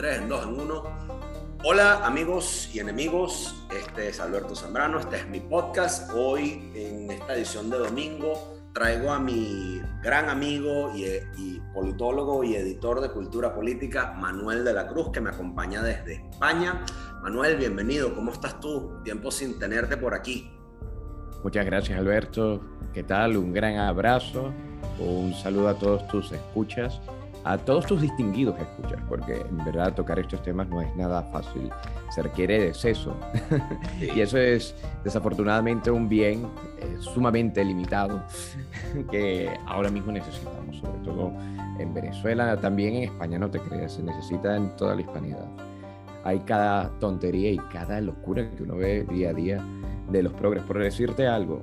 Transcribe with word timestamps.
3, 0.00 0.16
en 0.16 0.28
2, 0.30 0.44
en 0.46 0.60
1. 0.60 0.82
Hola 1.62 2.06
amigos 2.06 2.70
y 2.72 2.78
enemigos, 2.78 3.66
este 3.70 4.08
es 4.08 4.18
Alberto 4.18 4.56
Zambrano, 4.56 4.98
este 4.98 5.16
es 5.16 5.28
mi 5.28 5.40
podcast. 5.40 6.10
Hoy 6.14 6.72
en 6.74 7.10
esta 7.10 7.34
edición 7.34 7.68
de 7.68 7.76
domingo 7.76 8.32
traigo 8.72 9.12
a 9.12 9.18
mi 9.18 9.78
gran 10.02 10.30
amigo 10.30 10.90
y, 10.96 11.04
y, 11.36 11.60
politólogo 11.74 12.42
y 12.44 12.56
editor 12.56 13.02
de 13.02 13.10
cultura 13.10 13.54
política, 13.54 14.14
Manuel 14.16 14.64
de 14.64 14.72
la 14.72 14.88
Cruz, 14.88 15.10
que 15.12 15.20
me 15.20 15.28
acompaña 15.28 15.82
desde 15.82 16.14
España. 16.14 16.82
Manuel, 17.22 17.58
bienvenido, 17.58 18.14
¿cómo 18.14 18.32
estás 18.32 18.58
tú? 18.58 19.02
Tiempo 19.04 19.30
sin 19.30 19.58
tenerte 19.58 19.98
por 19.98 20.14
aquí. 20.14 20.50
Muchas 21.44 21.66
gracias 21.66 21.98
Alberto, 21.98 22.62
¿qué 22.94 23.02
tal? 23.02 23.36
Un 23.36 23.52
gran 23.52 23.76
abrazo, 23.76 24.54
un 24.98 25.34
saludo 25.34 25.68
a 25.68 25.74
todos 25.74 26.08
tus 26.08 26.32
escuchas 26.32 27.02
a 27.44 27.58
todos 27.58 27.86
tus 27.86 28.00
distinguidos 28.00 28.58
escuchas, 28.58 29.00
porque 29.08 29.40
en 29.40 29.64
verdad 29.64 29.94
tocar 29.94 30.18
estos 30.18 30.42
temas 30.42 30.68
no 30.68 30.80
es 30.80 30.94
nada 30.96 31.22
fácil, 31.24 31.70
se 32.10 32.22
requiere 32.22 32.60
de 32.60 32.74
seso. 32.74 33.16
y 34.00 34.20
eso 34.20 34.38
es 34.38 34.74
desafortunadamente 35.04 35.90
un 35.90 36.08
bien 36.08 36.46
eh, 36.78 36.96
sumamente 37.00 37.64
limitado 37.64 38.22
que 39.10 39.50
ahora 39.66 39.90
mismo 39.90 40.12
necesitamos, 40.12 40.76
sobre 40.76 40.98
todo 41.04 41.32
en 41.78 41.94
Venezuela, 41.94 42.56
también 42.60 42.96
en 42.96 43.02
España, 43.04 43.38
no 43.38 43.50
te 43.50 43.58
creas, 43.58 43.92
se 43.92 44.02
necesita 44.02 44.56
en 44.56 44.76
toda 44.76 44.94
la 44.94 45.00
hispanidad. 45.00 45.46
Hay 46.24 46.40
cada 46.40 46.90
tontería 46.98 47.50
y 47.52 47.58
cada 47.72 48.00
locura 48.00 48.50
que 48.50 48.62
uno 48.62 48.76
ve 48.76 49.04
día 49.04 49.30
a 49.30 49.32
día 49.32 49.64
de 50.10 50.22
los 50.22 50.34
progres. 50.34 50.62
Por 50.64 50.78
decirte 50.78 51.26
algo, 51.26 51.62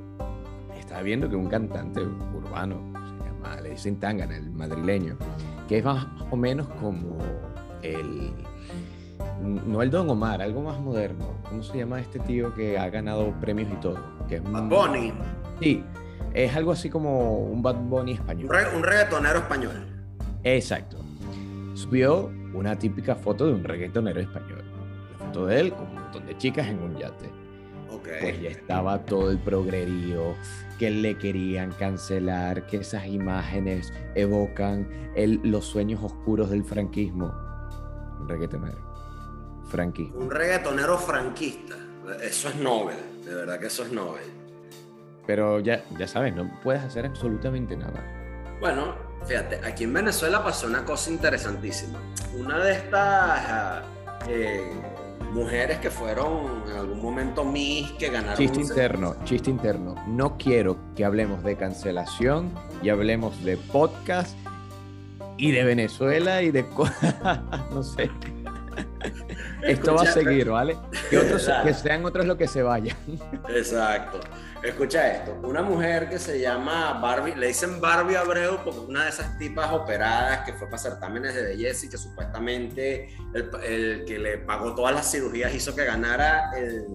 estaba 0.87 1.01
viendo 1.03 1.29
que 1.29 1.35
un 1.35 1.47
cantante 1.47 2.01
urbano, 2.01 2.77
se 2.93 3.29
llama, 3.29 3.61
le 3.61 3.71
dicen 3.71 3.99
Tangana, 3.99 4.35
el 4.35 4.49
madrileño, 4.49 5.17
que 5.67 5.79
es 5.79 5.83
más 5.83 6.07
o 6.31 6.37
menos 6.37 6.67
como 6.79 7.17
el, 7.81 8.31
no 9.41 9.81
el 9.81 9.91
Don 9.91 10.09
Omar, 10.09 10.41
algo 10.41 10.61
más 10.61 10.79
moderno. 10.79 11.33
¿Cómo 11.47 11.61
se 11.63 11.77
llama 11.77 11.99
este 11.99 12.19
tío 12.19 12.53
que 12.53 12.77
ha 12.77 12.89
ganado 12.89 13.31
premios 13.39 13.69
y 13.71 13.75
todo? 13.75 13.99
Que 14.27 14.35
es 14.37 14.43
Bad 14.43 14.69
Bunny. 14.69 15.13
Sí, 15.59 15.83
es 16.33 16.55
algo 16.55 16.71
así 16.71 16.89
como 16.89 17.39
un 17.39 17.61
Bad 17.61 17.75
Bunny 17.75 18.13
español. 18.13 18.49
Un, 18.75 18.83
reggaetonero 18.83 19.39
español. 19.39 20.05
Exacto. 20.43 20.97
Subió 21.73 22.31
una 22.53 22.77
típica 22.77 23.15
foto 23.15 23.47
de 23.47 23.53
un 23.53 23.63
reggaetonero 23.63 24.19
español. 24.21 24.63
La 25.11 25.25
foto 25.25 25.45
de 25.47 25.59
él 25.59 25.73
con 25.73 25.87
un 25.87 25.95
montón 25.95 26.25
de 26.25 26.37
chicas 26.37 26.67
en 26.67 26.79
un 26.81 26.95
yate. 26.97 27.29
Pues 27.89 28.41
ya 28.41 28.49
estaba 28.49 29.05
todo 29.05 29.31
el 29.31 29.39
progrerío, 29.39 30.35
que 30.79 30.89
le 30.91 31.17
querían 31.17 31.71
cancelar, 31.71 32.65
que 32.67 32.77
esas 32.77 33.07
imágenes 33.07 33.93
evocan 34.15 34.87
el, 35.15 35.39
los 35.43 35.65
sueños 35.65 36.03
oscuros 36.03 36.49
del 36.49 36.63
franquismo. 36.63 37.33
Un 38.19 38.29
reggaetonero. 38.29 38.77
Franquismo. 39.69 40.19
Un 40.19 40.31
reggaetonero 40.31 40.97
franquista. 40.97 41.75
Eso 42.21 42.49
es 42.49 42.55
Nobel, 42.55 42.97
de 43.25 43.33
verdad 43.33 43.59
que 43.59 43.67
eso 43.67 43.83
es 43.83 43.91
Nobel. 43.91 44.23
Pero 45.25 45.59
ya, 45.59 45.83
ya 45.97 46.07
sabes, 46.07 46.33
no 46.33 46.49
puedes 46.63 46.81
hacer 46.81 47.05
absolutamente 47.05 47.75
nada. 47.75 48.01
Bueno, 48.61 48.95
fíjate, 49.25 49.59
aquí 49.65 49.83
en 49.83 49.93
Venezuela 49.93 50.43
pasó 50.43 50.67
una 50.67 50.85
cosa 50.85 51.11
interesantísima. 51.11 51.99
Una 52.37 52.59
de 52.59 52.71
estas... 52.71 53.83
Eh, 54.29 54.71
mujeres 55.31 55.79
que 55.79 55.89
fueron 55.89 56.63
en 56.67 56.77
algún 56.77 57.01
momento 57.01 57.43
mis 57.43 57.91
que 57.93 58.09
ganaron. 58.09 58.37
Chiste 58.37 58.61
interno, 58.61 59.15
chiste 59.23 59.49
interno. 59.49 59.95
No 60.07 60.37
quiero 60.37 60.77
que 60.95 61.05
hablemos 61.05 61.43
de 61.43 61.55
cancelación 61.55 62.51
y 62.81 62.89
hablemos 62.89 63.43
de 63.43 63.57
podcast 63.57 64.37
y 65.37 65.51
de 65.51 65.63
Venezuela 65.63 66.41
y 66.41 66.51
de 66.51 66.65
no 67.71 67.83
sé. 67.83 68.09
Esto 69.63 69.95
va 69.95 70.03
a 70.03 70.05
seguir, 70.05 70.49
¿vale? 70.49 70.77
Que, 71.09 71.17
otros, 71.17 71.49
que 71.63 71.73
sean 71.73 72.05
otros 72.05 72.25
los 72.25 72.37
que 72.37 72.47
se 72.47 72.61
vayan. 72.61 72.97
Exacto. 73.49 74.19
Escucha 74.63 75.07
esto, 75.07 75.37
una 75.43 75.61
mujer 75.61 76.09
que 76.09 76.17
se 76.17 76.39
llama 76.39 76.99
Barbie, 76.99 77.35
le 77.35 77.47
dicen 77.47 77.79
Barbie 77.79 78.15
Abreu 78.15 78.57
porque 78.63 78.79
una 78.79 79.03
de 79.03 79.09
esas 79.09 79.37
tipas 79.37 79.71
operadas 79.71 80.45
que 80.45 80.53
fue 80.53 80.67
para 80.67 80.79
certámenes 80.79 81.35
de 81.35 81.43
belleza 81.43 81.85
y 81.85 81.89
que 81.89 81.97
supuestamente 81.97 83.15
el, 83.63 84.03
que 84.05 84.17
le 84.17 84.39
pagó 84.39 84.73
todas 84.73 84.95
las 84.95 85.11
cirugías 85.11 85.53
hizo 85.53 85.75
que 85.75 85.85
ganara 85.85 86.51
el, 86.57 86.85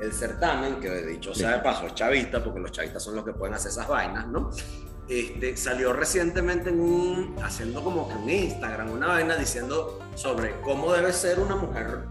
el 0.00 0.12
certamen, 0.12 0.80
que 0.80 0.90
de 0.90 1.06
dicho 1.06 1.32
sea 1.32 1.52
de 1.52 1.58
paso 1.60 1.86
es 1.86 1.94
chavista, 1.94 2.42
porque 2.42 2.58
los 2.58 2.72
chavistas 2.72 3.02
son 3.02 3.14
los 3.14 3.24
que 3.24 3.32
pueden 3.32 3.54
hacer 3.54 3.70
esas 3.70 3.86
vainas, 3.86 4.26
¿no? 4.26 4.50
Este, 5.08 5.56
salió 5.56 5.92
recientemente 5.92 6.70
en 6.70 6.80
un, 6.80 7.36
haciendo 7.42 7.84
como 7.84 8.08
que 8.08 8.14
un 8.14 8.30
Instagram, 8.30 8.90
una 8.90 9.08
vaina 9.08 9.36
diciendo 9.36 10.00
sobre 10.14 10.60
cómo 10.62 10.92
debe 10.92 11.12
ser 11.12 11.40
una 11.40 11.56
mujer, 11.56 12.04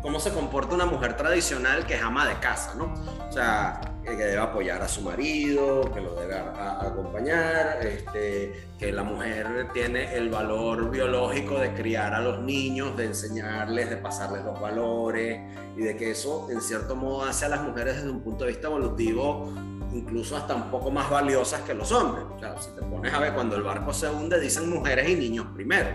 cómo 0.00 0.18
se 0.18 0.32
comporta 0.32 0.74
una 0.74 0.86
mujer 0.86 1.14
tradicional 1.14 1.84
que 1.86 1.94
es 1.94 2.02
ama 2.02 2.26
de 2.26 2.38
casa, 2.40 2.74
¿no? 2.74 2.94
O 3.28 3.32
sea, 3.32 3.80
que 4.02 4.16
debe 4.16 4.38
apoyar 4.38 4.80
a 4.80 4.88
su 4.88 5.02
marido, 5.02 5.92
que 5.92 6.00
lo 6.00 6.14
debe 6.14 6.36
acompañar, 6.36 7.84
este, 7.84 8.68
que 8.78 8.92
la 8.92 9.02
mujer 9.02 9.68
tiene 9.74 10.16
el 10.16 10.30
valor 10.30 10.90
biológico 10.90 11.58
de 11.58 11.74
criar 11.74 12.14
a 12.14 12.20
los 12.20 12.40
niños, 12.40 12.96
de 12.96 13.06
enseñarles, 13.06 13.90
de 13.90 13.98
pasarles 13.98 14.42
los 14.44 14.58
valores 14.58 15.38
y 15.76 15.82
de 15.82 15.96
que 15.96 16.12
eso 16.12 16.48
en 16.50 16.62
cierto 16.62 16.96
modo 16.96 17.24
hace 17.24 17.44
a 17.44 17.48
las 17.50 17.62
mujeres 17.62 17.96
desde 17.96 18.08
un 18.08 18.20
punto 18.20 18.44
de 18.44 18.52
vista 18.52 18.68
evolutivo 18.68 19.52
incluso 19.92 20.36
hasta 20.36 20.54
un 20.54 20.70
poco 20.70 20.90
más 20.90 21.08
valiosas 21.10 21.62
que 21.62 21.74
los 21.74 21.90
hombres. 21.92 22.24
O 22.34 22.38
sea, 22.38 22.58
si 22.58 22.70
te 22.70 22.82
pones 22.82 23.12
a 23.12 23.18
ver 23.18 23.34
cuando 23.34 23.56
el 23.56 23.62
barco 23.62 23.92
se 23.92 24.08
hunde, 24.08 24.40
dicen 24.40 24.68
mujeres 24.70 25.08
y 25.08 25.16
niños 25.16 25.46
primero. 25.54 25.88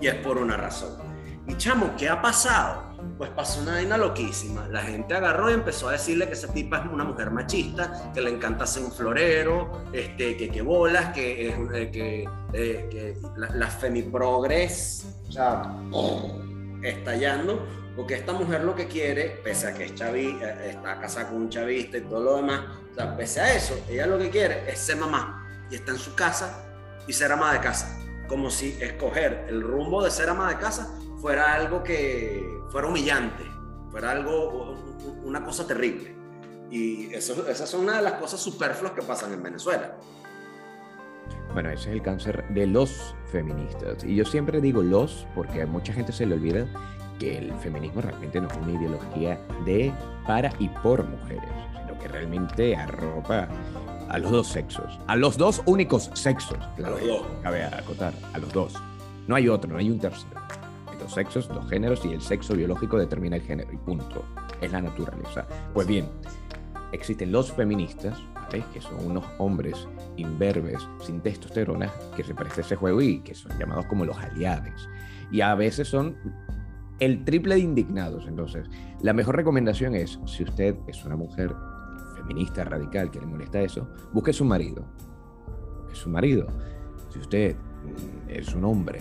Y, 0.00 0.06
es, 0.06 0.14
por 0.16 0.38
una 0.38 0.56
razón. 0.56 0.96
Y 1.46 1.54
chamo, 1.56 1.94
¿qué 1.96 2.08
ha 2.08 2.20
pasado? 2.20 2.96
Pues 3.18 3.30
pasó 3.30 3.62
una 3.62 3.72
vaina 3.72 3.96
loquísima. 3.96 4.66
La 4.68 4.82
gente 4.82 5.14
agarró 5.14 5.50
y 5.50 5.54
empezó 5.54 5.88
a 5.88 5.92
decirle 5.92 6.26
que 6.26 6.32
esa 6.32 6.52
tipa 6.52 6.78
es 6.78 6.92
una 6.92 7.04
mujer 7.04 7.30
machista, 7.30 8.10
que 8.12 8.20
le 8.20 8.30
encanta 8.30 8.64
hacer 8.64 8.82
un 8.82 8.90
florero, 8.90 9.84
este, 9.92 10.36
que, 10.36 10.50
que 10.50 10.62
bolas, 10.62 11.12
que, 11.14 11.48
eh, 11.48 11.90
que, 11.92 12.28
eh, 12.52 12.88
que 12.90 13.16
las 13.36 13.54
la 13.54 13.68
femiprogres, 13.68 15.06
o 15.28 15.32
sea, 15.32 15.76
estallando 16.82 17.64
porque 17.96 18.14
esta 18.14 18.34
mujer 18.34 18.62
lo 18.62 18.74
que 18.74 18.86
quiere, 18.86 19.40
pese 19.42 19.68
a 19.68 19.74
que 19.74 19.86
es 19.86 19.94
chavi, 19.94 20.38
eh, 20.42 20.70
está 20.70 21.00
casada 21.00 21.30
con 21.30 21.38
un 21.38 21.48
chavista 21.48 21.96
y 21.96 22.02
todo 22.02 22.22
lo 22.22 22.36
demás, 22.36 22.60
o 22.92 22.94
sea, 22.94 23.16
pese 23.16 23.40
a 23.40 23.54
eso, 23.54 23.74
ella 23.88 24.06
lo 24.06 24.18
que 24.18 24.28
quiere 24.28 24.70
es 24.70 24.78
ser 24.78 24.98
mamá 24.98 25.48
y 25.70 25.76
está 25.76 25.92
en 25.92 25.98
su 25.98 26.14
casa 26.14 26.62
y 27.08 27.12
ser 27.14 27.32
ama 27.32 27.54
de 27.54 27.60
casa. 27.60 27.98
Como 28.28 28.50
si 28.50 28.76
escoger 28.80 29.46
el 29.48 29.62
rumbo 29.62 30.04
de 30.04 30.10
ser 30.10 30.28
ama 30.28 30.48
de 30.50 30.58
casa 30.58 30.94
fuera 31.22 31.54
algo 31.54 31.82
que 31.82 32.46
fuera 32.70 32.86
humillante, 32.86 33.44
fuera 33.90 34.10
algo, 34.10 34.74
una 35.24 35.42
cosa 35.42 35.66
terrible. 35.66 36.14
Y 36.70 37.14
eso, 37.14 37.48
esas 37.48 37.70
son 37.70 37.82
una 37.82 37.96
de 37.96 38.02
las 38.02 38.14
cosas 38.14 38.40
superfluas 38.40 38.92
que 38.92 39.02
pasan 39.02 39.32
en 39.32 39.42
Venezuela. 39.42 39.96
Bueno, 41.54 41.70
ese 41.70 41.88
es 41.88 41.94
el 41.94 42.02
cáncer 42.02 42.44
de 42.50 42.66
los 42.66 43.14
feministas. 43.30 44.04
Y 44.04 44.16
yo 44.16 44.24
siempre 44.24 44.60
digo 44.60 44.82
los 44.82 45.26
porque 45.34 45.62
a 45.62 45.66
mucha 45.66 45.92
gente 45.92 46.12
se 46.12 46.26
le 46.26 46.34
olvida 46.34 46.66
que 47.18 47.38
el 47.38 47.52
feminismo 47.54 48.00
realmente 48.00 48.40
no 48.40 48.48
es 48.48 48.56
una 48.56 48.72
ideología 48.72 49.40
de, 49.64 49.92
para 50.26 50.52
y 50.58 50.68
por 50.68 51.04
mujeres, 51.04 51.50
sino 51.72 51.98
que 51.98 52.08
realmente 52.08 52.76
arropa 52.76 53.48
a 54.08 54.18
los 54.18 54.30
dos 54.30 54.48
sexos, 54.48 54.98
a 55.06 55.16
los 55.16 55.36
dos 55.36 55.62
únicos 55.66 56.10
sexos, 56.14 56.58
claro, 56.76 56.96
cabe 57.42 57.64
acotar, 57.64 58.14
a 58.32 58.38
los 58.38 58.52
dos. 58.52 58.74
No 59.26 59.34
hay 59.34 59.48
otro, 59.48 59.72
no 59.72 59.78
hay 59.78 59.90
un 59.90 59.98
tercero. 59.98 60.40
Hay 60.86 60.96
dos 60.98 61.12
sexos, 61.12 61.48
dos 61.48 61.68
géneros 61.68 62.04
y 62.04 62.12
el 62.12 62.22
sexo 62.22 62.54
biológico 62.54 62.98
determina 62.98 63.36
el 63.36 63.42
género 63.42 63.72
y 63.72 63.76
punto. 63.76 64.24
Es 64.60 64.70
la 64.70 64.80
naturaleza. 64.80 65.46
Pues 65.74 65.86
bien, 65.86 66.08
existen 66.92 67.32
los 67.32 67.52
feministas, 67.52 68.16
que 68.72 68.80
son 68.80 69.04
unos 69.04 69.24
hombres 69.38 69.86
imberbes, 70.16 70.86
sin 71.04 71.20
testosterona, 71.20 71.92
que 72.16 72.24
se 72.24 72.34
prestan 72.34 72.64
ese 72.64 72.76
juego 72.76 73.02
y 73.02 73.20
que 73.20 73.34
son 73.34 73.58
llamados 73.58 73.86
como 73.86 74.04
los 74.04 74.16
aliados. 74.16 74.88
Y 75.30 75.40
a 75.40 75.54
veces 75.54 75.88
son 75.88 76.16
el 77.00 77.24
triple 77.24 77.56
de 77.56 77.60
indignados. 77.60 78.26
Entonces, 78.26 78.68
la 79.00 79.12
mejor 79.12 79.36
recomendación 79.36 79.94
es, 79.94 80.18
si 80.26 80.44
usted 80.44 80.76
es 80.86 81.04
una 81.04 81.16
mujer 81.16 81.54
feminista, 82.16 82.64
radical, 82.64 83.10
que 83.10 83.20
le 83.20 83.26
molesta 83.26 83.60
eso, 83.60 83.88
busque 84.12 84.32
su 84.32 84.44
marido. 84.44 84.84
Es 85.92 85.98
su 85.98 86.08
marido. 86.08 86.46
Si 87.10 87.18
usted 87.18 87.54
mm, 87.54 88.30
es 88.30 88.54
un 88.54 88.64
hombre 88.64 89.00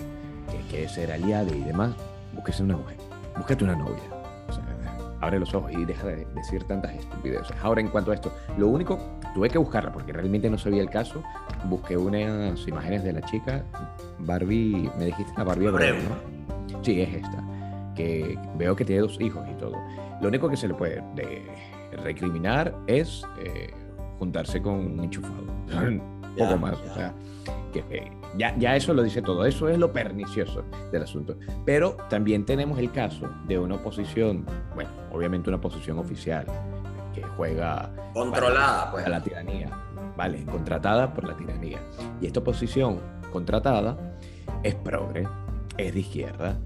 que 0.51 0.57
quiere 0.69 0.89
ser 0.89 1.12
aliado 1.12 1.53
y 1.56 1.62
demás, 1.62 1.95
búsquese 2.33 2.63
una 2.63 2.77
mujer. 2.77 2.97
Búsquete 3.38 3.63
una 3.63 3.75
novia. 3.75 4.03
abre 5.21 5.39
los 5.39 5.56
ojos 5.56 5.71
y 5.71 5.86
deja 5.86 6.06
de 6.06 6.25
decir 6.36 6.63
tantas 6.65 6.94
estupideces. 6.94 7.56
Ahora, 7.63 7.81
en 7.81 7.88
cuanto 7.88 8.12
a 8.12 8.15
esto, 8.15 8.31
lo 8.57 8.68
único, 8.68 9.00
tuve 9.33 9.50
que 9.50 9.57
buscarla 9.57 9.92
porque 9.92 10.13
realmente 10.13 10.50
no 10.50 10.57
sabía 10.57 10.81
el 10.81 10.89
caso. 10.89 11.24
Busqué 11.68 11.97
unas 11.97 12.68
imágenes 12.68 13.03
de 13.03 13.13
la 13.13 13.21
chica, 13.21 13.63
Barbie, 14.19 14.89
me 15.00 15.06
dijiste 15.06 15.33
la 15.36 15.44
Barbie 15.44 15.71
¿no? 15.71 16.83
Sí, 16.83 17.01
es 17.01 17.15
esta 17.15 17.55
que 17.95 18.38
veo 18.57 18.75
que 18.75 18.86
tiene 18.86 19.01
dos 19.01 19.19
hijos 19.19 19.44
y 19.50 19.53
todo. 19.56 19.75
Lo 20.21 20.27
único 20.27 20.50
que 20.50 20.57
se 20.57 20.68
le 20.68 20.74
puede 20.74 21.03
recriminar 22.03 22.75
es 22.88 23.24
eh, 23.39 23.74
juntarse 24.19 24.62
con 24.62 24.74
un 24.74 25.03
enchufado. 25.03 25.45
poco 26.38 26.57
más. 26.57 26.77
O 26.80 26.94
sea, 26.94 27.13
que, 27.74 28.12
ya, 28.38 28.56
ya 28.57 28.75
eso 28.75 28.94
lo 28.94 29.03
dice 29.03 29.21
todo, 29.21 29.45
eso 29.45 29.69
es 29.69 29.77
lo 29.77 29.92
pernicioso 29.92 30.63
del 30.92 31.03
asunto. 31.03 31.38
Pero 31.65 31.97
también 32.09 32.45
tenemos 32.45 32.80
el 32.80 32.92
caso 32.92 33.30
de 33.47 33.57
una 33.57 33.75
oposición, 33.75 34.45
bueno, 34.74 34.89
obviamente 35.12 35.50
una 35.50 35.57
oposición 35.57 36.00
oficial, 36.00 36.45
que 37.13 37.24
juega... 37.24 37.92
Controlada, 38.13 38.92
pues. 38.92 39.06
A 39.06 39.09
la 39.09 39.21
tiranía, 39.21 39.69
¿vale? 40.18 40.45
Contratada 40.45 41.13
por 41.13 41.25
la 41.25 41.36
tiranía. 41.36 41.80
Y 42.21 42.27
esta 42.27 42.39
oposición 42.42 43.00
contratada 43.31 43.97
es 44.63 44.75
progre, 44.75 45.27
es 45.77 45.94
de 45.94 46.00
izquierda, 46.00 46.57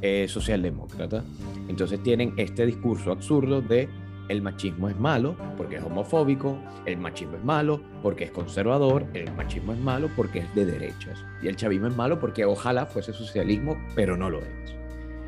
es 0.00 0.30
socialdemócrata. 0.30 1.22
Entonces 1.68 2.02
tienen 2.02 2.34
este 2.36 2.66
discurso 2.66 3.12
absurdo 3.12 3.60
de 3.60 3.88
el 4.28 4.42
machismo 4.42 4.88
es 4.88 4.98
malo 4.98 5.36
porque 5.56 5.76
es 5.76 5.84
homofóbico, 5.84 6.58
el 6.84 6.98
machismo 6.98 7.36
es 7.36 7.44
malo 7.44 7.80
porque 8.02 8.24
es 8.24 8.30
conservador, 8.32 9.06
el 9.14 9.32
machismo 9.34 9.72
es 9.72 9.78
malo 9.78 10.10
porque 10.16 10.40
es 10.40 10.54
de 10.54 10.66
derechas 10.66 11.24
y 11.42 11.46
el 11.46 11.56
chavismo 11.56 11.86
es 11.86 11.96
malo 11.96 12.18
porque 12.18 12.44
ojalá 12.44 12.86
fuese 12.86 13.12
socialismo, 13.12 13.76
pero 13.94 14.16
no 14.16 14.28
lo 14.30 14.38
es. 14.38 14.74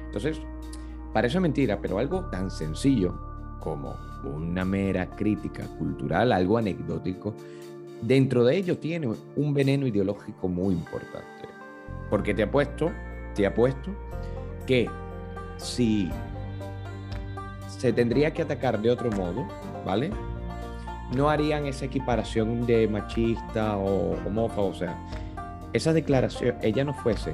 Entonces, 0.06 0.40
parece 1.12 1.38
mentira, 1.38 1.78
pero 1.80 1.98
algo 1.98 2.24
tan 2.30 2.50
sencillo 2.50 3.14
como 3.60 3.94
una 4.24 4.64
mera 4.64 5.10
crítica 5.10 5.64
cultural, 5.78 6.32
algo 6.32 6.58
anecdótico, 6.58 7.34
dentro 8.02 8.44
de 8.44 8.56
ello 8.56 8.78
tiene 8.78 9.08
un 9.36 9.54
veneno 9.54 9.86
ideológico 9.86 10.48
muy 10.48 10.74
importante. 10.74 11.48
Porque 12.10 12.34
te 12.34 12.42
apuesto, 12.42 12.90
te 13.34 13.46
apuesto 13.46 13.90
que 14.68 14.86
si 15.56 16.10
se 17.66 17.90
tendría 17.94 18.34
que 18.34 18.42
atacar 18.42 18.80
de 18.80 18.90
otro 18.90 19.10
modo, 19.10 19.48
¿vale? 19.84 20.10
No 21.16 21.30
harían 21.30 21.64
esa 21.64 21.86
equiparación 21.86 22.66
de 22.66 22.86
machista 22.86 23.78
o 23.78 24.12
homófobo, 24.26 24.68
o 24.68 24.74
sea, 24.74 24.94
esa 25.72 25.94
declaración, 25.94 26.56
ella 26.60 26.84
no 26.84 26.92
fuese 26.92 27.32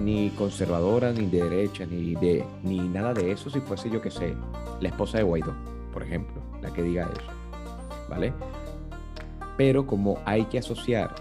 ni 0.00 0.30
conservadora, 0.30 1.12
ni 1.12 1.26
de 1.26 1.42
derecha, 1.42 1.84
ni 1.84 2.14
de 2.14 2.42
ni 2.62 2.78
nada 2.78 3.12
de 3.12 3.32
eso 3.32 3.50
si 3.50 3.60
fuese 3.60 3.90
yo 3.90 4.00
que 4.00 4.10
sé, 4.10 4.34
la 4.80 4.88
esposa 4.88 5.18
de 5.18 5.24
Guaidó, 5.24 5.54
por 5.92 6.02
ejemplo, 6.02 6.40
la 6.62 6.72
que 6.72 6.82
diga 6.82 7.02
eso, 7.02 8.08
¿vale? 8.08 8.32
Pero 9.58 9.86
como 9.86 10.18
hay 10.24 10.46
que 10.46 10.58
asociar 10.58 11.14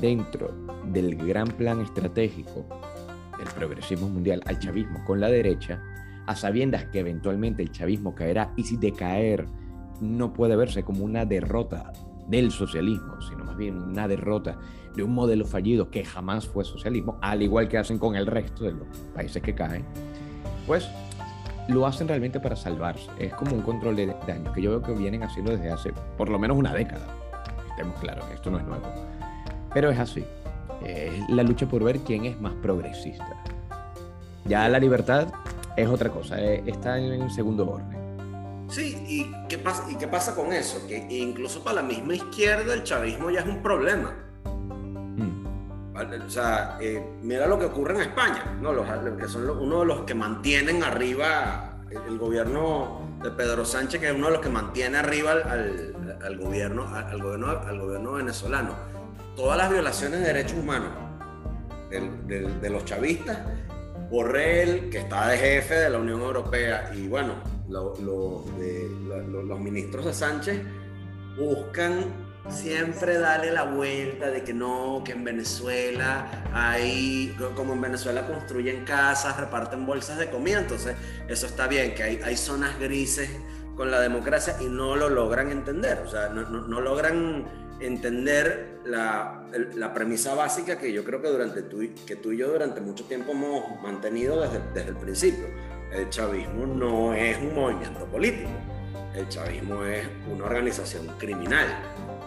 dentro 0.00 0.52
del 0.92 1.16
gran 1.16 1.48
plan 1.48 1.80
estratégico 1.80 2.64
del 3.42 3.52
progresismo 3.54 4.08
mundial 4.08 4.42
al 4.46 4.58
chavismo 4.58 5.04
con 5.04 5.20
la 5.20 5.28
derecha, 5.28 5.82
a 6.26 6.36
sabiendas 6.36 6.84
que 6.86 7.00
eventualmente 7.00 7.62
el 7.62 7.72
chavismo 7.72 8.14
caerá 8.14 8.52
y 8.56 8.62
si 8.62 8.76
de 8.76 8.92
caer 8.92 9.46
no 10.00 10.32
puede 10.32 10.56
verse 10.56 10.84
como 10.84 11.04
una 11.04 11.24
derrota 11.24 11.92
del 12.28 12.50
socialismo, 12.50 13.20
sino 13.20 13.44
más 13.44 13.56
bien 13.56 13.76
una 13.76 14.06
derrota 14.06 14.58
de 14.94 15.02
un 15.02 15.12
modelo 15.12 15.44
fallido 15.44 15.90
que 15.90 16.04
jamás 16.04 16.46
fue 16.46 16.64
socialismo, 16.64 17.18
al 17.20 17.42
igual 17.42 17.68
que 17.68 17.78
hacen 17.78 17.98
con 17.98 18.14
el 18.14 18.26
resto 18.26 18.64
de 18.64 18.72
los 18.72 18.86
países 19.14 19.42
que 19.42 19.54
caen, 19.54 19.84
pues 20.66 20.88
lo 21.68 21.86
hacen 21.86 22.08
realmente 22.08 22.40
para 22.40 22.56
salvarse. 22.56 23.10
Es 23.18 23.34
como 23.34 23.54
un 23.54 23.62
control 23.62 23.96
de 23.96 24.14
daños 24.26 24.54
que 24.54 24.62
yo 24.62 24.70
veo 24.70 24.82
que 24.82 24.92
vienen 24.92 25.22
haciendo 25.22 25.52
desde 25.52 25.70
hace 25.70 25.92
por 26.16 26.28
lo 26.28 26.38
menos 26.38 26.56
una 26.56 26.72
década. 26.72 27.06
Estemos 27.70 27.98
claros 28.00 28.24
que 28.26 28.34
esto 28.34 28.50
no 28.50 28.58
es 28.58 28.64
nuevo. 28.64 28.84
Pero 29.72 29.90
es 29.90 29.98
así. 29.98 30.24
Es 30.84 31.28
la 31.28 31.42
lucha 31.42 31.66
por 31.66 31.82
ver 31.84 32.00
quién 32.00 32.24
es 32.24 32.40
más 32.40 32.52
progresista. 32.54 33.42
Ya 34.44 34.68
la 34.68 34.78
libertad 34.78 35.28
es 35.76 35.88
otra 35.88 36.10
cosa, 36.10 36.40
eh, 36.40 36.62
está 36.66 36.98
en 36.98 37.30
segundo 37.30 37.68
orden. 37.68 38.02
Sí, 38.68 39.04
¿y 39.06 39.46
qué, 39.48 39.58
pasa, 39.58 39.84
¿y 39.90 39.96
qué 39.96 40.08
pasa 40.08 40.34
con 40.34 40.52
eso? 40.52 40.86
Que 40.86 41.06
incluso 41.10 41.62
para 41.62 41.76
la 41.76 41.82
misma 41.82 42.14
izquierda 42.14 42.72
el 42.72 42.82
chavismo 42.82 43.30
ya 43.30 43.40
es 43.40 43.46
un 43.46 43.62
problema. 43.62 44.14
Mm. 44.44 45.46
O 46.26 46.30
sea, 46.30 46.78
eh, 46.80 47.04
mira 47.22 47.46
lo 47.46 47.58
que 47.58 47.66
ocurre 47.66 47.94
en 47.94 48.00
España, 48.00 48.56
¿no? 48.60 48.72
los, 48.72 48.86
que 49.18 49.28
son 49.28 49.50
uno 49.50 49.80
de 49.80 49.86
los 49.86 50.00
que 50.02 50.14
mantienen 50.14 50.82
arriba 50.82 51.80
el, 51.90 52.16
gobierno 52.16 53.18
de 53.22 53.30
Pedro 53.30 53.64
Sánchez, 53.66 54.00
que 54.00 54.08
es 54.08 54.14
uno 54.14 54.28
de 54.28 54.32
los 54.32 54.40
que 54.40 54.48
mantiene 54.48 54.96
arriba 54.96 55.32
al, 55.32 56.18
al, 56.24 56.38
gobierno, 56.38 56.88
al, 56.94 57.22
gobierno, 57.22 57.50
al 57.50 57.78
gobierno 57.78 58.12
venezolano. 58.12 58.74
Todas 59.36 59.58
las 59.58 59.70
violaciones 59.70 60.20
de 60.20 60.26
derechos 60.26 60.58
humanos 60.58 60.90
de 61.90 62.70
los 62.70 62.84
chavistas 62.84 63.38
Borrell, 64.12 64.90
que 64.90 64.98
está 64.98 65.28
de 65.28 65.38
jefe 65.38 65.74
de 65.74 65.88
la 65.88 65.98
Unión 65.98 66.20
Europea, 66.20 66.92
y 66.94 67.08
bueno, 67.08 67.32
los 67.66 69.58
ministros 69.58 70.04
de 70.04 70.12
Sánchez 70.12 70.60
buscan 71.38 72.12
siempre 72.50 73.18
darle 73.18 73.52
la 73.52 73.62
vuelta 73.62 74.30
de 74.30 74.44
que 74.44 74.52
no, 74.52 75.02
que 75.02 75.12
en 75.12 75.24
Venezuela 75.24 76.44
hay, 76.52 77.34
como 77.56 77.72
en 77.72 77.80
Venezuela 77.80 78.26
construyen 78.26 78.84
casas, 78.84 79.40
reparten 79.40 79.86
bolsas 79.86 80.18
de 80.18 80.28
comida, 80.28 80.58
entonces 80.58 80.94
eso 81.26 81.46
está 81.46 81.66
bien, 81.66 81.94
que 81.94 82.02
hay, 82.02 82.20
hay 82.22 82.36
zonas 82.36 82.78
grises 82.78 83.30
con 83.76 83.90
la 83.90 83.98
democracia 84.00 84.56
y 84.60 84.66
no 84.66 84.94
lo 84.94 85.08
logran 85.08 85.50
entender, 85.50 86.02
o 86.06 86.10
sea, 86.10 86.28
no, 86.28 86.42
no 86.42 86.80
logran 86.82 87.46
entender 87.86 88.80
la, 88.84 89.44
la, 89.74 89.92
premisa 89.92 90.34
básica 90.34 90.78
que 90.78 90.92
yo 90.92 91.04
creo 91.04 91.20
que, 91.20 91.28
durante 91.28 91.62
tú, 91.62 91.80
que 92.06 92.16
tú 92.16 92.32
y 92.32 92.38
yo 92.38 92.52
durante 92.52 92.80
mucho 92.80 93.04
tiempo 93.04 93.32
hemos 93.32 93.80
mantenido 93.82 94.40
desde, 94.40 94.60
desde 94.72 94.90
el 94.90 94.96
principio. 94.96 95.46
El 95.92 96.08
chavismo 96.08 96.66
no 96.66 97.12
es 97.12 97.36
un 97.38 97.54
movimiento 97.54 98.06
político, 98.06 98.48
el 99.14 99.28
chavismo 99.28 99.84
es 99.84 100.06
una 100.30 100.44
organización 100.44 101.06
criminal. 101.18 101.66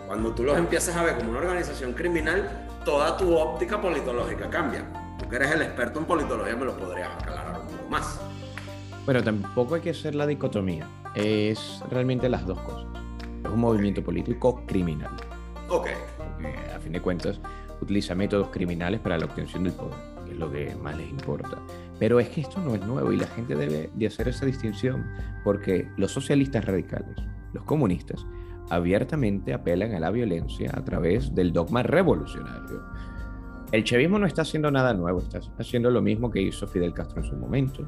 Cuando 0.07 0.35
tú 0.35 0.43
los 0.43 0.57
empiezas 0.57 0.95
a 0.95 1.03
ver 1.03 1.17
como 1.17 1.31
una 1.31 1.39
organización 1.39 1.93
criminal, 1.93 2.67
toda 2.85 3.17
tu 3.17 3.35
óptica 3.35 3.81
politológica 3.81 4.49
cambia. 4.49 4.85
Tú 5.17 5.27
que 5.27 5.37
eres 5.37 5.51
el 5.51 5.63
experto 5.63 5.99
en 5.99 6.05
politología 6.05 6.55
me 6.55 6.65
lo 6.65 6.77
podrías 6.77 7.09
aclarar 7.15 7.61
un 7.61 7.67
poco 7.67 7.89
más. 7.89 8.19
Bueno, 9.05 9.23
tampoco 9.23 9.75
hay 9.75 9.81
que 9.81 9.89
hacer 9.89 10.13
la 10.13 10.27
dicotomía. 10.27 10.87
Es 11.15 11.81
realmente 11.89 12.29
las 12.29 12.45
dos 12.45 12.59
cosas. 12.61 12.87
Es 13.43 13.49
un 13.49 13.59
movimiento 13.59 14.03
político 14.03 14.63
criminal. 14.67 15.11
Ok. 15.69 15.88
a 16.73 16.79
fin 16.79 16.91
de 16.91 17.01
cuentas, 17.01 17.39
utiliza 17.81 18.15
métodos 18.15 18.50
criminales 18.50 19.00
para 19.00 19.17
la 19.17 19.25
obtención 19.25 19.63
del 19.63 19.73
poder, 19.73 19.97
que 20.25 20.31
es 20.31 20.38
lo 20.38 20.51
que 20.51 20.75
más 20.75 20.97
les 20.97 21.09
importa. 21.09 21.57
Pero 22.00 22.19
es 22.19 22.29
que 22.29 22.41
esto 22.41 22.59
no 22.59 22.75
es 22.75 22.85
nuevo 22.85 23.12
y 23.12 23.17
la 23.17 23.27
gente 23.27 23.56
debe 23.56 23.89
de 23.94 24.07
hacer 24.07 24.27
esa 24.27 24.45
distinción 24.45 25.06
porque 25.44 25.88
los 25.97 26.12
socialistas 26.12 26.65
radicales, 26.65 27.17
los 27.53 27.63
comunistas, 27.63 28.25
abiertamente 28.69 29.53
apelan 29.53 29.94
a 29.94 30.00
la 30.00 30.12
violencia 30.12 30.71
a 30.73 30.83
través 30.83 31.33
del 31.33 31.53
dogma 31.53 31.83
revolucionario. 31.83 32.84
El 33.72 33.84
chavismo 33.84 34.19
no 34.19 34.25
está 34.25 34.43
haciendo 34.43 34.72
nada 34.72 34.93
nuevo, 34.93 35.19
está 35.19 35.39
haciendo 35.60 35.89
lo 35.89 36.01
mismo 36.01 36.31
que 36.31 36.41
hizo 36.41 36.67
Fidel 36.67 36.93
Castro 36.93 37.22
en 37.22 37.27
su 37.27 37.36
momento, 37.36 37.88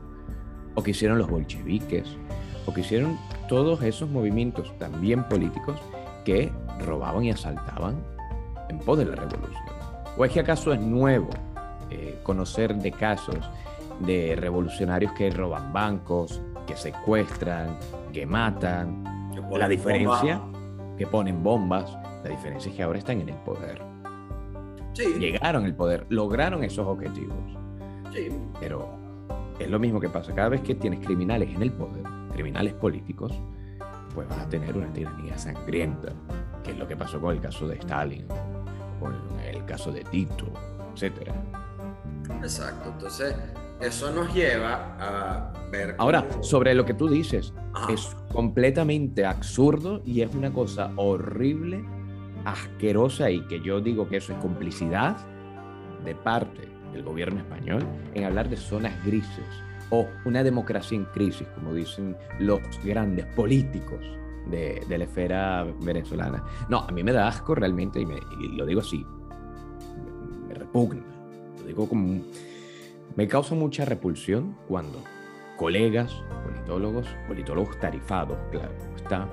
o 0.76 0.84
que 0.84 0.92
hicieron 0.92 1.18
los 1.18 1.30
bolcheviques, 1.30 2.18
o 2.66 2.74
que 2.74 2.82
hicieron 2.82 3.18
todos 3.48 3.82
esos 3.84 4.10
movimientos 4.10 4.78
también 4.78 5.24
políticos 5.28 5.80
que 6.28 6.52
robaban 6.86 7.24
y 7.24 7.32
asaltaban 7.32 7.96
en 8.68 8.80
pos 8.80 8.98
de 8.98 9.06
la 9.06 9.16
revolución. 9.16 9.64
¿O 10.18 10.26
es 10.26 10.32
que 10.34 10.42
acaso 10.42 10.74
es 10.74 10.82
nuevo 10.82 11.30
eh, 11.90 12.20
conocer 12.22 12.76
de 12.76 12.92
casos 12.92 13.50
de 14.02 14.36
revolucionarios 14.36 15.14
que 15.14 15.30
roban 15.30 15.72
bancos, 15.72 16.42
que 16.68 16.76
secuestran, 16.76 17.78
que 18.12 18.26
matan? 18.26 19.06
la 19.52 19.70
diferencia, 19.70 20.42
que 20.98 21.08
ponen 21.08 21.42
bombas, 21.42 21.98
la 22.26 22.30
diferencia 22.30 22.70
es 22.72 22.76
que 22.76 22.84
ahora 22.84 23.00
están 23.00 23.22
en 23.22 23.30
el 23.30 23.38
poder. 23.38 23.82
Sí. 24.92 25.06
Llegaron 25.20 25.64
al 25.64 25.76
poder, 25.76 26.08
lograron 26.10 26.62
esos 26.62 26.86
objetivos. 26.86 27.38
Sí. 28.14 28.28
Pero 28.60 28.90
es 29.60 29.70
lo 29.70 29.80
mismo 29.80 30.02
que 30.02 30.10
pasa 30.10 30.36
cada 30.36 30.50
vez 30.50 30.60
que 30.60 30.76
tienes 30.76 31.00
criminales 31.06 31.56
en 31.56 31.62
el 31.62 31.72
poder, 31.72 32.04
criminales 32.34 32.74
políticos, 32.74 33.32
pues 34.18 34.28
vas 34.30 34.40
a 34.40 34.50
tener 34.50 34.76
una 34.76 34.92
tiranía 34.92 35.38
sangrienta, 35.38 36.12
que 36.64 36.72
es 36.72 36.78
lo 36.80 36.88
que 36.88 36.98
pasó 36.98 37.22
con 37.22 37.36
el 37.36 37.40
caso 37.40 37.68
de 37.68 37.76
Stalin, 37.76 38.26
con 39.00 39.14
el 39.46 39.64
caso 39.66 39.92
de 39.92 40.04
Tito, 40.06 40.48
etc. 40.96 41.30
Exacto, 42.42 42.90
entonces 42.90 43.36
eso 43.80 44.12
nos 44.12 44.34
lleva 44.34 44.98
a 45.00 45.54
ver... 45.70 45.94
Ahora, 46.00 46.26
sobre 46.42 46.74
lo 46.74 46.84
que 46.84 46.96
tú 46.96 47.08
dices, 47.08 47.54
es 47.90 48.18
completamente 48.34 49.24
absurdo 49.24 50.02
y 50.04 50.22
es 50.22 50.34
una 50.34 50.52
cosa 50.52 50.92
horrible, 50.96 51.86
asquerosa 52.44 53.30
y 53.30 53.42
que 53.42 53.62
yo 53.62 53.82
digo 53.82 54.10
que 54.10 54.18
eso 54.18 54.34
es 54.34 54.40
complicidad 54.40 55.16
de 56.04 56.16
parte 56.16 56.68
del 56.92 57.04
gobierno 57.04 57.40
español 57.40 57.86
en 58.16 58.24
hablar 58.24 58.50
de 58.50 58.58
zonas 58.58 58.94
grises 59.06 59.67
o 59.90 60.08
una 60.26 60.44
democracia 60.44 60.96
en 60.96 61.06
crisis, 61.06 61.48
como 61.56 61.74
dicen 61.74 62.16
los 62.40 62.62
grandes 62.84 63.26
políticos 63.28 64.00
de, 64.50 64.84
la 64.90 65.04
esfera 65.04 65.66
venezolana. 65.82 66.44
No, 66.70 66.80
a 66.80 66.92
mí 66.92 67.04
me 67.04 67.12
da 67.12 67.28
asco 67.28 67.56
realmente, 67.56 68.00
y, 68.00 68.06
me, 68.06 68.20
lo 68.56 68.66
digo 68.66 68.82
así, 68.82 69.06
me, 70.48 70.54
repugna, 70.54 71.04
lo 71.60 71.64
digo 71.64 71.88
como... 71.88 72.22
Me 73.16 73.28
causa 73.28 73.56
mucha 73.56 73.84
repulsión 73.84 74.56
cuando 74.68 75.02
colegas, 75.56 76.14
politólogos, 76.44 77.08
politólogos 77.28 77.80
tarifados, 77.80 78.38
claro, 78.52 78.72
está, 78.96 79.28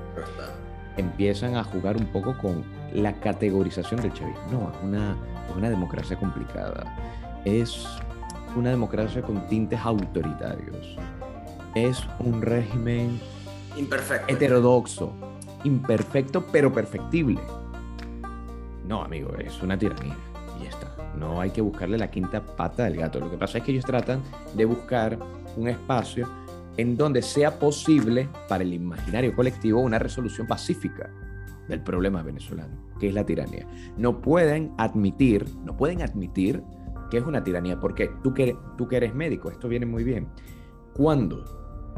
empiezan 0.97 1.57
a 1.57 1.65
jugar 1.65 1.97
un 1.97 2.07
poco 2.07 2.37
con 2.39 2.65
la 2.95 3.13
categorización 3.21 4.01
del 4.01 4.13
chavismo. 4.13 4.43
No, 4.51 4.71
es 4.71 4.83
una, 4.83 5.17
una 5.55 5.69
democracia 5.69 6.17
complicada. 6.17 6.85
Es 7.45 7.87
una 8.57 8.71
democracia 8.71 9.23
con 9.23 9.47
tintes 9.49 9.81
autoritarios. 9.81 10.97
Es 11.75 12.03
un 12.21 12.41
régimen 12.41 13.21
imperfecto. 13.77 14.33
Heterodoxo, 14.33 15.13
imperfecto, 15.65 16.45
pero 16.53 16.73
perfectible. 16.73 17.41
No, 18.87 19.03
amigo, 19.03 19.35
es 19.39 19.61
una 19.63 19.79
tiranía. 19.79 20.17
Y 20.61 20.65
ya 20.65 20.71
está. 20.71 20.89
No 21.19 21.41
hay 21.41 21.51
que 21.51 21.61
buscarle 21.61 21.99
la 21.99 22.11
quinta 22.11 22.41
pata 22.45 22.85
del 22.85 22.97
gato. 22.97 23.19
Lo 23.19 23.31
que 23.31 23.37
pasa 23.37 23.59
es 23.59 23.65
que 23.65 23.73
ellos 23.73 23.85
tratan 23.85 24.23
de 24.55 24.65
buscar 24.65 25.19
un 25.57 25.69
espacio 25.69 26.29
en 26.77 26.97
donde 26.97 27.23
sea 27.23 27.59
posible 27.59 28.29
para 28.49 28.65
el 28.65 28.73
imaginario 28.73 29.35
colectivo 29.35 29.81
una 29.81 29.99
resolución 29.99 30.47
pacífica 30.47 31.11
del 31.69 31.81
problema 31.81 32.23
venezolano, 32.23 32.75
que 32.99 33.09
es 33.09 33.15
la 33.15 33.25
tiranía. 33.25 33.67
No 33.97 34.21
pueden 34.21 34.73
admitir, 34.77 35.47
no 35.65 35.77
pueden 35.77 36.03
admitir 36.03 36.63
que 37.11 37.19
es 37.19 37.25
una 37.25 37.43
tiranía, 37.43 37.79
porque 37.79 38.13
tú 38.23 38.33
que, 38.35 38.57
tú 38.77 38.89
que 38.89 38.97
eres 38.97 39.15
médico, 39.15 39.51
esto 39.51 39.69
viene 39.69 39.87
muy 39.87 40.05
bien. 40.05 40.29
Cuando 40.95 41.45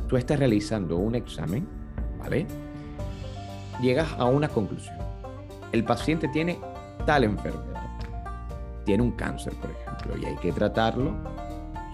tú 0.09 0.17
estás 0.17 0.39
realizando 0.39 0.97
un 0.97 1.15
examen, 1.15 1.67
¿vale? 2.19 2.47
Llegas 3.81 4.09
a 4.19 4.25
una 4.25 4.49
conclusión. 4.49 4.97
El 5.73 5.85
paciente 5.85 6.29
tiene 6.29 6.59
tal 7.05 7.25
enfermedad. 7.25 7.99
Tiene 8.85 9.03
un 9.03 9.13
cáncer, 9.13 9.53
por 9.55 9.71
ejemplo, 9.71 10.17
y 10.17 10.25
hay 10.25 10.37
que 10.37 10.53
tratarlo, 10.53 11.13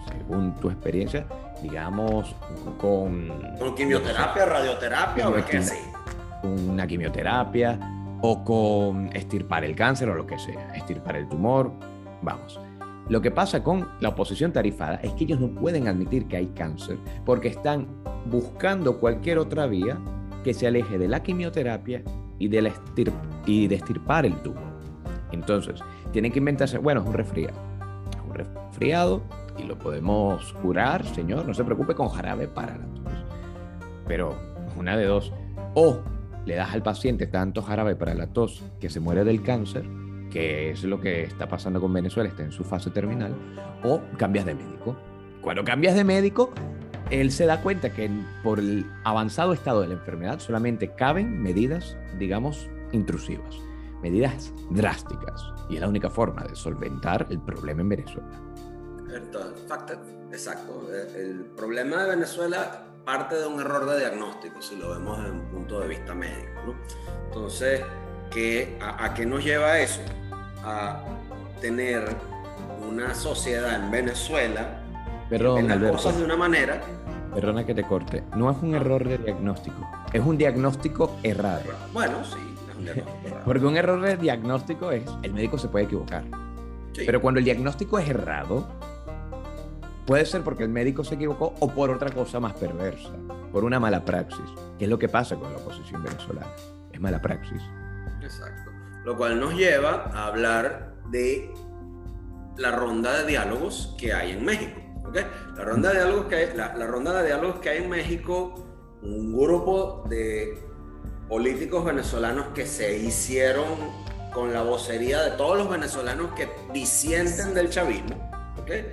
según 0.07 0.55
tu 0.55 0.69
experiencia, 0.69 1.25
digamos, 1.61 2.35
con... 2.77 3.29
Con 3.57 3.75
quimioterapia, 3.75 4.45
radioterapia 4.45 5.29
o 5.29 5.45
qué 5.45 5.57
así. 5.57 5.77
Una 6.43 6.85
quimioterapia 6.85 7.79
o 8.21 8.43
con 8.43 9.09
estirpar 9.15 9.63
el 9.63 9.75
cáncer 9.75 10.09
o 10.09 10.15
lo 10.15 10.25
que 10.27 10.37
sea, 10.37 10.73
estirpar 10.75 11.15
el 11.15 11.27
tumor, 11.27 11.71
vamos. 12.21 12.59
Lo 13.09 13.21
que 13.21 13.31
pasa 13.31 13.63
con 13.63 13.87
la 13.99 14.09
oposición 14.09 14.53
tarifada 14.53 14.95
es 14.95 15.11
que 15.13 15.25
ellos 15.25 15.39
no 15.39 15.49
pueden 15.49 15.87
admitir 15.87 16.27
que 16.27 16.37
hay 16.37 16.47
cáncer 16.47 16.97
porque 17.25 17.49
están 17.49 17.87
buscando 18.29 18.99
cualquier 18.99 19.39
otra 19.39 19.65
vía 19.65 19.99
que 20.43 20.53
se 20.53 20.67
aleje 20.67 20.97
de 20.97 21.07
la 21.07 21.21
quimioterapia 21.21 22.03
y 22.39 22.47
de, 22.47 22.61
la 22.61 22.69
el 22.69 24.35
tubo. 24.41 24.61
Entonces, 25.31 25.81
tienen 26.11 26.31
que 26.31 26.39
inventarse, 26.39 26.77
bueno, 26.77 27.01
es 27.01 27.07
un 27.07 27.13
resfriado. 27.13 27.57
un 28.25 28.33
resfriado 28.33 29.21
y 29.57 29.63
lo 29.63 29.77
podemos 29.77 30.53
curar, 30.61 31.05
señor, 31.05 31.45
no 31.45 31.53
se 31.53 31.63
preocupe 31.63 31.95
con 31.95 32.09
jarabe 32.09 32.47
para 32.47 32.77
la 32.77 32.85
tos. 32.85 33.13
Pero 34.07 34.35
una 34.77 34.97
de 34.97 35.05
dos, 35.05 35.31
o 35.75 35.99
le 36.45 36.55
das 36.55 36.73
al 36.73 36.83
paciente 36.83 37.27
tanto 37.27 37.61
jarabe 37.61 37.95
para 37.95 38.13
la 38.13 38.27
tos 38.27 38.63
que 38.79 38.89
se 38.89 38.99
muere 38.99 39.23
del 39.23 39.43
cáncer, 39.43 39.85
que 40.33 40.71
es 40.71 40.83
lo 40.83 40.99
que 40.99 41.23
está 41.23 41.47
pasando 41.47 41.79
con 41.79 41.93
Venezuela, 41.93 42.27
está 42.27 42.41
en 42.41 42.51
su 42.51 42.63
fase 42.63 42.89
terminal, 42.89 43.35
o 43.83 44.01
cambias 44.17 44.45
de 44.45 44.55
médico. 44.55 44.97
Cuando 45.41 45.63
cambias 45.63 45.93
de 45.93 46.03
médico, 46.03 46.51
él 47.11 47.31
se 47.31 47.45
da 47.45 47.61
cuenta 47.61 47.93
que 47.93 48.09
por 48.41 48.57
el 48.57 48.83
avanzado 49.03 49.53
estado 49.53 49.81
de 49.81 49.89
la 49.89 49.93
enfermedad 49.93 50.39
solamente 50.39 50.95
caben 50.95 51.39
medidas, 51.39 51.95
digamos, 52.17 52.67
intrusivas, 52.93 53.55
medidas 54.01 54.51
drásticas, 54.71 55.45
y 55.69 55.75
es 55.75 55.81
la 55.81 55.87
única 55.87 56.09
forma 56.09 56.43
de 56.45 56.55
solventar 56.55 57.27
el 57.29 57.39
problema 57.39 57.81
en 57.81 57.89
Venezuela. 57.89 58.41
Exacto. 60.31 60.89
El 61.15 61.45
problema 61.55 62.03
de 62.03 62.09
Venezuela 62.09 62.87
parte 63.05 63.35
de 63.35 63.45
un 63.45 63.59
error 63.59 63.85
de 63.85 63.99
diagnóstico, 63.99 64.61
si 64.61 64.77
lo 64.77 64.89
vemos 64.89 65.19
desde 65.19 65.31
un 65.31 65.45
punto 65.49 65.79
de 65.81 65.89
vista 65.89 66.15
médico. 66.15 66.75
Entonces, 67.27 67.81
¿qué, 68.31 68.79
a, 68.81 69.13
qué 69.13 69.25
nos 69.27 69.43
lleva 69.43 69.79
eso? 69.79 70.01
A 70.63 71.01
tener 71.61 72.05
una 72.87 73.13
sociedad 73.13 73.75
en 73.75 73.91
Venezuela 73.91 74.81
Perdón, 75.29 75.67
que 75.67 75.75
las 75.75 75.91
cosas 75.91 76.17
de 76.17 76.23
una 76.23 76.35
manera. 76.35 76.81
Perdona 77.33 77.65
que 77.65 77.73
te 77.73 77.83
corte. 77.83 78.23
No 78.35 78.51
es 78.51 78.57
un 78.61 78.75
error 78.75 79.07
de 79.07 79.17
diagnóstico, 79.17 79.89
es 80.11 80.21
un 80.21 80.37
diagnóstico 80.37 81.17
errado. 81.23 81.63
Bueno, 81.91 82.23
sí, 82.23 82.37
es 82.69 82.75
un 82.75 82.85
diagnóstico 82.85 83.27
errado. 83.27 83.41
Porque 83.45 83.65
un 83.65 83.77
error 83.77 84.01
de 84.01 84.17
diagnóstico 84.17 84.91
es, 84.91 85.03
el 85.23 85.33
médico 85.33 85.57
se 85.57 85.67
puede 85.67 85.85
equivocar. 85.85 86.23
Pero 86.95 87.21
cuando 87.21 87.39
el 87.39 87.45
diagnóstico 87.45 87.97
es 87.97 88.07
errado, 88.07 88.67
Puede 90.05 90.25
ser 90.25 90.43
porque 90.43 90.63
el 90.63 90.69
médico 90.69 91.05
se 91.05 91.15
equivocó 91.15 91.53
o 91.61 91.69
por 91.69 91.89
otra 91.89 92.11
cosa 92.11 92.37
más 92.41 92.51
perversa, 92.53 93.11
por 93.53 93.63
una 93.63 93.79
mala 93.79 94.03
praxis, 94.03 94.43
que 94.77 94.83
es 94.83 94.89
lo 94.89 94.99
que 94.99 95.07
pasa 95.07 95.37
con 95.37 95.53
la 95.53 95.59
oposición 95.59 96.03
venezolana. 96.03 96.51
Es 96.91 96.99
mala 96.99 97.21
praxis. 97.21 97.61
Exacto. 98.21 98.72
Lo 99.03 99.17
cual 99.17 99.39
nos 99.39 99.53
lleva 99.53 100.11
a 100.13 100.27
hablar 100.27 100.93
de 101.09 101.53
la 102.57 102.71
ronda 102.71 103.19
de 103.19 103.27
diálogos 103.27 103.95
que 103.97 104.13
hay 104.13 104.31
en 104.31 104.45
México. 104.45 104.79
¿okay? 105.05 105.25
La, 105.55 105.63
ronda 105.63 105.89
de 105.89 105.95
diálogos 105.95 106.25
que 106.27 106.35
hay, 106.35 106.55
la, 106.55 106.87
ronda 106.87 107.21
de 107.21 107.27
diálogos 107.27 107.59
que 107.59 107.69
hay 107.69 107.83
en 107.83 107.89
México, 107.89 108.55
un 109.01 109.37
grupo 109.37 110.05
de 110.09 110.63
políticos 111.27 111.83
venezolanos 111.83 112.47
que 112.53 112.65
se 112.65 112.97
hicieron 112.97 113.65
con 114.33 114.53
la 114.53 114.63
vocería 114.63 115.21
de 115.21 115.31
todos 115.31 115.57
los 115.57 115.69
venezolanos 115.69 116.31
que 116.33 116.49
disienten 116.73 117.53
del 117.53 117.69
chavismo. 117.69 118.31
¿okay? 118.61 118.85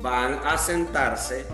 van 0.00 0.40
a 0.44 0.58
sentarse 0.58 1.46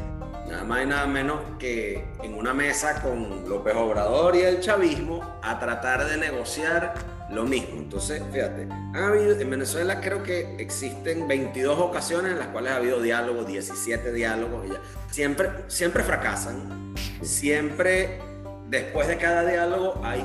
nada 0.49 0.64
más 0.64 0.82
y 0.82 0.87
nada 0.87 1.06
menos 1.06 1.40
que 1.58 2.04
en 2.22 2.34
una 2.34 2.52
mesa 2.52 3.00
con 3.00 3.49
López 3.49 3.75
Obrador 3.75 4.37
y 4.37 4.40
el 4.40 4.61
chavismo 4.61 5.38
a 5.42 5.58
tratar 5.58 6.04
de 6.04 6.16
negociar 6.16 6.94
lo 7.32 7.44
mismo. 7.44 7.78
Entonces, 7.78 8.22
fíjate, 8.32 8.68
en 8.94 9.50
Venezuela 9.50 10.00
creo 10.00 10.22
que 10.22 10.56
existen 10.58 11.26
22 11.26 11.78
ocasiones 11.78 12.32
en 12.32 12.38
las 12.38 12.48
cuales 12.48 12.72
ha 12.72 12.76
habido 12.76 13.00
diálogos, 13.00 13.46
17 13.46 14.12
diálogos, 14.12 14.66
y 14.66 14.72
ya. 14.72 14.80
Siempre, 15.10 15.50
siempre 15.68 16.02
fracasan. 16.02 16.94
Siempre, 17.22 18.20
después 18.68 19.08
de 19.08 19.16
cada 19.16 19.44
diálogo, 19.44 20.00
hay 20.04 20.20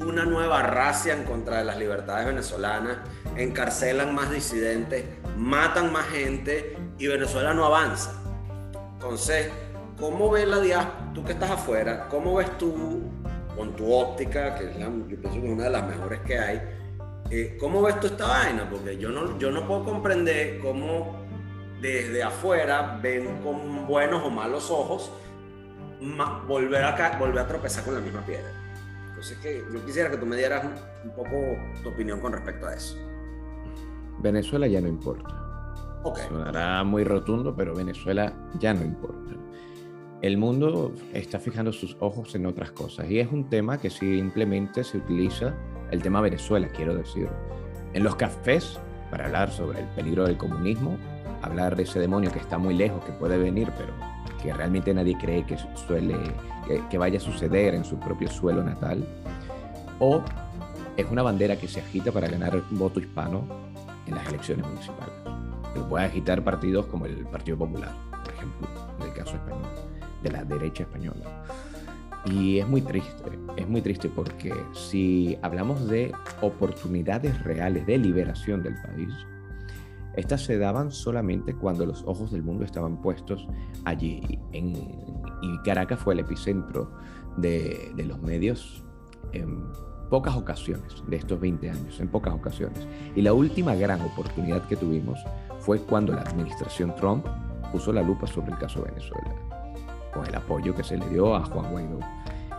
una 0.00 0.24
nueva 0.24 0.62
racia 0.62 1.14
en 1.14 1.24
contra 1.24 1.58
de 1.58 1.64
las 1.64 1.78
libertades 1.78 2.26
venezolanas, 2.26 2.98
encarcelan 3.36 4.14
más 4.14 4.30
disidentes, 4.30 5.04
matan 5.36 5.92
más 5.92 6.06
gente 6.06 6.76
y 6.98 7.06
Venezuela 7.06 7.54
no 7.54 7.64
avanza. 7.64 8.12
Entonces, 8.94 9.48
¿cómo 9.98 10.30
ves 10.30 10.46
la 10.46 10.60
diáspora? 10.60 11.12
Tú 11.12 11.24
que 11.24 11.32
estás 11.32 11.50
afuera, 11.50 12.06
¿cómo 12.08 12.34
ves 12.34 12.56
tú, 12.58 13.02
con 13.56 13.74
tu 13.76 13.92
óptica, 13.92 14.54
que 14.54 14.70
es 14.70 14.78
yo 14.78 15.06
pienso 15.06 15.40
que 15.40 15.46
es 15.46 15.52
una 15.52 15.64
de 15.64 15.70
las 15.70 15.86
mejores 15.86 16.20
que 16.20 16.38
hay, 16.38 16.62
eh, 17.30 17.56
¿cómo 17.58 17.82
ves 17.82 17.98
tú 18.00 18.08
esta 18.08 18.26
vaina? 18.26 18.68
Porque 18.68 18.96
yo 18.98 19.10
no, 19.10 19.38
yo 19.38 19.50
no 19.50 19.66
puedo 19.66 19.84
comprender 19.84 20.58
cómo 20.58 21.22
desde 21.80 22.22
afuera 22.22 22.98
ven 23.02 23.42
con 23.42 23.86
buenos 23.86 24.22
o 24.22 24.30
malos 24.30 24.70
ojos 24.70 25.10
volver, 26.46 26.84
a, 26.84 27.18
volver 27.18 27.38
a 27.38 27.46
tropezar 27.46 27.84
con 27.84 27.94
la 27.94 28.00
misma 28.00 28.20
piedra. 28.24 28.50
Entonces, 29.08 29.38
que 29.38 29.64
yo 29.72 29.84
quisiera 29.84 30.10
que 30.10 30.16
tú 30.16 30.26
me 30.26 30.36
dieras 30.36 30.64
un 31.04 31.10
poco 31.10 31.36
tu 31.82 31.90
opinión 31.90 32.20
con 32.20 32.32
respecto 32.32 32.66
a 32.66 32.74
eso. 32.74 32.96
Venezuela 34.18 34.66
ya 34.66 34.80
no 34.80 34.88
importa. 34.88 35.38
Okay. 36.04 36.24
Sonará 36.28 36.82
muy 36.82 37.04
rotundo, 37.04 37.54
pero 37.54 37.74
Venezuela 37.74 38.32
ya 38.58 38.74
no 38.74 38.82
importa. 38.82 39.32
El 40.22 40.38
mundo 40.38 40.92
está 41.12 41.40
fijando 41.40 41.72
sus 41.72 41.96
ojos 41.98 42.32
en 42.36 42.46
otras 42.46 42.70
cosas. 42.70 43.10
Y 43.10 43.18
es 43.18 43.32
un 43.32 43.48
tema 43.48 43.78
que 43.78 43.90
simplemente 43.90 44.84
se 44.84 44.98
utiliza, 44.98 45.52
el 45.90 46.00
tema 46.00 46.20
Venezuela, 46.20 46.68
quiero 46.68 46.94
decir, 46.94 47.28
en 47.92 48.04
los 48.04 48.14
cafés 48.14 48.78
para 49.10 49.26
hablar 49.26 49.50
sobre 49.50 49.80
el 49.80 49.86
peligro 49.88 50.24
del 50.24 50.36
comunismo, 50.36 50.96
hablar 51.42 51.74
de 51.74 51.82
ese 51.82 51.98
demonio 51.98 52.30
que 52.30 52.38
está 52.38 52.56
muy 52.56 52.72
lejos, 52.72 53.04
que 53.04 53.10
puede 53.10 53.36
venir, 53.36 53.72
pero 53.76 53.92
que 54.40 54.54
realmente 54.54 54.94
nadie 54.94 55.18
cree 55.18 55.44
que, 55.44 55.58
suele, 55.88 56.16
que, 56.88 56.98
vaya 56.98 57.18
a 57.18 57.20
suceder 57.20 57.74
en 57.74 57.84
su 57.84 57.98
propio 57.98 58.30
suelo 58.30 58.62
natal, 58.62 59.04
o 59.98 60.22
es 60.96 61.06
una 61.10 61.24
bandera 61.24 61.56
que 61.56 61.66
se 61.66 61.80
agita 61.80 62.12
para 62.12 62.28
ganar 62.28 62.62
voto 62.70 63.00
hispano 63.00 63.44
en 64.06 64.14
las 64.14 64.28
elecciones 64.28 64.64
municipales. 64.64 65.14
Lo 65.74 65.88
puede 65.88 66.04
agitar 66.04 66.44
partidos 66.44 66.86
como 66.86 67.06
el 67.06 67.26
Partido 67.26 67.58
Popular, 67.58 67.92
por 68.10 68.32
ejemplo, 68.32 68.68
en 69.00 69.08
el 69.08 69.12
caso 69.14 69.34
español, 69.34 69.91
de 70.22 70.30
la 70.30 70.44
derecha 70.44 70.84
española. 70.84 71.44
Y 72.24 72.58
es 72.58 72.68
muy 72.68 72.82
triste, 72.82 73.38
es 73.56 73.68
muy 73.68 73.80
triste 73.80 74.08
porque 74.08 74.54
si 74.72 75.36
hablamos 75.42 75.88
de 75.88 76.12
oportunidades 76.40 77.42
reales 77.42 77.84
de 77.86 77.98
liberación 77.98 78.62
del 78.62 78.74
país, 78.80 79.12
estas 80.16 80.44
se 80.44 80.58
daban 80.58 80.92
solamente 80.92 81.54
cuando 81.54 81.86
los 81.86 82.04
ojos 82.06 82.30
del 82.30 82.42
mundo 82.42 82.64
estaban 82.64 83.00
puestos 83.00 83.48
allí. 83.84 84.38
En, 84.52 84.74
y 85.42 85.58
Caracas 85.64 85.98
fue 85.98 86.14
el 86.14 86.20
epicentro 86.20 86.92
de, 87.38 87.92
de 87.96 88.04
los 88.04 88.20
medios 88.20 88.84
en 89.32 89.64
pocas 90.10 90.36
ocasiones 90.36 91.02
de 91.08 91.16
estos 91.16 91.40
20 91.40 91.70
años, 91.70 91.98
en 91.98 92.08
pocas 92.08 92.34
ocasiones. 92.34 92.86
Y 93.16 93.22
la 93.22 93.32
última 93.32 93.74
gran 93.74 94.00
oportunidad 94.02 94.62
que 94.68 94.76
tuvimos 94.76 95.18
fue 95.60 95.80
cuando 95.80 96.12
la 96.12 96.20
administración 96.20 96.94
Trump 96.96 97.26
puso 97.72 97.92
la 97.92 98.02
lupa 98.02 98.26
sobre 98.26 98.52
el 98.52 98.58
caso 98.58 98.82
Venezuela, 98.82 99.34
con 100.12 100.26
el 100.26 100.34
apoyo 100.34 100.74
que 100.74 100.84
se 100.84 100.96
le 100.96 101.08
dio 101.08 101.34
a 101.34 101.44
Juan 101.44 101.70
Guaidó. 101.70 102.00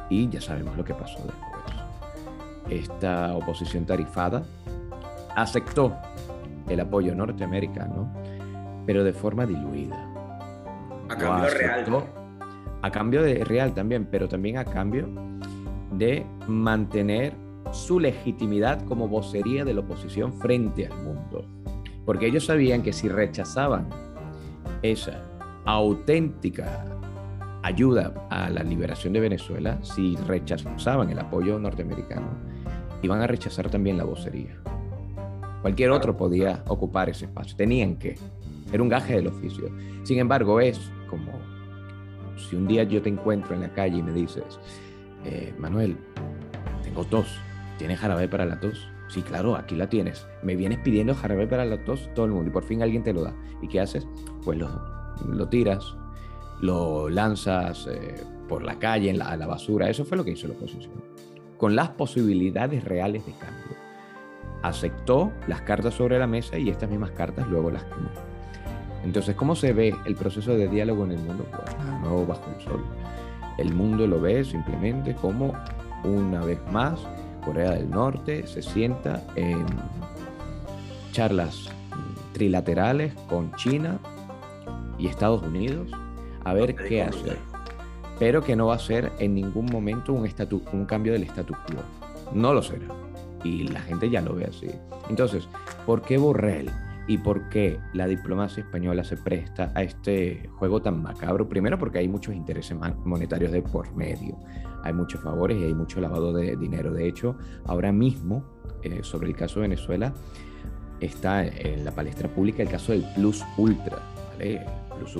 Y 0.09 0.29
ya 0.29 0.41
sabemos 0.41 0.75
lo 0.77 0.83
que 0.83 0.93
pasó 0.93 1.19
después. 1.19 1.63
esta 2.69 3.33
oposición 3.35 3.85
tarifada, 3.85 4.43
aceptó 5.35 5.95
el 6.69 6.79
apoyo 6.79 7.13
norteamericano, 7.15 8.11
pero 8.85 9.03
de 9.03 9.13
forma 9.13 9.45
diluida. 9.45 10.09
A 11.09 11.15
cambio 11.15 11.49
real. 11.49 12.03
A 12.81 12.91
cambio 12.91 13.21
de 13.23 13.43
real 13.43 13.73
también, 13.73 14.07
pero 14.09 14.27
también 14.27 14.57
a 14.57 14.65
cambio 14.65 15.07
de 15.91 16.25
mantener 16.47 17.33
su 17.71 17.99
legitimidad 17.99 18.83
como 18.85 19.07
vocería 19.07 19.65
de 19.65 19.73
la 19.73 19.81
oposición 19.81 20.33
frente 20.33 20.87
al 20.87 20.97
mundo. 21.03 21.45
Porque 22.05 22.27
ellos 22.27 22.45
sabían 22.45 22.83
que 22.83 22.93
si 22.93 23.07
rechazaban 23.07 23.87
esa 24.81 25.21
auténtica 25.65 26.85
ayuda 27.63 28.27
a 28.29 28.49
la 28.49 28.61
liberación 28.61 29.13
de 29.13 29.21
Venezuela, 29.21 29.79
si 29.81 30.15
rechazaban 30.27 31.09
el 31.09 31.19
apoyo 31.19 31.57
norteamericano, 31.57 32.27
iban 33.01 33.21
a 33.21 33.27
rechazar 33.27 33.69
también 33.69 33.97
la 33.97 34.03
vocería. 34.03 34.59
Cualquier 35.61 35.91
otro 35.91 36.15
podía 36.15 36.61
ocupar 36.67 37.09
ese 37.09 37.25
espacio. 37.25 37.55
Tenían 37.55 37.95
que. 37.95 38.17
Era 38.71 38.83
un 38.83 38.89
gaje 38.89 39.15
del 39.15 39.27
oficio. 39.27 39.69
Sin 40.03 40.19
embargo, 40.19 40.59
es 40.59 40.91
como 41.09 41.31
si 42.35 42.55
un 42.55 42.67
día 42.67 42.83
yo 42.83 43.01
te 43.01 43.09
encuentro 43.09 43.55
en 43.55 43.61
la 43.61 43.73
calle 43.73 43.97
y 43.99 44.03
me 44.03 44.11
dices, 44.11 44.59
eh, 45.23 45.53
Manuel, 45.57 45.97
tengo 46.83 47.05
tos. 47.05 47.39
¿Tienes 47.77 47.99
jarabe 47.99 48.27
para 48.27 48.45
la 48.45 48.59
tos? 48.59 48.89
Sí, 49.07 49.21
claro, 49.21 49.55
aquí 49.55 49.75
la 49.75 49.87
tienes. 49.87 50.27
Me 50.41 50.55
vienes 50.55 50.79
pidiendo 50.79 51.15
jarabe 51.15 51.47
para 51.47 51.65
la 51.65 51.83
tos 51.85 52.09
todo 52.13 52.25
el 52.25 52.31
mundo 52.31 52.49
y 52.49 52.53
por 52.53 52.63
fin 52.63 52.81
alguien 52.81 53.03
te 53.03 53.13
lo 53.13 53.23
da. 53.23 53.33
¿Y 53.61 53.67
qué 53.67 53.79
haces? 53.79 54.05
Pues 54.43 54.57
lo, 54.57 54.69
lo 55.27 55.47
tiras, 55.47 55.95
lo 56.63 57.09
lanzas 57.09 57.87
eh, 57.87 58.23
por 58.47 58.63
la 58.63 58.79
calle, 58.79 59.09
en 59.09 59.17
la, 59.17 59.27
a 59.27 59.35
la 59.35 59.47
basura. 59.47 59.89
Eso 59.89 60.05
fue 60.05 60.15
lo 60.15 60.23
que 60.23 60.31
hizo 60.31 60.47
la 60.47 60.53
oposición. 60.53 60.93
Con 61.57 61.75
las 61.75 61.89
posibilidades 61.89 62.85
reales 62.85 63.25
de 63.25 63.33
cambio 63.33 63.75
aceptó 64.61 65.33
las 65.47 65.61
cartas 65.63 65.93
sobre 65.93 66.17
la 66.17 66.25
mesa 66.25 66.57
y 66.57 66.69
estas 66.69 66.89
mismas 66.89 67.11
cartas 67.11 67.49
luego 67.49 67.69
las 67.69 67.83
quemó. 67.83 68.09
Entonces, 69.03 69.35
¿cómo 69.35 69.55
se 69.57 69.73
ve 69.73 69.93
el 70.05 70.15
proceso 70.15 70.55
de 70.55 70.69
diálogo 70.69 71.03
en 71.03 71.11
el 71.11 71.19
mundo? 71.19 71.45
Bueno, 71.51 71.99
no 71.99 72.25
bajo 72.25 72.49
el 72.57 72.63
sol. 72.63 72.85
El 73.57 73.73
mundo 73.73 74.07
lo 74.07 74.21
ve 74.21 74.45
simplemente 74.45 75.15
como, 75.15 75.53
una 76.05 76.45
vez 76.45 76.59
más, 76.71 76.97
Corea 77.43 77.71
del 77.71 77.89
Norte 77.89 78.47
se 78.47 78.61
sienta 78.61 79.21
en 79.35 79.65
charlas 81.11 81.69
trilaterales 82.31 83.13
con 83.27 83.53
China 83.55 83.99
y 84.97 85.07
Estados 85.07 85.43
Unidos 85.43 85.91
a 86.43 86.53
ver 86.53 86.75
qué 86.75 87.03
hacer. 87.03 87.37
Pero 88.19 88.43
que 88.43 88.55
no 88.55 88.67
va 88.67 88.75
a 88.75 88.79
ser 88.79 89.11
en 89.19 89.35
ningún 89.35 89.65
momento 89.65 90.13
un, 90.13 90.29
un 90.73 90.85
cambio 90.85 91.13
del 91.13 91.23
status 91.23 91.57
quo. 91.57 91.81
No 92.33 92.53
lo 92.53 92.61
será 92.61 92.87
y 93.43 93.67
la 93.67 93.81
gente 93.81 94.09
ya 94.09 94.21
lo 94.21 94.35
ve 94.35 94.45
así. 94.45 94.69
Entonces, 95.09 95.47
¿por 95.85 96.01
qué 96.01 96.17
Borrell 96.17 96.69
y 97.07 97.17
por 97.17 97.49
qué 97.49 97.79
la 97.93 98.07
diplomacia 98.07 98.63
española 98.63 99.03
se 99.03 99.17
presta 99.17 99.71
a 99.75 99.83
este 99.83 100.49
juego 100.57 100.81
tan 100.81 101.01
macabro? 101.01 101.47
Primero 101.49 101.77
porque 101.77 101.99
hay 101.99 102.07
muchos 102.07 102.33
intereses 102.33 102.77
monetarios 103.03 103.51
de 103.51 103.61
por 103.61 103.93
medio, 103.95 104.37
hay 104.83 104.93
muchos 104.93 105.21
favores 105.21 105.57
y 105.57 105.65
hay 105.65 105.73
mucho 105.73 105.99
lavado 105.99 106.33
de 106.33 106.55
dinero. 106.55 106.93
De 106.93 107.07
hecho, 107.07 107.37
ahora 107.65 107.91
mismo, 107.91 108.45
eh, 108.83 108.99
sobre 109.03 109.27
el 109.27 109.35
caso 109.35 109.55
de 109.55 109.63
Venezuela, 109.63 110.13
está 110.99 111.45
en 111.45 111.83
la 111.83 111.91
palestra 111.91 112.29
pública 112.29 112.63
el 112.63 112.69
caso 112.69 112.93
del 112.93 113.05
Plus 113.15 113.43
Ultra, 113.57 113.99
¿vale? 114.33 114.65
Plus, 114.99 115.15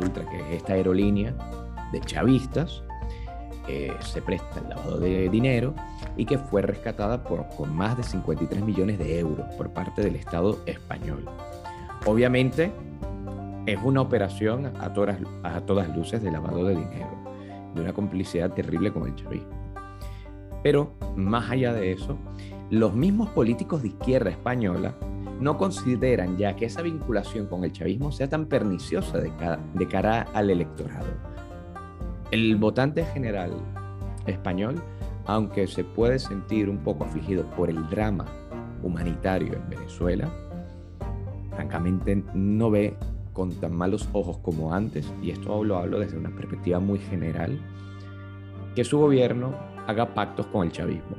Ultra, 0.00 0.24
que 0.28 0.40
es 0.40 0.62
esta 0.62 0.72
aerolínea 0.72 1.34
de 1.92 2.00
chavistas 2.00 2.82
se 4.00 4.22
presta 4.22 4.60
el 4.60 4.68
lavado 4.68 4.98
de 4.98 5.28
dinero 5.28 5.74
y 6.16 6.24
que 6.24 6.38
fue 6.38 6.62
rescatada 6.62 7.22
por, 7.22 7.46
con 7.56 7.74
más 7.74 7.96
de 7.96 8.02
53 8.02 8.64
millones 8.64 8.98
de 8.98 9.18
euros 9.18 9.46
por 9.56 9.70
parte 9.70 10.02
del 10.02 10.16
Estado 10.16 10.58
español. 10.66 11.24
Obviamente 12.06 12.72
es 13.66 13.78
una 13.82 14.00
operación 14.00 14.72
a 14.80 14.92
todas, 14.92 15.18
a 15.42 15.60
todas 15.60 15.94
luces 15.94 16.22
de 16.22 16.30
lavado 16.30 16.64
de 16.64 16.76
dinero, 16.76 17.10
de 17.74 17.82
una 17.82 17.92
complicidad 17.92 18.50
terrible 18.52 18.92
con 18.92 19.06
el 19.06 19.14
chavismo. 19.14 19.48
Pero 20.62 20.94
más 21.16 21.50
allá 21.50 21.72
de 21.72 21.92
eso, 21.92 22.16
los 22.70 22.94
mismos 22.94 23.28
políticos 23.30 23.82
de 23.82 23.88
izquierda 23.88 24.30
española 24.30 24.94
no 25.40 25.56
consideran 25.56 26.36
ya 26.36 26.56
que 26.56 26.66
esa 26.66 26.82
vinculación 26.82 27.46
con 27.46 27.64
el 27.64 27.72
chavismo 27.72 28.10
sea 28.10 28.28
tan 28.28 28.46
perniciosa 28.46 29.18
de, 29.18 29.88
cara 29.88 30.26
al 30.34 30.50
electorado. 30.50 31.06
El 32.30 32.56
votante 32.56 33.04
general 33.04 33.52
español, 34.26 34.82
aunque 35.26 35.66
se 35.66 35.84
puede 35.84 36.18
sentir 36.18 36.68
un 36.68 36.78
poco 36.78 37.04
afligido 37.04 37.44
por 37.50 37.70
el 37.70 37.88
drama 37.88 38.26
humanitario 38.82 39.54
en 39.54 39.68
Venezuela, 39.70 40.28
francamente 41.50 42.22
no 42.34 42.70
ve 42.70 42.96
con 43.32 43.52
tan 43.60 43.74
malos 43.74 44.08
ojos 44.12 44.38
como 44.38 44.74
antes, 44.74 45.12
y 45.22 45.30
esto 45.30 45.62
lo 45.62 45.76
hablo 45.76 46.00
desde 46.00 46.18
una 46.18 46.30
perspectiva 46.30 46.80
muy 46.80 46.98
general, 46.98 47.58
que 48.74 48.84
su 48.84 48.98
gobierno 48.98 49.54
haga 49.86 50.12
pactos 50.12 50.46
con 50.46 50.66
el 50.66 50.72
chavismo, 50.72 51.16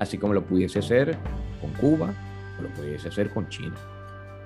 así 0.00 0.18
como 0.18 0.34
lo 0.34 0.44
pudiese 0.44 0.80
hacer 0.80 1.16
con 1.60 1.70
Cuba 1.74 2.12
lo 2.60 2.68
pudiese 2.70 3.08
hacer 3.08 3.30
con 3.30 3.48
China. 3.48 3.76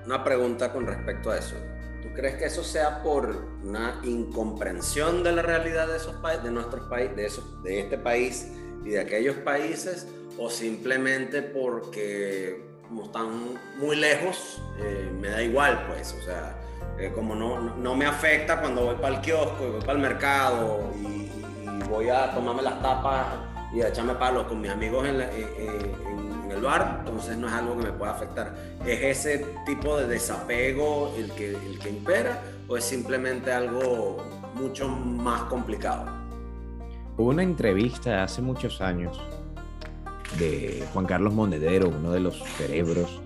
Una 0.05 0.23
pregunta 0.23 0.71
con 0.71 0.87
respecto 0.87 1.31
a 1.31 1.37
eso. 1.37 1.55
¿Tú 2.01 2.13
crees 2.13 2.35
que 2.35 2.45
eso 2.45 2.63
sea 2.63 3.03
por 3.03 3.35
una 3.63 3.99
incomprensión 4.03 5.23
de 5.23 5.33
la 5.33 5.41
realidad 5.41 5.87
de 5.87 5.97
esos 5.97 6.15
países, 6.17 6.43
de 6.45 6.51
nuestros 6.51 6.87
países, 6.87 7.15
de, 7.63 7.69
de 7.69 7.79
este 7.81 7.97
país 7.97 8.51
y 8.85 8.89
de 8.91 9.01
aquellos 9.01 9.35
países, 9.37 10.07
o 10.37 10.49
simplemente 10.49 11.41
porque 11.41 12.67
como 12.87 13.03
están 13.03 13.59
muy 13.77 13.95
lejos, 13.95 14.61
eh, 14.79 15.11
me 15.19 15.29
da 15.29 15.41
igual, 15.41 15.85
pues, 15.87 16.15
o 16.19 16.23
sea, 16.23 16.57
eh, 16.97 17.11
como 17.13 17.35
no, 17.35 17.75
no, 17.75 17.95
me 17.95 18.05
afecta 18.05 18.59
cuando 18.59 18.85
voy 18.85 18.95
para 18.95 19.15
el 19.15 19.21
kiosco, 19.21 19.71
voy 19.71 19.81
para 19.81 19.93
el 19.93 19.99
mercado 19.99 20.91
y, 20.95 21.27
voy 21.89 22.09
a 22.09 22.33
tomarme 22.33 22.63
las 22.63 22.81
tapas 22.81 23.27
y 23.73 23.81
a 23.81 23.87
echarme 23.87 24.13
palos 24.15 24.45
con 24.47 24.59
mis 24.59 24.69
amigos 24.69 25.07
en, 25.07 25.19
la, 25.19 25.25
eh, 25.25 25.95
el 26.57 26.63
bar, 26.63 26.97
entonces 26.99 27.37
no 27.37 27.47
es 27.47 27.53
algo 27.53 27.77
que 27.77 27.85
me 27.85 27.91
pueda 27.91 28.11
afectar. 28.11 28.53
¿Es 28.85 29.17
ese 29.17 29.45
tipo 29.65 29.97
de 29.97 30.07
desapego 30.07 31.13
el 31.17 31.31
que, 31.31 31.51
el 31.51 31.79
que 31.79 31.89
impera 31.89 32.41
o 32.67 32.77
es 32.77 32.83
simplemente 32.83 33.51
algo 33.51 34.17
mucho 34.55 34.87
más 34.89 35.43
complicado? 35.43 36.05
Hubo 37.17 37.29
una 37.29 37.43
entrevista 37.43 38.23
hace 38.23 38.41
muchos 38.41 38.81
años 38.81 39.19
de 40.37 40.83
Juan 40.93 41.05
Carlos 41.05 41.33
Monedero, 41.33 41.89
uno 41.89 42.11
de 42.11 42.19
los 42.19 42.43
cerebros 42.57 43.21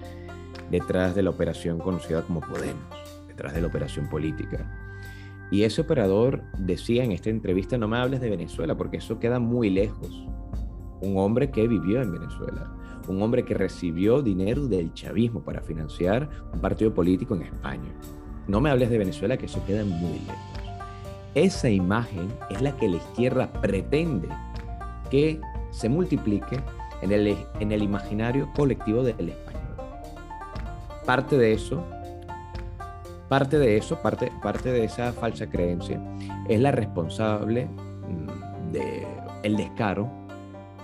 detrás 0.70 1.15
de 1.15 1.24
la 1.24 1.30
operación 1.30 1.80
conocida 1.80 2.22
como 2.22 2.39
Podemos, 2.39 2.86
detrás 3.28 3.54
de 3.54 3.62
la 3.62 3.67
operación 3.67 4.08
política. 4.08 4.78
Y 5.52 5.63
ese 5.63 5.82
operador 5.82 6.44
decía 6.58 7.04
en 7.04 7.12
esta 7.12 7.30
entrevista, 7.30 7.78
no 7.78 7.89
me 7.89 7.98
hables 7.98 8.22
de 8.22 8.30
Venezuela, 8.30 8.78
porque 8.78 8.98
eso 8.98 9.20
queda 9.20 9.39
muy 9.39 9.70
lejos. 9.70 10.26
Un 11.02 11.17
hombre 11.17 11.52
que 11.52 11.67
vivió 11.67 12.02
en 12.02 12.13
Venezuela 12.13 12.72
un 13.12 13.21
hombre 13.21 13.43
que 13.43 13.54
recibió 13.54 14.21
dinero 14.21 14.67
del 14.67 14.93
chavismo 14.93 15.41
para 15.43 15.62
financiar 15.62 16.30
un 16.54 16.60
partido 16.60 16.93
político 16.93 17.36
en 17.36 17.43
España. 17.43 17.91
No 18.47 18.62
me 18.62 18.69
hables 18.69 18.89
de 18.89 18.97
Venezuela, 18.97 19.38
que 19.38 19.45
eso 19.45 19.63
queda 19.65 19.84
muy 19.86 20.19
lejos. 20.19 20.36
Esa 21.36 21.69
imagen 21.69 22.28
es 22.50 22.62
la 22.62 22.76
que 22.76 22.89
la 22.89 22.97
izquierda 22.97 23.52
pretende 23.54 24.28
que 25.10 25.39
se 25.69 25.88
multiplique 25.88 26.60
en 27.02 27.12
el, 27.12 27.38
en 27.60 27.71
el 27.71 27.84
imaginario 27.84 28.50
colectivo 28.56 29.04
del 29.04 29.30
español. 29.30 29.62
Parte 31.06 31.38
de 31.38 31.54
eso, 31.54 31.84
parte 33.30 33.58
de 33.58 33.78
eso, 33.78 34.02
parte, 34.02 34.32
parte 34.41 34.71
de 34.71 34.84
esa 34.84 35.13
falsa 35.13 35.50
creencia 35.50 36.02
es 36.50 36.60
la 36.60 36.71
responsable 36.71 37.65
mm, 37.67 38.71
de 38.71 39.08
descaro, 39.56 40.10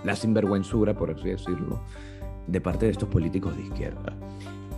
la 0.04 0.16
sinvergüenzura, 0.16 0.94
por 0.94 1.10
así 1.10 1.28
decirlo, 1.28 1.80
de 2.48 2.60
parte 2.60 2.86
de 2.86 2.92
estos 2.92 3.08
políticos 3.08 3.56
de 3.56 3.62
izquierda. 3.62 4.14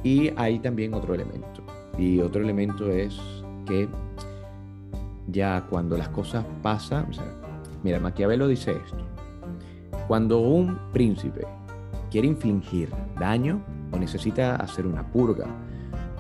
Y 0.03 0.31
hay 0.37 0.59
también 0.59 0.95
otro 0.95 1.15
elemento. 1.15 1.63
Y 1.99 2.21
otro 2.21 2.43
elemento 2.43 2.91
es 2.91 3.19
que 3.67 3.89
ya 5.29 5.67
cuando 5.69 5.97
las 5.97 6.09
cosas 6.09 6.45
pasan, 6.63 7.07
mira, 7.83 8.01
Maquiavelo 8.01 8.49
dice 8.49 8.73
esto. 8.73 9.05
Cuando 10.09 10.41
un 10.41 10.79
príncipe 10.93 11.47
quiere 12.11 12.27
infligir 12.27 12.91
daño 13.19 13.63
o 13.93 13.99
necesita 13.99 14.57
hacer 14.57 14.87
una 14.87 15.07
purga 15.07 15.47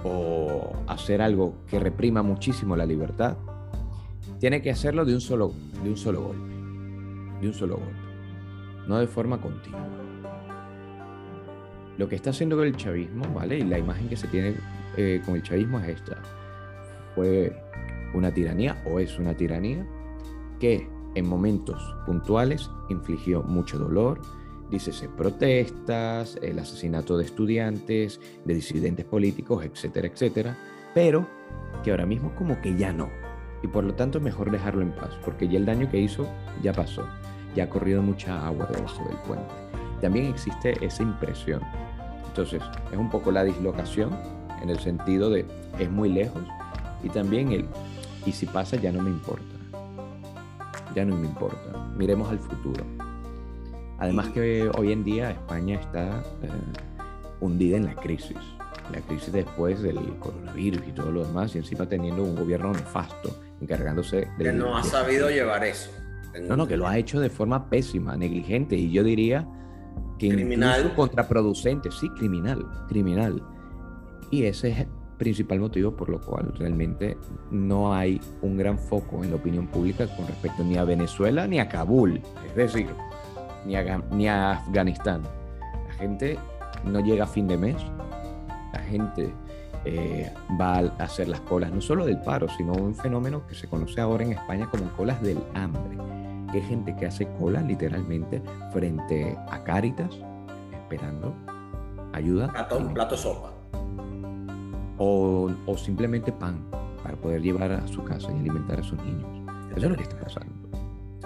o 0.04 0.72
hacer 0.86 1.20
algo 1.20 1.54
que 1.66 1.80
reprima 1.80 2.22
muchísimo 2.22 2.76
la 2.76 2.86
libertad, 2.86 3.36
tiene 4.38 4.62
que 4.62 4.70
hacerlo 4.70 5.04
de 5.04 5.14
un 5.14 5.20
solo, 5.20 5.52
de 5.82 5.90
un 5.90 5.96
solo 5.96 6.22
golpe. 6.22 6.54
De 7.40 7.48
un 7.48 7.54
solo 7.54 7.76
golpe. 7.76 7.92
No 8.86 8.98
de 8.98 9.06
forma 9.06 9.40
continua. 9.40 9.99
Lo 12.00 12.08
que 12.08 12.16
está 12.16 12.30
haciendo 12.30 12.62
el 12.62 12.74
chavismo, 12.76 13.26
¿vale? 13.34 13.58
Y 13.58 13.62
la 13.62 13.78
imagen 13.78 14.08
que 14.08 14.16
se 14.16 14.26
tiene 14.28 14.54
eh, 14.96 15.20
con 15.22 15.34
el 15.34 15.42
chavismo 15.42 15.78
es 15.80 15.88
esta. 16.00 16.16
Fue 17.14 17.54
una 18.14 18.32
tiranía 18.32 18.82
o 18.86 19.00
es 19.00 19.18
una 19.18 19.36
tiranía 19.36 19.86
que 20.58 20.88
en 21.14 21.28
momentos 21.28 21.94
puntuales 22.06 22.70
infligió 22.88 23.42
mucho 23.42 23.78
dolor, 23.78 24.18
dícese 24.70 25.10
protestas, 25.10 26.38
el 26.40 26.58
asesinato 26.58 27.18
de 27.18 27.26
estudiantes, 27.26 28.18
de 28.46 28.54
disidentes 28.54 29.04
políticos, 29.04 29.62
etcétera, 29.62 30.08
etcétera, 30.08 30.56
pero 30.94 31.28
que 31.84 31.90
ahora 31.90 32.06
mismo 32.06 32.34
como 32.34 32.62
que 32.62 32.78
ya 32.78 32.94
no. 32.94 33.10
Y 33.62 33.66
por 33.66 33.84
lo 33.84 33.92
tanto 33.92 34.20
mejor 34.20 34.50
dejarlo 34.50 34.80
en 34.80 34.92
paz, 34.92 35.10
porque 35.22 35.48
ya 35.48 35.58
el 35.58 35.66
daño 35.66 35.90
que 35.90 36.00
hizo 36.00 36.26
ya 36.62 36.72
pasó, 36.72 37.04
ya 37.54 37.64
ha 37.64 37.68
corrido 37.68 38.00
mucha 38.00 38.46
agua 38.46 38.66
debajo 38.72 39.06
del 39.06 39.18
puente. 39.18 39.52
También 40.00 40.28
existe 40.28 40.82
esa 40.82 41.02
impresión. 41.02 41.60
Entonces, 42.30 42.62
es 42.92 42.96
un 42.96 43.10
poco 43.10 43.32
la 43.32 43.42
dislocación 43.42 44.16
en 44.62 44.70
el 44.70 44.78
sentido 44.78 45.30
de 45.30 45.44
es 45.80 45.90
muy 45.90 46.08
lejos 46.08 46.42
y 47.02 47.08
también 47.08 47.50
el 47.50 47.66
y 48.24 48.32
si 48.32 48.46
pasa 48.46 48.76
ya 48.76 48.92
no 48.92 49.02
me 49.02 49.10
importa. 49.10 49.44
Ya 50.94 51.04
no 51.04 51.16
me 51.16 51.26
importa. 51.26 51.88
Miremos 51.96 52.30
al 52.30 52.38
futuro. 52.38 52.84
Además 53.98 54.28
que 54.28 54.70
hoy 54.78 54.92
en 54.92 55.02
día 55.02 55.32
España 55.32 55.80
está 55.80 56.20
eh, 56.42 56.48
hundida 57.40 57.76
en 57.76 57.86
la 57.86 57.94
crisis. 57.96 58.38
La 58.92 59.00
crisis 59.00 59.32
después 59.32 59.82
del 59.82 59.98
coronavirus 60.20 60.82
y 60.86 60.92
todo 60.92 61.10
lo 61.10 61.24
demás, 61.24 61.54
y 61.54 61.58
encima 61.58 61.86
teniendo 61.86 62.22
un 62.22 62.36
gobierno 62.36 62.72
nefasto, 62.72 63.36
encargándose 63.60 64.28
de... 64.38 64.44
Que 64.44 64.52
no 64.52 64.76
ha 64.76 64.82
sabido 64.82 65.30
llevar 65.30 65.64
eso. 65.64 65.90
No, 66.48 66.56
no, 66.56 66.66
que 66.66 66.76
lo 66.76 66.86
ha 66.86 66.96
hecho 66.96 67.20
de 67.20 67.30
forma 67.30 67.68
pésima, 67.70 68.16
negligente, 68.16 68.76
y 68.76 68.90
yo 68.90 69.02
diría 69.02 69.46
que 70.20 70.28
criminal. 70.28 70.92
contraproducente, 70.94 71.90
sí, 71.90 72.08
criminal, 72.10 72.66
criminal. 72.88 73.42
Y 74.30 74.44
ese 74.44 74.70
es 74.70 74.78
el 74.80 74.88
principal 75.18 75.60
motivo 75.60 75.94
por 75.94 76.08
lo 76.08 76.20
cual 76.20 76.52
realmente 76.58 77.16
no 77.50 77.92
hay 77.92 78.20
un 78.42 78.56
gran 78.56 78.78
foco 78.78 79.24
en 79.24 79.30
la 79.30 79.36
opinión 79.36 79.66
pública 79.66 80.06
con 80.16 80.26
respecto 80.26 80.64
ni 80.64 80.76
a 80.76 80.84
Venezuela 80.84 81.46
ni 81.46 81.58
a 81.58 81.68
Kabul. 81.68 82.22
Es 82.46 82.54
decir, 82.54 82.86
ni 83.66 83.76
a, 83.76 83.98
ni 84.12 84.28
a 84.28 84.52
Afganistán. 84.52 85.22
La 85.88 85.94
gente 85.94 86.38
no 86.84 87.00
llega 87.00 87.24
a 87.24 87.26
fin 87.26 87.48
de 87.48 87.56
mes, 87.56 87.76
la 88.72 88.80
gente 88.80 89.32
eh, 89.84 90.30
va 90.60 90.78
a 90.78 91.04
hacer 91.04 91.28
las 91.28 91.40
colas, 91.40 91.72
no 91.72 91.80
solo 91.80 92.06
del 92.06 92.20
paro, 92.20 92.48
sino 92.56 92.72
un 92.72 92.94
fenómeno 92.94 93.46
que 93.46 93.54
se 93.54 93.66
conoce 93.66 94.00
ahora 94.00 94.24
en 94.24 94.32
España 94.32 94.68
como 94.70 94.90
colas 94.92 95.20
del 95.22 95.38
hambre, 95.54 95.96
que 96.52 96.60
gente 96.60 96.94
que 96.96 97.06
hace 97.06 97.26
cola 97.38 97.60
literalmente 97.60 98.42
frente 98.72 99.36
a 99.48 99.62
Cáritas, 99.62 100.10
esperando 100.72 101.34
ayuda. 102.12 102.48
Plato, 102.48 102.78
un 102.78 102.94
plato 102.94 103.16
sopa. 103.16 103.52
O, 104.98 105.50
o 105.66 105.76
simplemente 105.76 106.32
pan 106.32 106.62
para 107.02 107.16
poder 107.16 107.40
llevar 107.40 107.72
a 107.72 107.86
su 107.86 108.04
casa 108.04 108.30
y 108.32 108.38
alimentar 108.40 108.80
a 108.80 108.82
sus 108.82 108.98
niños. 109.02 109.28
Eso 109.70 109.86
es 109.86 109.90
lo 109.90 109.96
que 109.96 110.02
está 110.02 110.18
pasando. 110.18 110.52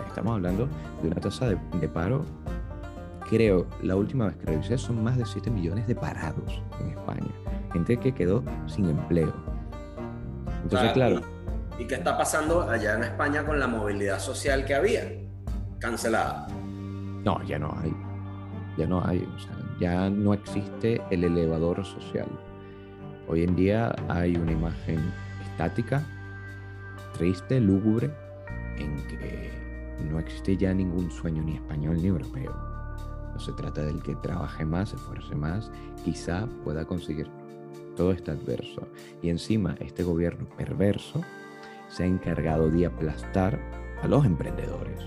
Estamos 0.07 0.35
hablando 0.35 0.69
de 1.03 1.09
una 1.09 1.21
tasa 1.21 1.49
de, 1.49 1.89
paro, 1.89 2.25
creo, 3.29 3.67
la 3.83 3.97
última 3.97 4.27
vez 4.27 4.37
que 4.37 4.47
revisé, 4.47 4.79
son 4.79 5.03
más 5.03 5.17
de 5.17 5.27
7 5.27 5.51
millones 5.51 5.89
de 5.89 5.97
parados 5.97 6.63
en 6.81 6.91
España. 6.91 7.33
Gente 7.73 7.97
que 7.97 8.13
quedó 8.13 8.45
sin 8.67 8.89
empleo. 8.91 9.33
Entonces, 10.63 10.93
claro. 10.93 11.21
¿Y 11.79 11.87
qué 11.87 11.97
está 11.97 12.17
pasando 12.17 12.63
allá 12.63 12.95
en 12.95 13.03
España 13.03 13.45
con 13.45 13.59
la 13.59 13.67
movilidad 13.67 14.21
social 14.21 14.65
que 14.65 14.75
había? 14.75 15.11
Cancelada. 15.81 16.47
No, 17.25 17.43
ya 17.43 17.59
no 17.59 17.77
hay. 17.83 17.93
Ya 18.79 18.87
no 18.87 19.05
hay. 19.05 19.27
O 19.35 19.39
sea, 19.41 19.57
ya 19.81 20.09
no 20.09 20.35
existe 20.35 21.03
el 21.11 21.25
elevador 21.25 21.85
social. 21.85 22.29
Hoy 23.27 23.43
en 23.43 23.57
día 23.57 23.95
hay 24.09 24.37
una 24.37 24.53
imagen 24.53 25.01
estática, 25.51 26.03
triste, 27.15 27.61
lúgubre, 27.61 28.11
en 28.77 28.97
que 29.09 29.51
no 30.09 30.21
existe 30.21 30.57
ya 30.57 30.73
ningún 30.73 31.11
sueño 31.11 31.43
ni 31.43 31.57
español 31.57 31.97
ni 31.97 32.07
europeo. 32.07 32.55
No 33.33 33.41
se 33.41 33.53
trata 33.53 33.83
del 33.83 34.01
que 34.01 34.15
trabaje 34.17 34.65
más, 34.65 34.93
esfuerce 34.93 35.35
más, 35.35 35.73
quizá 36.05 36.47
pueda 36.63 36.85
conseguir 36.85 37.29
Todo 37.97 38.13
está 38.13 38.33
adverso. 38.33 38.87
Y 39.23 39.31
encima 39.31 39.77
este 39.81 40.03
gobierno 40.03 40.47
perverso 40.57 41.21
se 41.95 42.03
ha 42.03 42.07
encargado 42.07 42.71
de 42.71 42.87
aplastar 42.87 43.59
a 44.03 44.09
los 44.09 44.25
emprendedores, 44.25 44.99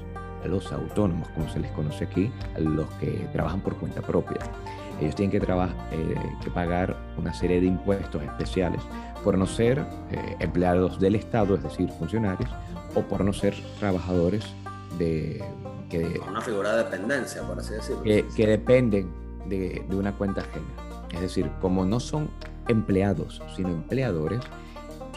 a 0.43 0.47
los 0.47 0.71
autónomos, 0.71 1.27
como 1.29 1.49
se 1.49 1.59
les 1.59 1.71
conoce 1.71 2.05
aquí, 2.05 2.31
a 2.55 2.59
los 2.59 2.87
que 2.95 3.27
trabajan 3.33 3.61
por 3.61 3.75
cuenta 3.75 4.01
propia. 4.01 4.39
Ellos 5.01 5.15
tienen 5.15 5.31
que, 5.31 5.45
eh, 5.45 6.15
que 6.43 6.49
pagar 6.51 6.97
una 7.17 7.33
serie 7.33 7.59
de 7.59 7.67
impuestos 7.67 8.23
especiales 8.23 8.81
por 9.23 9.37
no 9.37 9.45
ser 9.45 9.79
eh, 10.11 10.35
empleados 10.39 10.99
del 10.99 11.15
Estado, 11.15 11.55
es 11.55 11.63
decir, 11.63 11.89
funcionarios, 11.89 12.49
o 12.95 13.01
por 13.01 13.23
no 13.23 13.33
ser 13.33 13.53
trabajadores 13.79 14.45
de... 14.97 15.43
Que, 15.89 16.19
una 16.27 16.41
figura 16.41 16.75
de 16.75 16.83
dependencia, 16.83 17.43
por 17.43 17.59
así 17.59 17.73
decirlo. 17.73 18.03
Que, 18.03 18.47
dependen 18.47 19.09
de, 19.47 19.83
de, 19.87 19.95
una 19.95 20.13
cuenta 20.13 20.41
ajena. 20.41 20.65
Es 21.13 21.21
decir, 21.21 21.49
como 21.61 21.85
no 21.85 21.99
son 21.99 22.29
empleados, 22.67 23.41
sino 23.55 23.69
empleadores, 23.69 24.41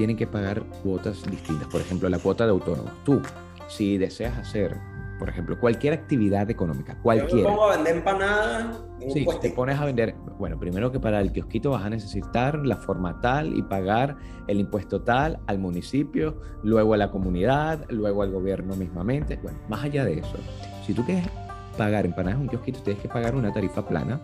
tienen 0.01 0.17
que 0.17 0.27
pagar 0.27 0.63
cuotas 0.83 1.23
distintas. 1.31 1.69
Por 1.69 1.79
ejemplo, 1.79 2.09
la 2.09 2.19
cuota 2.19 2.47
de 2.47 2.53
autónomos. 2.53 2.91
Tú, 3.05 3.21
si 3.69 3.99
deseas 3.99 4.39
hacer 4.39 4.79
por 5.19 5.29
ejemplo, 5.29 5.61
cualquier 5.61 5.93
actividad 5.93 6.49
económica, 6.49 6.97
cualquiera. 7.03 7.43
Yo 7.43 7.51
me 7.51 7.55
pongo 7.55 7.65
a 7.65 7.77
vender 7.77 7.97
empanadas. 7.97 8.83
Sí, 9.13 9.27
te 9.43 9.51
pones 9.51 9.79
a 9.79 9.85
vender. 9.85 10.15
Bueno, 10.39 10.59
primero 10.59 10.91
que 10.91 10.99
para 10.99 11.21
el 11.21 11.31
kiosquito 11.31 11.73
vas 11.73 11.85
a 11.85 11.91
necesitar 11.91 12.65
la 12.65 12.77
forma 12.77 13.21
tal 13.21 13.55
y 13.55 13.61
pagar 13.61 14.17
el 14.47 14.61
impuesto 14.61 15.03
tal 15.03 15.39
al 15.47 15.59
municipio, 15.59 16.41
luego 16.63 16.95
a 16.95 16.97
la 16.97 17.11
comunidad, 17.11 17.85
luego 17.91 18.23
al 18.23 18.31
gobierno 18.31 18.75
mismamente. 18.77 19.39
Bueno, 19.43 19.59
más 19.69 19.85
allá 19.85 20.07
de 20.07 20.21
eso, 20.21 20.39
si 20.87 20.95
tú 20.95 21.05
quieres 21.05 21.29
pagar 21.77 22.07
empanadas 22.07 22.37
en 22.37 22.45
un 22.45 22.49
kiosquito, 22.49 22.81
tienes 22.81 23.03
que 23.03 23.09
pagar 23.11 23.35
una 23.35 23.53
tarifa 23.53 23.87
plana 23.87 24.19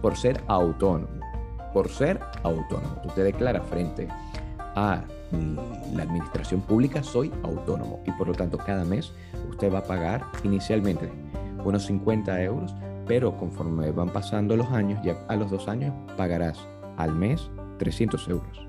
por 0.00 0.16
ser 0.16 0.40
autónomo. 0.46 1.08
Por 1.74 1.88
ser 1.88 2.20
autónomo. 2.44 3.00
Tú 3.02 3.08
te 3.16 3.24
declaras 3.24 3.66
frente 3.66 4.06
a 4.74 5.02
la 5.94 6.02
administración 6.02 6.60
pública, 6.60 7.02
soy 7.02 7.32
autónomo 7.42 8.02
y 8.06 8.12
por 8.12 8.28
lo 8.28 8.34
tanto 8.34 8.58
cada 8.58 8.84
mes 8.84 9.12
usted 9.48 9.72
va 9.72 9.78
a 9.78 9.84
pagar 9.84 10.24
inicialmente 10.44 11.10
unos 11.64 11.84
50 11.86 12.42
euros, 12.42 12.74
pero 13.06 13.36
conforme 13.36 13.90
van 13.90 14.10
pasando 14.10 14.56
los 14.56 14.68
años, 14.68 15.00
ya 15.04 15.16
a 15.28 15.36
los 15.36 15.50
dos 15.50 15.68
años 15.68 15.94
pagarás 16.16 16.58
al 16.96 17.14
mes 17.14 17.50
300 17.78 18.28
euros. 18.28 18.66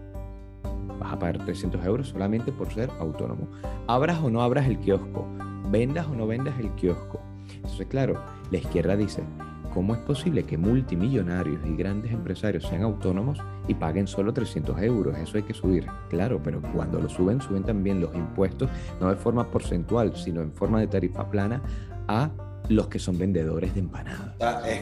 Vas 0.99 1.13
a 1.13 1.19
pagar 1.19 1.43
300 1.45 1.83
euros 1.85 2.09
solamente 2.09 2.51
por 2.51 2.71
ser 2.73 2.89
autónomo. 2.99 3.47
Abras 3.87 4.19
o 4.23 4.29
no 4.29 4.41
abras 4.41 4.67
el 4.67 4.79
kiosco, 4.79 5.25
vendas 5.69 6.07
o 6.07 6.15
no 6.15 6.27
vendas 6.27 6.59
el 6.59 6.71
kiosco. 6.71 7.19
Entonces, 7.55 7.87
claro, 7.87 8.21
la 8.51 8.57
izquierda 8.57 8.95
dice, 8.95 9.23
¿cómo 9.73 9.95
es 9.95 9.99
posible 10.01 10.43
que 10.43 10.57
multimillonarios 10.57 11.59
y 11.65 11.75
grandes 11.75 12.11
empresarios 12.11 12.65
sean 12.65 12.83
autónomos 12.83 13.39
y 13.67 13.73
paguen 13.73 14.07
solo 14.07 14.33
300 14.33 14.81
euros? 14.81 15.17
Eso 15.17 15.37
hay 15.37 15.43
que 15.43 15.53
subir. 15.53 15.87
Claro, 16.09 16.41
pero 16.43 16.61
cuando 16.73 16.99
lo 16.99 17.09
suben, 17.09 17.41
suben 17.41 17.63
también 17.63 17.99
los 17.99 18.13
impuestos, 18.15 18.69
no 18.99 19.09
de 19.09 19.15
forma 19.15 19.49
porcentual, 19.49 20.15
sino 20.15 20.41
en 20.41 20.53
forma 20.53 20.79
de 20.79 20.87
tarifa 20.87 21.29
plana 21.29 21.61
a 22.07 22.29
los 22.69 22.87
que 22.87 22.99
son 22.99 23.17
vendedores 23.17 23.73
de 23.73 23.79
empanadas. 23.79 24.35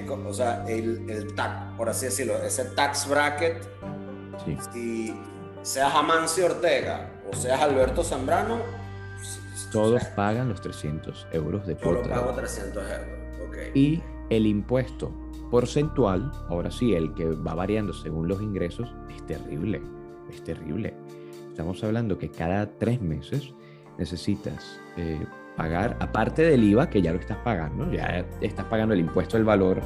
O 0.10 0.34
sea, 0.34 0.66
el, 0.68 1.10
el 1.10 1.34
tax, 1.34 1.78
por 1.78 1.90
así 1.90 2.06
decirlo, 2.06 2.36
ese 2.44 2.66
tax 2.66 3.08
bracket, 3.10 3.58
sí. 4.46 4.58
si 4.74 5.14
seas 5.62 5.94
Amancio 5.96 6.46
Ortega 6.46 7.10
o 7.32 7.36
seas 7.36 7.62
Alberto 7.62 8.04
Zambrano, 8.04 8.58
todos 9.72 10.04
pagan 10.16 10.50
los 10.50 10.62
300 10.62 11.28
euros 11.32 11.66
de. 11.68 11.76
Yo 11.76 12.02
pago 12.04 12.34
300 12.34 12.84
euros, 12.84 13.48
ok. 13.48 13.58
Y 13.76 14.02
el 14.30 14.46
impuesto 14.46 15.12
porcentual, 15.50 16.32
ahora 16.50 16.72
sí, 16.72 16.94
el 16.94 17.14
que 17.14 17.26
va 17.26 17.56
variando 17.56 17.94
según 17.94 18.28
los 18.28 18.42
ingresos, 18.42 18.94
es 19.16 19.26
terrible, 19.26 19.82
es 20.32 20.44
terrible. 20.44 20.94
Estamos 21.50 21.84
hablando 21.84 22.18
que 22.18 22.30
cada 22.30 22.78
tres 22.78 23.02
meses 23.02 23.54
necesitas 23.98 24.80
eh, 24.98 25.26
pagar, 25.58 25.98
aparte 26.00 26.44
del 26.44 26.64
IVA, 26.64 26.90
que 26.90 27.02
ya 27.02 27.12
lo 27.12 27.20
estás 27.20 27.38
pagando, 27.38 27.92
ya 27.92 28.26
estás 28.42 28.66
pagando 28.66 28.94
el 28.94 29.02
impuesto 29.02 29.38
del 29.38 29.46
valor 29.46 29.82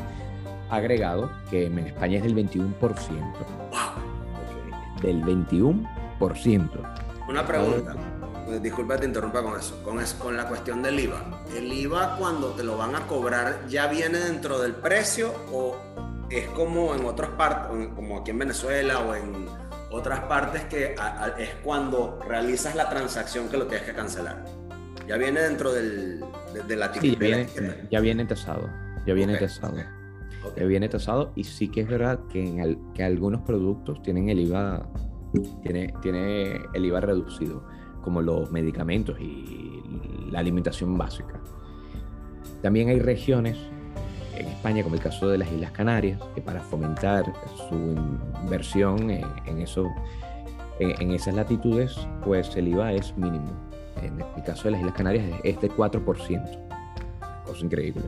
agregado, 0.69 1.31
que 1.49 1.65
en 1.65 1.79
España 1.79 2.17
es 2.17 2.23
del 2.23 2.35
21%. 2.35 2.75
Del 5.01 5.21
21%. 5.23 6.69
Una 7.27 7.45
pregunta. 7.45 7.95
Eh, 8.49 8.59
disculpa 8.61 8.97
te 8.97 9.05
interrumpa 9.05 9.41
con 9.41 9.57
eso, 9.57 9.81
con, 9.83 9.99
con 10.19 10.35
la 10.35 10.47
cuestión 10.47 10.81
del 10.81 10.99
IVA. 10.99 11.45
¿El 11.55 11.71
IVA 11.71 12.17
cuando 12.17 12.49
te 12.49 12.63
lo 12.63 12.77
van 12.77 12.95
a 12.95 13.07
cobrar 13.07 13.65
ya 13.67 13.87
viene 13.87 14.19
dentro 14.19 14.59
del 14.59 14.73
precio 14.73 15.33
o 15.51 15.77
es 16.29 16.47
como 16.49 16.93
en 16.95 17.05
otras 17.05 17.31
partes, 17.31 17.87
como 17.95 18.19
aquí 18.19 18.31
en 18.31 18.39
Venezuela 18.39 18.99
o 18.99 19.15
en 19.15 19.45
otras 19.91 20.21
partes 20.21 20.63
que 20.65 20.95
es 21.37 21.49
cuando 21.63 22.19
realizas 22.27 22.75
la 22.75 22.89
transacción 22.89 23.47
que 23.47 23.57
lo 23.57 23.67
tienes 23.67 23.85
que 23.85 23.93
cancelar? 23.93 24.43
Ya 25.07 25.17
viene 25.17 25.41
dentro 25.41 25.71
del, 25.71 26.23
de, 26.67 26.75
la 26.75 26.93
sí, 26.93 27.11
ya, 27.11 27.17
viene, 27.99 28.25
tasado, 28.25 28.69
ya 29.05 29.13
viene 29.13 29.37
tasado. 29.37 29.77
Ya 30.57 30.65
viene 30.65 30.89
tasado 30.89 31.31
y 31.35 31.45
sí 31.45 31.69
que 31.69 31.81
es 31.81 31.87
verdad 31.87 32.19
que, 32.29 32.43
en 32.43 32.93
que 32.93 33.03
algunos 33.03 33.41
productos 33.41 34.01
tienen 34.01 34.29
el 34.29 34.39
IVA, 34.41 34.85
tiene, 35.61 35.93
tiene 36.01 36.61
el 36.73 36.85
IVA 36.85 36.99
reducido 36.99 37.65
como 38.03 38.21
los 38.21 38.51
medicamentos 38.51 39.19
y 39.19 39.81
la 40.29 40.39
alimentación 40.39 40.97
básica. 40.97 41.39
También 42.61 42.89
hay 42.89 42.99
regiones 42.99 43.57
en 44.37 44.47
España, 44.47 44.83
como 44.83 44.95
el 44.95 45.01
caso 45.01 45.29
de 45.29 45.37
las 45.37 45.51
Islas 45.51 45.71
Canarias, 45.71 46.19
que 46.35 46.41
para 46.41 46.61
fomentar 46.61 47.31
su 47.69 47.95
inversión 48.43 49.09
en, 49.09 49.25
en 49.45 49.61
eso, 49.61 49.89
en, 50.79 51.01
en, 51.01 51.11
esas 51.11 51.35
latitudes, 51.35 51.95
pues 52.23 52.55
el 52.55 52.69
IVA 52.69 52.93
es 52.93 53.15
mínimo. 53.17 53.51
En 54.01 54.19
el 54.19 54.43
caso 54.43 54.65
de 54.65 54.71
las 54.71 54.79
Islas 54.81 54.95
Canarias 54.95 55.25
es 55.43 55.59
de 55.61 55.69
4%. 55.69 56.59
Cosa 57.45 57.65
increíble. 57.65 58.03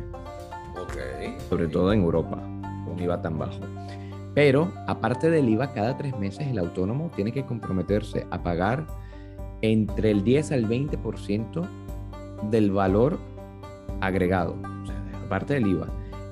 Ok. 0.81 1.39
Sobre 1.49 1.67
todo 1.67 1.93
en 1.93 2.01
Europa, 2.01 2.37
un 2.37 2.99
IVA 2.99 3.21
tan 3.21 3.37
bajo. 3.37 3.59
Pero 4.33 4.71
aparte 4.87 5.29
del 5.29 5.47
IVA, 5.47 5.71
cada 5.73 5.95
tres 5.95 6.17
meses 6.17 6.47
el 6.47 6.57
autónomo 6.57 7.09
tiene 7.15 7.31
que 7.31 7.45
comprometerse 7.45 8.27
a 8.31 8.43
pagar 8.43 8.85
entre 9.61 10.11
el 10.11 10.23
10 10.23 10.51
al 10.51 10.67
20% 10.67 11.67
del 12.49 12.71
valor 12.71 13.17
agregado, 14.01 14.55
o 14.83 14.85
sea, 14.85 15.21
aparte 15.25 15.55
del 15.55 15.67
IVA, 15.67 15.87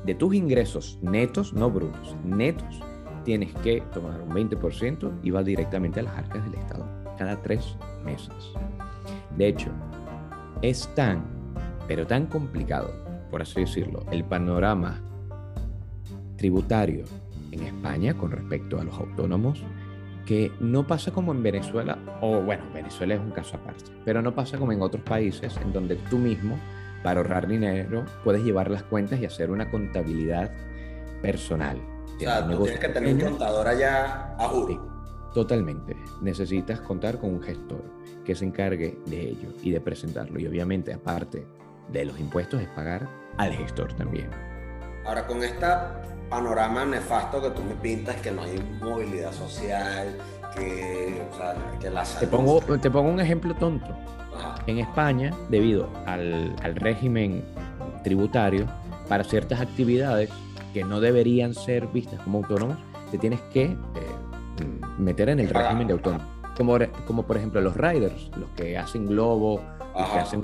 de 0.06 0.16
tus 0.16 0.36
ingresos 0.36 1.00
netos, 1.02 1.54
no 1.54 1.70
brutos, 1.70 2.16
netos, 2.24 2.82
tienes 3.24 3.54
que 3.56 3.82
tomar 3.94 4.22
un 4.22 4.30
20% 4.30 5.12
y 5.24 5.32
va 5.32 5.44
directamente 5.44 6.02
a 6.02 6.04
las 6.04 6.18
arcas 6.18 6.44
del 6.44 6.56
Estado 6.56 6.86
cada 7.18 7.42
tres 7.42 7.78
meses. 8.04 8.54
De 9.38 9.48
hecho, 9.48 9.70
es 10.62 10.88
tan, 10.96 11.24
pero 11.88 12.06
tan 12.06 12.28
complicado, 12.28 12.92
por 13.32 13.42
así 13.42 13.62
decirlo, 13.62 14.04
el 14.12 14.24
panorama 14.24 15.02
tributario 16.38 17.06
en 17.52 17.64
España 17.64 18.14
con 18.16 18.32
respecto 18.32 18.80
a 18.80 18.84
los 18.84 18.96
autónomos 18.96 19.64
que 20.26 20.52
no 20.60 20.88
pasa 20.88 21.12
como 21.12 21.32
en 21.32 21.44
Venezuela, 21.44 21.98
o 22.22 22.42
bueno, 22.42 22.64
Venezuela 22.74 23.16
es 23.16 23.20
un 23.20 23.32
caso 23.32 23.58
aparte, 23.58 23.92
pero 24.06 24.22
no 24.22 24.34
pasa 24.34 24.58
como 24.58 24.72
en 24.72 24.82
otros 24.82 25.04
países 25.04 25.58
en 25.58 25.74
donde 25.74 25.96
tú 26.10 26.18
mismo, 26.18 26.58
para 27.04 27.20
ahorrar 27.20 27.48
dinero, 27.48 28.06
puedes 28.24 28.44
llevar 28.44 28.72
las 28.72 28.84
cuentas 28.84 29.20
y 29.20 29.26
hacer 29.26 29.52
una 29.52 29.70
contabilidad 29.70 30.52
personal. 31.22 31.78
O 32.16 32.20
sea, 32.20 32.48
tú 32.48 32.64
tienes 32.64 32.80
que 32.80 32.90
tener 32.90 33.14
un 33.16 33.20
contador 33.20 33.68
allá 33.68 34.36
a 34.38 34.48
juro. 34.48 34.68
Sí, 34.68 34.80
totalmente. 35.34 35.98
Necesitas 36.22 36.80
contar 36.80 37.20
con 37.20 37.32
un 37.32 37.42
gestor 37.42 37.84
que 38.24 38.36
se 38.36 38.46
encargue 38.46 38.98
de 39.06 39.30
ello 39.30 39.50
y 39.62 39.72
de 39.72 39.82
presentarlo. 39.82 40.40
Y 40.40 40.48
obviamente, 40.48 40.94
aparte 40.94 41.46
de 41.92 42.06
los 42.06 42.18
impuestos, 42.20 42.62
es 42.62 42.70
pagar 42.70 43.10
al 43.38 43.52
gestor 43.54 43.92
también. 43.94 44.30
Ahora, 45.06 45.28
con 45.28 45.44
esta 45.44 46.02
panorama 46.30 46.86
nefasto 46.86 47.42
que 47.42 47.50
tú 47.52 47.62
me 47.64 47.76
pintas, 47.76 48.16
que 48.18 48.32
no 48.32 48.44
hay 48.44 48.58
movilidad 48.82 49.32
social, 49.32 50.18
que, 50.56 51.22
o 51.32 51.38
sea, 51.38 51.56
que 51.80 51.90
la 51.90 52.06
salud... 52.06 52.20
Te 52.22 52.28
pongo, 52.28 52.62
te 52.80 52.90
pongo 52.90 53.10
un 53.10 53.20
ejemplo 53.20 53.54
tonto. 53.56 53.96
Ajá. 54.36 54.56
En 54.66 54.80
España, 54.80 55.32
debido 55.50 55.90
al, 56.06 56.56
al, 56.64 56.76
régimen 56.76 57.44
tributario, 58.04 58.66
para 59.08 59.24
ciertas 59.24 59.62
actividades 59.62 60.30
que 60.74 60.84
no 60.84 61.00
deberían 61.00 61.54
ser 61.54 61.88
vistas 61.88 62.20
como 62.22 62.40
autónomos, 62.40 62.78
te 63.12 63.18
tienes 63.20 63.40
que 63.54 63.66
eh, 63.66 63.78
meter 64.98 65.30
en 65.30 65.40
el 65.40 65.50
régimen 65.50 65.88
de 65.88 65.94
autónomo. 65.94 66.26
Como, 66.58 66.78
como 67.06 67.24
por 67.24 67.38
ejemplo 67.38 67.62
los 67.62 67.76
riders, 67.76 68.30
los 68.38 68.50
que 68.56 68.78
hacen 68.78 69.08
globo, 69.08 69.62
los 69.98 70.10
que 70.10 70.20
hacen 70.20 70.44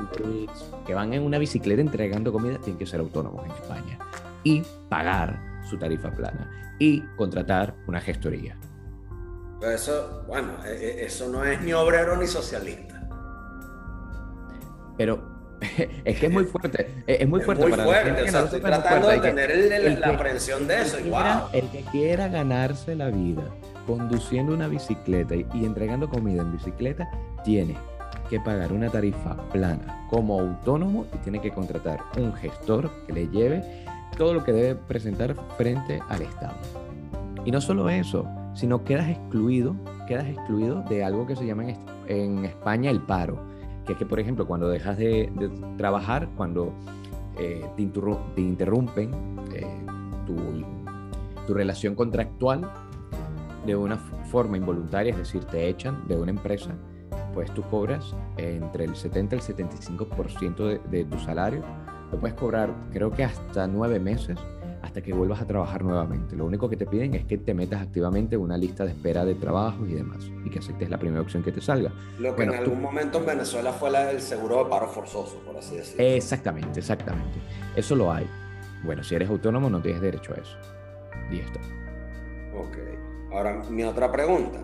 que 0.85 0.93
van 0.93 1.13
en 1.13 1.23
una 1.23 1.37
bicicleta 1.37 1.81
entregando 1.81 2.31
comida, 2.31 2.57
tienen 2.57 2.77
que 2.77 2.85
ser 2.85 2.99
autónomos 2.99 3.45
en 3.45 3.51
España. 3.51 3.99
Y 4.43 4.63
pagar 4.89 5.39
su 5.69 5.77
tarifa 5.77 6.11
plana 6.11 6.49
y 6.79 7.01
contratar 7.17 7.75
una 7.87 7.99
gestoría. 7.99 8.57
Pero 9.59 9.71
eso, 9.73 10.23
bueno, 10.27 10.53
eso 10.65 11.27
no 11.29 11.43
es 11.43 11.61
ni 11.61 11.73
obrero 11.73 12.15
ni 12.15 12.25
socialista. 12.27 13.07
Pero 14.97 15.39
es 16.05 16.19
que 16.19 16.27
es 16.27 16.31
muy 16.31 16.45
fuerte. 16.45 17.03
Es 17.05 17.27
muy 17.27 17.41
fuerte 17.41 17.63
es 17.63 17.69
muy 17.69 17.77
para 17.77 17.83
fuerte. 17.83 18.11
la 18.11 18.15
gente. 18.15 18.29
O 18.29 18.31
sea, 18.31 18.43
estoy 18.45 18.61
tratando 18.61 19.07
de 19.09 19.19
tener 19.19 19.51
el, 19.51 19.71
el, 19.71 19.85
el, 19.85 19.99
la 19.99 20.09
aprehensión 20.09 20.67
de 20.67 20.81
eso. 20.81 20.97
Wow. 21.09 21.49
el 21.51 21.69
que 21.69 21.83
quiera 21.91 22.29
ganarse 22.29 22.95
la 22.95 23.09
vida 23.09 23.43
conduciendo 23.85 24.53
una 24.53 24.67
bicicleta 24.67 25.35
y, 25.35 25.45
y 25.53 25.65
entregando 25.65 26.07
comida 26.07 26.43
en 26.43 26.51
bicicleta, 26.51 27.09
tiene 27.43 27.75
que 28.29 28.39
pagar 28.39 28.71
una 28.71 28.89
tarifa 28.89 29.35
plana 29.51 30.05
como 30.09 30.39
autónomo 30.39 31.07
y 31.13 31.17
tiene 31.17 31.41
que 31.41 31.51
contratar 31.51 31.99
un 32.17 32.33
gestor 32.33 32.91
que 33.07 33.13
le 33.13 33.27
lleve 33.27 33.63
todo 34.17 34.33
lo 34.33 34.43
que 34.43 34.51
debe 34.51 34.75
presentar 34.75 35.35
frente 35.57 36.01
al 36.09 36.21
Estado. 36.21 36.55
Y 37.45 37.51
no 37.51 37.61
solo 37.61 37.89
eso, 37.89 38.27
sino 38.53 38.83
quedas 38.83 39.09
excluido, 39.09 39.75
quedas 40.07 40.27
excluido 40.27 40.83
de 40.89 41.03
algo 41.03 41.25
que 41.25 41.35
se 41.35 41.45
llama 41.45 41.65
en, 42.07 42.45
España 42.45 42.91
el 42.91 43.01
paro, 43.01 43.39
que 43.85 43.93
es 43.93 43.97
que, 43.97 44.05
por 44.05 44.19
ejemplo, 44.19 44.45
cuando 44.45 44.67
dejas 44.69 44.97
de, 44.97 45.31
trabajar, 45.77 46.29
cuando 46.35 46.73
eh, 47.37 47.65
te, 47.75 47.81
interru 47.81 48.17
te, 48.35 48.41
interrumpen 48.41 49.11
eh, 49.53 49.65
tu, 50.25 50.35
tu 51.47 51.53
relación 51.53 51.95
contractual 51.95 52.69
de 53.65 53.75
una 53.75 53.97
forma 53.97 54.57
involuntaria, 54.57 55.11
es 55.11 55.17
decir, 55.17 55.43
te 55.45 55.67
echan 55.67 56.07
de 56.07 56.17
una 56.17 56.31
empresa, 56.31 56.71
pues 57.33 57.51
tú 57.53 57.61
cobras 57.63 58.15
entre 58.37 58.85
el 58.85 58.95
70 58.95 59.35
y 59.35 59.39
el 59.39 59.45
75% 59.45 60.55
de, 60.55 60.79
de 60.89 61.05
tu 61.05 61.17
salario 61.19 61.63
lo 62.11 62.19
puedes 62.19 62.35
cobrar 62.35 62.73
creo 62.91 63.11
que 63.11 63.23
hasta 63.23 63.67
nueve 63.67 63.99
meses 63.99 64.37
hasta 64.81 65.01
que 65.01 65.13
vuelvas 65.13 65.41
a 65.41 65.45
trabajar 65.45 65.83
nuevamente. 65.83 66.35
Lo 66.35 66.45
único 66.45 66.69
que 66.69 66.77
te 66.77 66.85
piden 66.85 67.13
es 67.13 67.25
que 67.25 67.37
te 67.37 67.53
metas 67.53 67.81
activamente 67.81 68.35
en 68.35 68.41
una 68.41 68.57
lista 68.57 68.85
de 68.85 68.91
espera 68.91 69.25
de 69.25 69.35
trabajos 69.35 69.87
y 69.87 69.93
demás 69.93 70.31
y 70.45 70.49
que 70.49 70.59
aceptes 70.59 70.89
la 70.89 70.97
primera 70.97 71.21
opción 71.21 71.43
que 71.43 71.51
te 71.51 71.61
salga. 71.61 71.91
Lo 72.17 72.29
que 72.29 72.37
bueno, 72.37 72.53
en 72.53 72.59
algún 72.59 72.75
tú... 72.75 72.81
momento 72.81 73.17
en 73.19 73.25
Venezuela 73.25 73.73
fue 73.73 73.91
la 73.91 74.05
del 74.05 74.21
seguro 74.21 74.63
de 74.63 74.69
paro 74.69 74.87
forzoso, 74.87 75.37
por 75.45 75.57
así 75.57 75.75
decirlo. 75.75 76.03
Exactamente, 76.03 76.79
exactamente. 76.79 77.39
Eso 77.75 77.95
lo 77.95 78.11
hay. 78.11 78.27
Bueno, 78.83 79.03
si 79.03 79.15
eres 79.15 79.29
autónomo 79.29 79.69
no 79.69 79.81
tienes 79.81 80.01
derecho 80.01 80.33
a 80.33 80.37
eso. 80.37 80.57
Y 81.29 81.37
ya 81.37 81.43
está. 81.43 81.59
Ok. 82.57 82.77
Ahora, 83.31 83.61
mi 83.69 83.83
otra 83.83 84.11
pregunta 84.11 84.59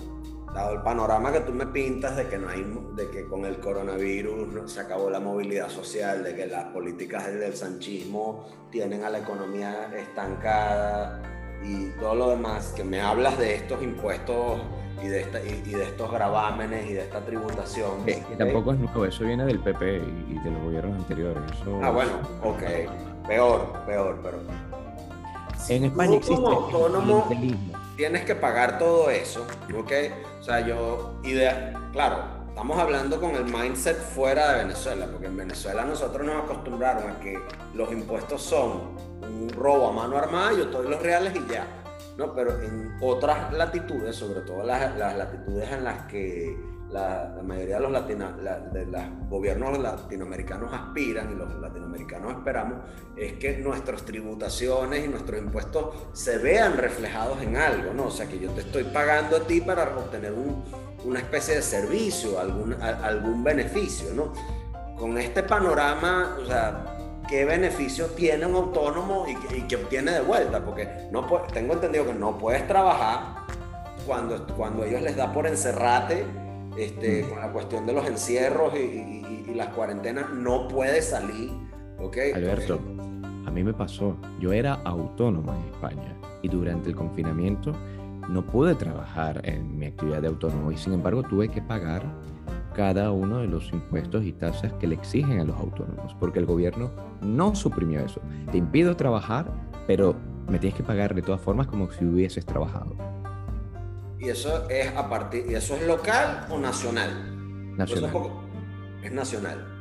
dado 0.55 0.73
el 0.73 0.81
panorama 0.81 1.33
que 1.33 1.41
tú 1.41 1.51
me 1.51 1.65
pintas 1.67 2.15
de 2.15 2.27
que 2.29 2.37
no 2.37 2.47
hay 2.47 2.65
de 2.95 3.09
que 3.09 3.27
con 3.27 3.43
el 3.43 3.59
coronavirus 3.59 4.47
no, 4.47 4.67
se 4.69 4.79
acabó 4.79 5.09
la 5.09 5.19
movilidad 5.19 5.69
social 5.69 6.23
de 6.23 6.33
que 6.33 6.47
las 6.47 6.65
políticas 6.65 7.25
del 7.25 7.53
sanchismo 7.53 8.45
tienen 8.71 9.03
a 9.03 9.09
la 9.09 9.19
economía 9.19 9.91
estancada 9.97 11.21
y 11.61 11.89
todo 11.99 12.15
lo 12.15 12.29
demás 12.29 12.73
que 12.73 12.85
me 12.85 13.01
hablas 13.01 13.37
de 13.37 13.55
estos 13.55 13.83
impuestos 13.83 14.61
y 15.03 15.07
de, 15.07 15.21
esta, 15.21 15.43
y, 15.43 15.61
y 15.65 15.71
de 15.71 15.83
estos 15.83 16.09
gravámenes 16.09 16.89
y 16.89 16.93
de 16.93 17.01
esta 17.01 17.19
tributación. 17.19 17.91
Es 18.05 18.25
que 18.25 18.37
tampoco 18.37 18.71
es 18.71 18.79
nuevo 18.79 19.05
eso 19.05 19.25
viene 19.25 19.45
del 19.45 19.59
PP 19.59 19.97
y, 20.29 20.39
de 20.39 20.51
los 20.51 20.63
gobiernos 20.63 20.95
anteriores 20.99 21.43
eso 21.51 21.81
ah 21.83 21.91
bueno 21.91 22.11
ok. 22.41 23.27
peor 23.27 23.73
peor 23.85 24.19
pero 24.23 24.37
en 25.67 25.83
España 25.83 26.15
existe 26.15 26.45
autónomo 26.45 27.27
tienes 27.95 28.25
que 28.25 28.36
pagar 28.36 28.77
todo 28.77 29.10
eso, 29.10 29.45
¿ok? 29.75 29.91
O 30.39 30.43
sea, 30.43 30.60
yo, 30.65 31.19
idea, 31.23 31.73
claro, 31.91 32.23
estamos 32.49 32.77
hablando 32.77 33.19
con 33.19 33.36
el 33.36 33.45
mindset 33.45 33.97
fuera 33.97 34.53
de 34.53 34.63
Venezuela, 34.63 35.08
porque 35.12 35.27
en 35.27 35.38
Venezuela 35.38 35.86
nosotros 35.86 36.25
nos 36.25 36.43
acostumbraron 36.43 37.10
a 37.10 37.19
que 37.19 37.39
los 37.73 37.91
impuestos 37.91 38.41
son 38.41 38.95
un 39.21 39.49
robo 39.49 39.89
a 39.89 39.91
mano 39.91 40.17
armada, 40.17 40.53
yo 40.53 40.65
doy 40.65 40.89
los 40.89 41.01
reales 41.01 41.34
y 41.36 41.51
ya, 41.51 41.65
¿no? 42.17 42.34
Pero 42.34 42.62
en 42.62 42.97
otras 43.01 43.53
latitudes, 43.53 44.15
sobre 44.15 44.41
todo 44.41 44.63
las, 44.63 44.95
las 44.97 45.15
latitudes 45.15 45.71
en 45.71 45.84
las 45.84 46.05
que 46.08 46.58
la, 46.95 47.34
la, 47.36 47.43
mayoría 47.43 47.75
de 47.75 47.81
los 47.81 47.91
latino, 47.91 48.31
la, 48.41 48.58
de 48.58 48.86
los 48.86 49.01
gobiernos 49.29 49.77
latinoamericanos 49.77 50.71
aspiran 50.73 51.29
y 51.29 51.36
los 51.36 51.53
latinoamericanos 51.55 52.31
esperamos 52.38 52.79
es 53.17 53.34
que 53.34 53.58
nuestras 53.58 54.03
tributaciones 54.03 55.03
y 55.03 55.10
nuestros 55.10 55.39
impuestos 55.39 55.93
se 56.13 56.38
vean 56.38 56.77
reflejados 56.77 57.41
en 57.41 57.58
algo, 57.58 57.93
¿no? 57.93 58.05
O 58.05 58.12
sea, 58.12 58.27
que 58.27 58.39
yo 58.39 58.49
te 58.51 58.62
estoy 58.62 58.86
pagando 58.86 59.36
a 59.36 59.39
ti 59.41 59.60
para 59.60 59.84
obtener 59.84 60.31
un, 60.31 60.63
una 61.03 61.19
especie 61.19 61.55
de 61.55 61.62
servicio, 61.62 62.39
algún, 62.39 62.73
algún 62.81 63.43
beneficio, 63.43 64.13
¿no? 64.13 64.31
Con 64.97 65.17
este 65.17 65.43
panorama, 65.43 66.38
o 66.41 66.45
sea, 66.45 67.21
¿qué 67.27 67.43
beneficio 67.43 68.05
tiene 68.08 68.45
un 68.45 68.55
autónomo 68.55 69.25
y, 69.27 69.58
y 69.58 69.62
que 69.63 69.75
obtiene 69.75 70.12
de 70.12 70.21
vuelta? 70.21 70.63
Porque 70.63 71.10
no 71.12 71.25
tengo 71.53 71.73
entendido 71.73 72.05
que 72.05 72.13
no 72.13 72.38
puedes 72.38 72.65
trabajar 72.69 73.43
cuando, 74.08 74.47
cuando 74.55 74.86
ellos 74.86 75.01
les 75.01 75.17
da 75.17 75.34
por 75.34 75.45
encerrarte 75.45 76.44
este, 76.77 77.27
con 77.29 77.39
la 77.39 77.51
cuestión 77.51 77.85
de 77.85 77.93
los 77.93 78.05
encierros 78.07 78.73
y, 78.75 78.77
y, 78.77 79.45
y 79.49 79.53
las 79.53 79.67
cuarentenas, 79.69 80.29
no 80.31 80.67
puede 80.67 81.01
salir. 81.01 81.51
¿okay? 81.99 82.31
Alberto, 82.31 82.79
a 83.45 83.51
mí 83.51 83.63
me 83.63 83.73
pasó, 83.73 84.17
yo 84.39 84.51
era 84.51 84.73
autónomo 84.83 85.53
en 85.53 85.61
España 85.73 86.15
y 86.41 86.47
durante 86.47 86.89
el 86.89 86.95
confinamiento 86.95 87.71
no 88.29 88.45
pude 88.45 88.75
trabajar 88.75 89.41
en 89.43 89.77
mi 89.77 89.85
actividad 89.85 90.21
de 90.21 90.27
autónomo 90.27 90.71
y 90.71 90.77
sin 90.77 90.93
embargo 90.93 91.23
tuve 91.23 91.49
que 91.49 91.61
pagar 91.61 92.03
cada 92.75 93.11
uno 93.11 93.38
de 93.38 93.47
los 93.47 93.71
impuestos 93.71 94.25
y 94.25 94.33
tasas 94.33 94.73
que 94.73 94.88
le 94.88 94.95
exigen 94.95 95.39
a 95.39 95.45
los 95.45 95.55
autónomos, 95.57 96.13
porque 96.19 96.39
el 96.39 96.45
gobierno 96.45 96.91
no 97.21 97.55
suprimió 97.55 98.01
eso. 98.01 98.19
Te 98.51 98.57
impido 98.57 98.97
trabajar, 98.97 99.49
pero 99.88 100.15
me 100.49 100.59
tienes 100.59 100.75
que 100.75 100.83
pagar 100.83 101.15
de 101.15 101.21
todas 101.21 101.39
formas 101.39 101.67
como 101.67 101.89
si 101.91 102.03
hubieses 102.03 102.45
trabajado. 102.45 103.14
Y 104.25 104.29
eso 104.29 104.67
es 104.69 104.88
a 104.95 105.07
partir, 105.07 105.45
¿y 105.47 105.53
eso 105.53 105.75
es 105.75 105.83
local 105.83 106.47
o 106.49 106.57
nacional? 106.57 107.77
Nacional. 107.77 108.31
Es, 109.03 109.11
nacional. 109.11 109.71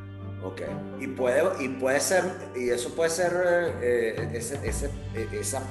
Ok, 0.44 0.61
y 1.00 1.07
puede, 1.07 1.64
y 1.64 1.68
puede 1.68 1.98
ser, 1.98 2.24
y 2.54 2.68
eso 2.68 2.90
puede 2.90 3.09
ser, 3.09 3.33
eh, 3.80 4.33
ese, 4.35 4.61
ese, 4.68 4.90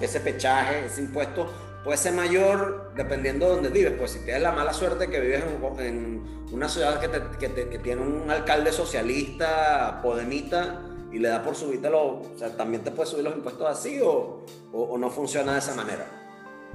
ese 0.02 0.20
pechaje, 0.22 0.88
ese 0.88 1.02
impuesto 1.02 1.54
puede 1.84 1.98
ser 1.98 2.14
mayor 2.14 2.94
dependiendo 2.96 3.46
de 3.46 3.52
donde 3.54 3.70
vives. 3.70 3.94
Pues 3.96 4.10
si 4.10 4.20
tienes 4.26 4.42
la 4.42 4.52
mala 4.52 4.74
suerte 4.74 5.08
que 5.08 5.20
vives 5.20 5.44
en, 5.78 6.48
una 6.52 6.68
ciudad 6.68 7.00
que, 7.00 7.12
que, 7.38 7.70
que, 7.70 7.78
tiene 7.78 8.02
un 8.02 8.32
alcalde 8.32 8.72
socialista, 8.72 10.00
podemita, 10.02 10.82
y 11.12 11.20
le 11.20 11.30
da 11.30 11.44
por 11.44 11.56
subírtelo, 11.56 12.22
o 12.22 12.36
sea, 12.40 12.58
¿también 12.58 12.84
te 12.84 12.90
puede 12.90 13.08
subir 13.08 13.24
los 13.24 13.36
impuestos 13.36 13.68
así 13.70 14.00
o, 14.02 14.44
o, 14.72 14.98
no 14.98 15.12
funciona 15.12 15.54
de 15.54 15.60
esa 15.60 15.76
manera? 15.76 16.23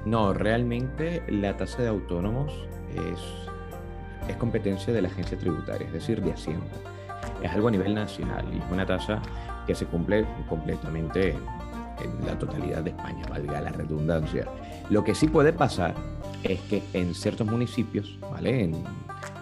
No, 0.05 0.33
realmente 0.33 1.23
la 1.27 1.57
tasa 1.57 1.83
de 1.83 1.89
autónomos 1.89 2.53
es, 2.95 4.37
competencia 4.37 4.93
de 4.93 5.01
la 5.01 5.07
agencia 5.07 5.37
tributaria, 5.37 5.87
es 5.87 5.93
decir, 5.93 6.21
de 6.21 6.31
Hacienda. 6.31 6.65
Es 7.41 7.51
algo 7.51 7.67
a 7.67 7.71
nivel 7.71 7.95
nacional 7.95 8.45
y 8.53 8.57
es 8.57 8.63
una 8.71 8.85
tasa 8.85 9.21
que 9.65 9.73
se 9.73 9.85
cumple 9.85 10.25
completamente 10.47 11.31
en 11.31 12.25
la 12.25 12.37
totalidad 12.37 12.83
de 12.83 12.91
España, 12.91 13.25
valga 13.29 13.59
la 13.59 13.71
redundancia. 13.71 14.45
Lo 14.89 15.03
que 15.03 15.15
sí 15.15 15.27
puede 15.27 15.51
pasar 15.51 15.95
es 16.43 16.59
que 16.61 16.83
en 16.93 17.13
ciertos 17.13 17.47
municipios, 17.47 18.17
¿vale? 18.21 18.63
En, 18.63 18.83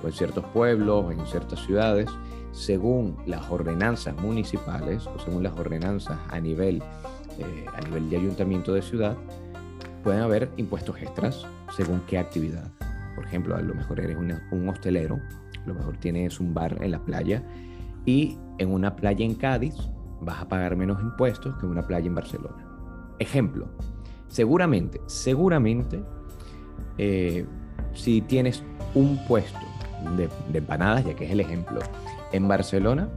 o 0.04 0.08
en 0.08 0.14
ciertos 0.14 0.46
pueblos, 0.46 1.12
en 1.12 1.26
ciertas 1.28 1.60
ciudades, 1.66 2.10
según 2.52 3.16
las 3.26 3.50
ordenanzas 3.52 4.16
municipales 4.18 5.06
o 5.08 5.20
según 5.20 5.44
las 5.44 5.54
ordenanzas 5.54 6.18
a 6.30 6.40
nivel, 6.40 6.82
eh, 7.38 7.66
a 7.74 7.82
nivel 7.82 8.10
de 8.10 8.18
ayuntamiento 8.18 8.74
de 8.74 8.82
ciudad, 8.82 9.16
pueden 10.08 10.24
haber 10.24 10.50
impuestos 10.56 10.96
extras 11.02 11.46
según 11.76 12.00
qué 12.08 12.18
actividad. 12.18 12.72
Por 13.14 13.26
ejemplo, 13.26 13.58
a 13.58 13.62
lo 13.62 13.76
mejor 13.76 14.00
eres 14.00 14.16
un 14.16 14.70
hostelero, 14.70 15.16
a 15.16 15.68
lo 15.68 15.74
mejor 15.74 15.98
tienes 15.98 16.40
un 16.40 16.54
bar 16.54 16.78
en 16.82 16.92
la 16.92 17.00
playa 17.00 17.44
y 18.06 18.38
en 18.58 18.72
una 18.72 18.96
playa 18.96 19.26
en 19.26 19.36
Cádiz 19.36 19.76
vas 20.22 20.42
a 20.42 20.48
pagar 20.48 20.78
menos 20.78 21.02
impuestos 21.02 21.58
que 21.58 21.66
en 21.66 21.74
una 21.74 21.86
playa 21.86 22.08
en 22.08 22.16
Barcelona. 22.16 22.66
Ejemplo, 23.20 23.68
seguramente, 24.30 25.02
seguramente, 25.08 26.02
eh, 26.98 27.46
si 27.94 28.22
tienes 28.22 28.64
un 28.96 29.20
puesto 29.28 29.60
de, 30.16 30.30
empanadas, 30.58 31.04
ya 31.04 31.16
que 31.16 31.26
es 31.26 31.32
el 31.32 31.42
ejemplo, 31.42 31.82
en 32.32 32.48
Barcelona 32.48 33.10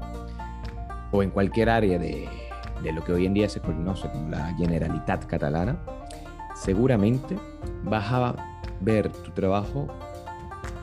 o 1.13 1.23
en 1.23 1.31
cualquier 1.31 1.71
área 1.71 2.01
de, 2.01 2.29
de 2.83 2.93
lo 2.93 3.05
que 3.05 3.13
hoy 3.13 3.27
en 3.27 3.35
día 3.35 3.49
se 3.49 3.61
conoce 3.61 4.11
como 4.11 4.29
la 4.29 4.53
Generalitat 4.57 5.27
catalana, 5.27 5.79
seguramente 6.61 7.37
vas 7.85 8.13
a 8.13 8.37
ver 8.81 9.11
tu 9.11 9.31
trabajo 9.33 9.89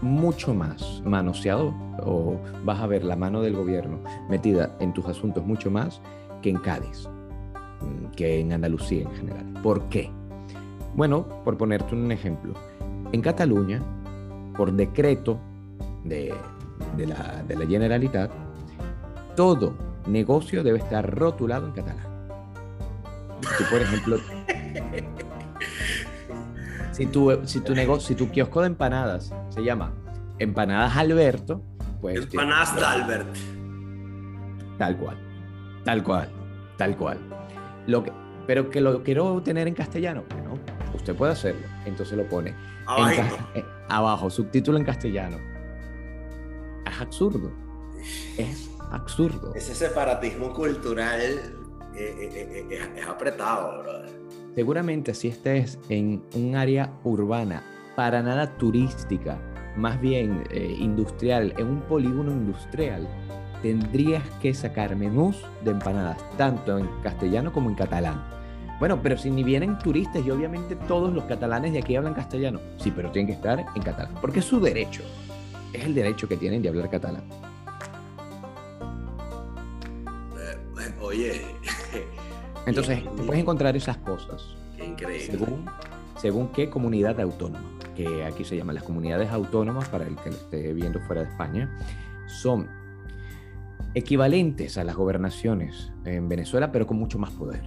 mucho 0.02 0.54
más 0.54 1.02
manoseado 1.06 1.74
o 2.04 2.38
vas 2.64 2.80
a 2.80 2.88
ver 2.88 3.04
la 3.04 3.16
mano 3.16 3.42
del 3.42 3.56
gobierno 3.56 4.00
metida 4.30 4.76
en 4.80 4.94
tus 4.94 5.06
asuntos 5.06 5.46
mucho 5.46 5.72
más 5.72 6.02
que 6.42 6.50
en 6.50 6.58
Cádiz, 6.58 7.08
mm, 7.82 8.12
que 8.16 8.40
en 8.40 8.54
Andalucía 8.54 9.04
en 9.04 9.16
general. 9.16 9.46
¿Por 9.64 9.84
qué? 9.90 10.10
Bueno, 10.96 11.28
por 11.44 11.58
ponerte 11.58 11.96
un 11.96 12.12
ejemplo, 12.12 12.54
en 13.12 13.22
Cataluña, 13.22 13.82
por 14.56 14.74
decreto 14.74 15.40
de, 16.04 16.34
la, 16.98 17.44
la 17.48 17.66
Generalitat, 17.68 18.32
todo 19.36 19.76
negocio 20.08 20.64
debe 20.64 20.80
estar 20.80 21.08
rotulado 21.16 21.68
en 21.68 21.74
catalán. 21.74 22.08
Si, 23.58 23.64
por 23.66 23.82
ejemplo, 23.82 24.18
si 26.98 27.06
tu, 27.06 27.46
si 27.46 27.60
tu 27.60 27.76
negocio, 27.76 28.08
si 28.08 28.16
tu 28.16 28.32
kiosco 28.32 28.62
de 28.62 28.68
empanadas 28.68 29.32
se 29.50 29.64
llama 29.64 29.94
Empanadas 30.40 30.98
Alberto, 30.98 31.64
pues. 32.02 32.18
Empanadas 32.18 32.76
de 32.76 32.86
Albert. 32.86 33.36
Tal 34.80 34.98
cual. 34.98 35.18
Tal 35.84 36.04
cual. 36.04 36.30
Tal 36.78 36.98
cual. 36.98 37.18
Lo 37.86 38.04
que, 38.04 38.12
pero 38.48 38.70
que 38.70 38.82
lo 38.82 39.04
quiero 39.04 39.42
tener 39.44 39.68
en 39.68 39.76
castellano. 39.76 40.24
¿no? 40.44 40.58
Usted 40.96 41.16
puede 41.16 41.34
hacerlo. 41.34 41.66
Entonces 41.86 42.18
lo 42.18 42.28
pone 42.28 42.56
eh, 43.54 43.66
abajo, 43.90 44.30
subtítulo 44.30 44.78
en 44.78 44.84
castellano. 44.84 45.38
Es 46.86 47.02
absurdo. 47.02 47.52
Es 48.38 48.70
absurdo. 48.92 49.54
Ese 49.54 49.76
separatismo 49.76 50.52
cultural 50.54 51.22
eh, 51.96 52.66
eh, 52.70 52.90
es 52.96 53.08
apretado, 53.08 53.82
brother. 53.84 54.27
Seguramente 54.58 55.14
si 55.14 55.28
estés 55.28 55.78
en 55.88 56.24
un 56.34 56.56
área 56.56 56.92
urbana, 57.04 57.62
para 57.96 58.24
nada 58.24 58.58
turística, 58.58 59.38
más 59.76 60.02
bien 60.02 60.46
eh, 60.50 60.76
industrial, 60.80 61.54
en 61.60 61.68
un 61.68 61.82
polígono 61.82 62.32
industrial, 62.32 63.08
tendrías 63.62 64.24
que 64.42 64.56
sacar 64.56 64.96
menús 64.96 65.46
de 65.64 65.70
empanadas, 65.70 66.18
tanto 66.38 66.80
en 66.80 66.88
castellano 67.04 67.54
como 67.54 67.70
en 67.70 67.76
catalán. 67.76 68.20
Bueno, 68.80 69.00
pero 69.04 69.16
si 69.16 69.30
ni 69.30 69.44
vienen 69.44 69.78
turistas 69.78 70.26
y 70.26 70.32
obviamente 70.32 70.76
todos 70.88 71.14
los 71.14 71.26
catalanes 71.26 71.74
de 71.74 71.78
aquí 71.78 71.96
hablan 71.96 72.16
castellano, 72.16 72.60
sí, 72.78 72.92
pero 72.96 73.12
tienen 73.12 73.28
que 73.28 73.34
estar 73.34 73.64
en 73.76 73.82
catalán, 73.84 74.16
porque 74.20 74.40
es 74.40 74.46
su 74.46 74.60
derecho, 74.60 75.04
es 75.72 75.86
el 75.86 75.94
derecho 75.94 76.28
que 76.28 76.36
tienen 76.36 76.64
de 76.64 76.70
hablar 76.70 76.90
catalán. 76.90 77.26
Eh, 80.36 80.94
oye, 81.00 81.46
entonces, 82.68 83.02
puedes 83.26 83.42
encontrar 83.42 83.76
esas 83.76 83.98
cosas. 83.98 84.56
increíble. 84.78 85.40
Según, 86.18 86.48
qué 86.50 86.70
comunidad 86.70 87.20
autónoma, 87.20 87.64
que 87.96 88.26
aquí 88.26 88.44
se 88.44 88.58
llaman 88.58 88.76
las 88.76 88.84
comunidades 88.84 89.30
autónomas, 89.30 89.88
para 89.90 90.06
el 90.06 90.16
que 90.18 90.32
lo 90.32 90.36
esté 90.36 90.74
viendo 90.74 91.00
fuera 91.02 91.24
de 91.24 91.30
España, 91.30 91.78
son 92.28 92.68
equivalentes 93.94 94.78
a 94.78 94.84
las 94.84 94.96
gobernaciones 94.96 95.92
en 96.06 96.28
Venezuela, 96.28 96.72
pero 96.72 96.86
con 96.86 96.98
mucho 96.98 97.20
más 97.20 97.32
poder. 97.32 97.64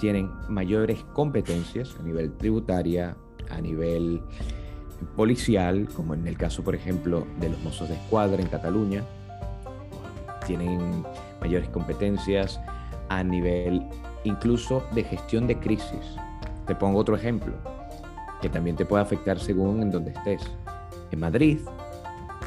Tienen 0.00 0.30
mayores 0.48 1.02
competencias 1.12 1.94
a 1.98 2.02
nivel 2.02 2.32
tributaria, 2.36 3.16
a 3.50 3.60
nivel 3.60 4.22
policial, 5.16 5.88
como 5.94 6.14
en 6.14 6.26
el 6.26 6.38
caso, 6.38 6.62
por 6.62 6.74
ejemplo, 6.74 7.26
de 7.40 7.50
los 7.50 7.60
mozos 7.62 7.88
de 7.88 7.96
escuadra 7.96 8.40
en 8.40 8.48
Cataluña. 8.48 9.04
Tienen 10.46 11.04
mayores 11.40 11.68
competencias 11.68 12.60
a 13.08 13.22
nivel 13.22 13.86
incluso 14.24 14.84
de 14.92 15.04
gestión 15.04 15.46
de 15.46 15.58
crisis. 15.58 16.16
Te 16.66 16.74
pongo 16.74 16.98
otro 16.98 17.16
ejemplo, 17.16 17.54
que 18.40 18.48
también 18.48 18.76
te 18.76 18.84
puede 18.84 19.02
afectar 19.02 19.38
según 19.38 19.82
en 19.82 19.90
donde 19.90 20.10
estés. 20.10 20.42
En 21.10 21.20
Madrid, 21.20 21.58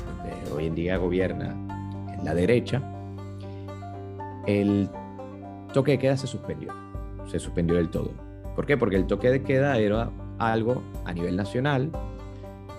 donde 0.05 0.53
hoy 0.53 0.67
en 0.67 0.75
día 0.75 0.97
gobierna 0.97 1.55
la 2.23 2.35
derecha, 2.35 2.81
el 4.45 4.89
toque 5.73 5.91
de 5.91 5.99
queda 5.99 6.17
se 6.17 6.27
suspendió, 6.27 6.73
se 7.27 7.39
suspendió 7.39 7.75
del 7.75 7.89
todo. 7.89 8.11
¿Por 8.55 8.65
qué? 8.65 8.77
Porque 8.77 8.95
el 8.95 9.07
toque 9.07 9.29
de 9.29 9.41
queda 9.41 9.77
era 9.77 10.11
algo 10.37 10.83
a 11.05 11.13
nivel 11.13 11.35
nacional 11.35 11.91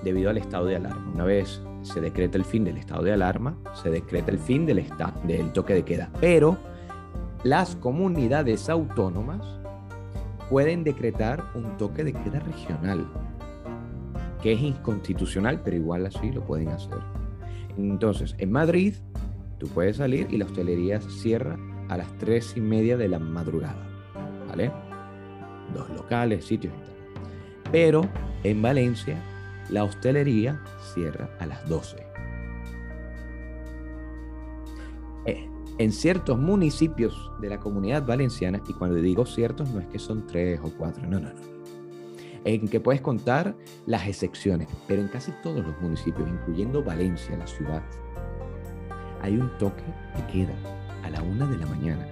debido 0.05 0.31
al 0.31 0.38
estado 0.38 0.66
de 0.66 0.77
alarma. 0.77 1.11
Una 1.14 1.25
vez 1.25 1.62
se 1.83 2.01
decreta 2.01 2.38
el 2.38 2.45
fin 2.45 2.64
del 2.64 2.77
estado 2.77 3.03
de 3.03 3.12
alarma, 3.12 3.57
se 3.75 3.90
decreta 3.90 4.31
el 4.31 4.38
fin 4.38 4.66
del, 4.66 4.85
del 5.25 5.53
toque 5.53 5.75
de 5.75 5.83
queda. 5.85 6.11
Pero 6.21 6.59
las 7.44 7.74
comunidades 7.74 8.68
autónomas 8.68 9.44
pueden 10.48 10.85
decretar 10.85 11.42
un 11.55 11.76
toque 11.76 12.05
de 12.05 12.12
queda 12.12 12.38
regional, 12.38 13.07
que 14.42 14.52
es 14.52 14.61
inconstitucional, 14.61 15.61
pero 15.64 15.76
igual 15.76 16.07
así 16.07 16.31
lo 16.31 16.44
pueden 16.44 16.68
hacer. 16.68 16.98
Entonces, 17.76 18.37
en 18.38 18.52
Madrid, 18.52 18.94
tú 19.59 19.66
puedes 19.68 19.96
salir 19.96 20.28
y 20.31 20.37
la 20.37 20.44
hostelería 20.44 21.00
cierra 21.00 21.59
a 21.88 21.96
las 21.96 22.16
tres 22.18 22.57
y 22.57 22.61
media 22.61 22.96
de 22.96 23.09
la 23.09 23.18
madrugada, 23.18 23.87
¿vale? 24.48 24.70
Dos 25.74 25.90
locales, 25.90 26.44
sitios 26.44 26.72
y 26.74 26.78
tal. 26.78 27.72
Pero 27.72 28.09
en 28.44 28.62
Valencia, 28.62 29.16
la 29.68 29.85
hostelería 29.85 30.61
cierra 30.94 31.31
a 31.40 31.46
las 31.46 31.68
12. 31.68 32.12
En 35.83 35.90
ciertos 35.90 36.38
municipios 36.38 37.33
de 37.40 37.48
la 37.48 37.59
comunidad 37.59 38.06
valenciana, 38.06 38.63
y 38.69 38.73
cuando 38.73 38.96
digo 38.96 39.27
ciertos 39.27 39.69
no 39.71 39.81
es 39.81 39.87
que 39.88 39.98
son 39.98 40.27
tres 40.29 40.61
o 40.63 40.71
cuatro, 40.79 41.02
no, 41.09 41.19
no, 41.19 41.29
no. 41.31 41.52
En 42.44 42.69
que 42.69 42.79
puedes 42.79 43.00
contar 43.00 43.56
las 43.87 44.06
excepciones, 44.06 44.69
pero 44.87 45.02
en 45.02 45.09
casi 45.09 45.33
todos 45.42 45.65
los 45.65 45.81
municipios, 45.81 46.29
incluyendo 46.29 46.85
Valencia, 46.85 47.37
la 47.37 47.46
ciudad, 47.48 47.83
hay 49.23 49.37
un 49.37 49.50
toque 49.59 49.83
de 50.17 50.27
queda 50.33 50.54
a 51.04 51.11
la 51.11 51.21
una 51.23 51.46
de 51.46 51.56
la 51.56 51.67
mañana. 51.67 52.06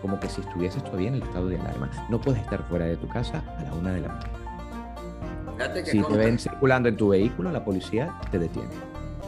Como 0.00 0.18
que 0.18 0.28
si 0.28 0.40
estuvieses 0.40 0.82
todavía 0.84 1.08
en 1.08 1.14
el 1.16 1.22
estado 1.22 1.48
de 1.48 1.58
alarma. 1.58 1.90
No 2.08 2.20
puedes 2.20 2.40
estar 2.40 2.66
fuera 2.68 2.86
de 2.86 2.96
tu 2.96 3.08
casa 3.08 3.42
a 3.58 3.64
la 3.64 3.74
una 3.74 3.92
de 3.92 4.00
la 4.00 4.08
mañana. 4.08 5.84
Si 5.84 6.02
te 6.02 6.16
ven 6.16 6.38
circulando 6.38 6.88
en 6.88 6.96
tu 6.96 7.08
vehículo, 7.08 7.50
la 7.50 7.64
policía 7.64 8.18
te 8.30 8.38
detiene. 8.38 8.70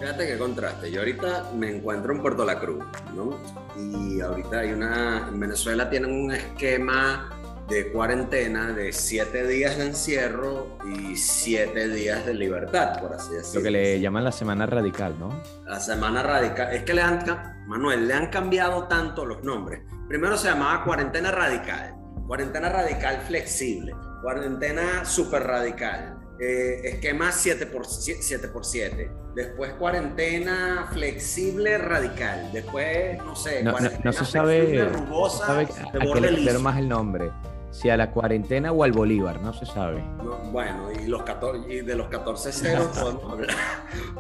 Fíjate 0.01 0.27
qué 0.27 0.39
contraste. 0.39 0.91
Yo 0.91 1.01
ahorita 1.01 1.51
me 1.55 1.77
encuentro 1.77 2.15
en 2.15 2.23
Puerto 2.23 2.43
La 2.47 2.59
Cruz, 2.59 2.83
¿no? 3.15 3.39
Y 3.77 4.19
ahorita 4.23 4.61
hay 4.61 4.73
una. 4.73 5.29
En 5.29 5.39
Venezuela 5.39 5.91
tienen 5.91 6.11
un 6.11 6.33
esquema 6.33 7.29
de 7.69 7.93
cuarentena 7.93 8.73
de 8.73 8.95
siete 8.95 9.47
días 9.47 9.77
de 9.77 9.89
encierro 9.89 10.79
y 10.87 11.17
siete 11.17 11.89
días 11.89 12.25
de 12.25 12.33
libertad, 12.33 12.99
por 12.99 13.13
así 13.13 13.35
decirlo. 13.35 13.61
Lo 13.61 13.65
que 13.65 13.71
le 13.71 14.01
llaman 14.01 14.25
la 14.25 14.33
semana 14.33 14.65
radical, 14.65 15.15
¿no? 15.21 15.39
La 15.67 15.79
semana 15.79 16.23
radical. 16.23 16.73
Es 16.73 16.83
que 16.85 16.95
le 16.95 17.03
han, 17.03 17.23
Manuel, 17.67 18.09
le 18.09 18.15
han 18.15 18.29
cambiado 18.29 18.85
tanto 18.85 19.27
los 19.27 19.45
nombres. 19.45 19.83
Primero 20.09 20.39
se 20.39 20.49
llamaba 20.49 20.83
cuarentena 20.83 21.31
radical, 21.31 21.95
cuarentena 22.27 22.71
radical 22.71 23.21
flexible, 23.29 23.95
cuarentena 24.23 25.05
super 25.05 25.43
radical, 25.43 26.20
eh, 26.41 26.81
esquema 26.85 27.31
7 27.33 27.67
por, 27.67 27.87
7 27.87 28.49
por 28.49 28.65
7. 28.65 29.11
Después 29.35 29.75
cuarentena 29.75 30.89
flexible 30.93 31.77
radical. 31.77 32.51
Después, 32.53 33.19
no 33.19 33.37
sé, 33.37 33.63
no, 33.63 33.77
no, 34.03 34.13
se 34.13 34.25
sabe, 34.25 34.85
rugosa, 34.85 35.47
sabe 35.47 35.65
a 35.65 36.15
qué 36.15 36.21
le 36.21 36.59
más 36.59 36.79
el 36.79 36.89
nombre. 36.89 37.31
Si 37.71 37.89
a 37.89 37.97
la 37.97 38.11
cuarentena 38.11 38.73
o 38.73 38.83
al 38.83 38.91
Bolívar, 38.91 39.41
no 39.41 39.53
se 39.53 39.65
sabe. 39.65 40.03
bueno, 40.51 40.89
y, 40.91 41.07
los 41.07 41.23
14, 41.23 41.73
y 41.73 41.83
de 41.83 41.95
los 41.95 42.09
14 42.09 42.53
ceros 42.53 42.87
podemos 42.99 43.33
hablar, 43.33 43.57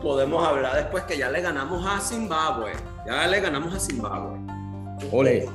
podemos 0.01 0.47
hablar 0.47 0.77
después 0.77 1.05
que 1.05 1.19
ya 1.19 1.31
le 1.31 1.41
ganamos 1.41 1.85
a 1.85 2.01
Zimbabue. 2.01 2.73
Ya 3.07 3.27
le 3.27 3.41
ganamos 3.41 3.75
a 3.75 3.81
Zimbabue. 3.81 4.39
Ole. 5.11 5.49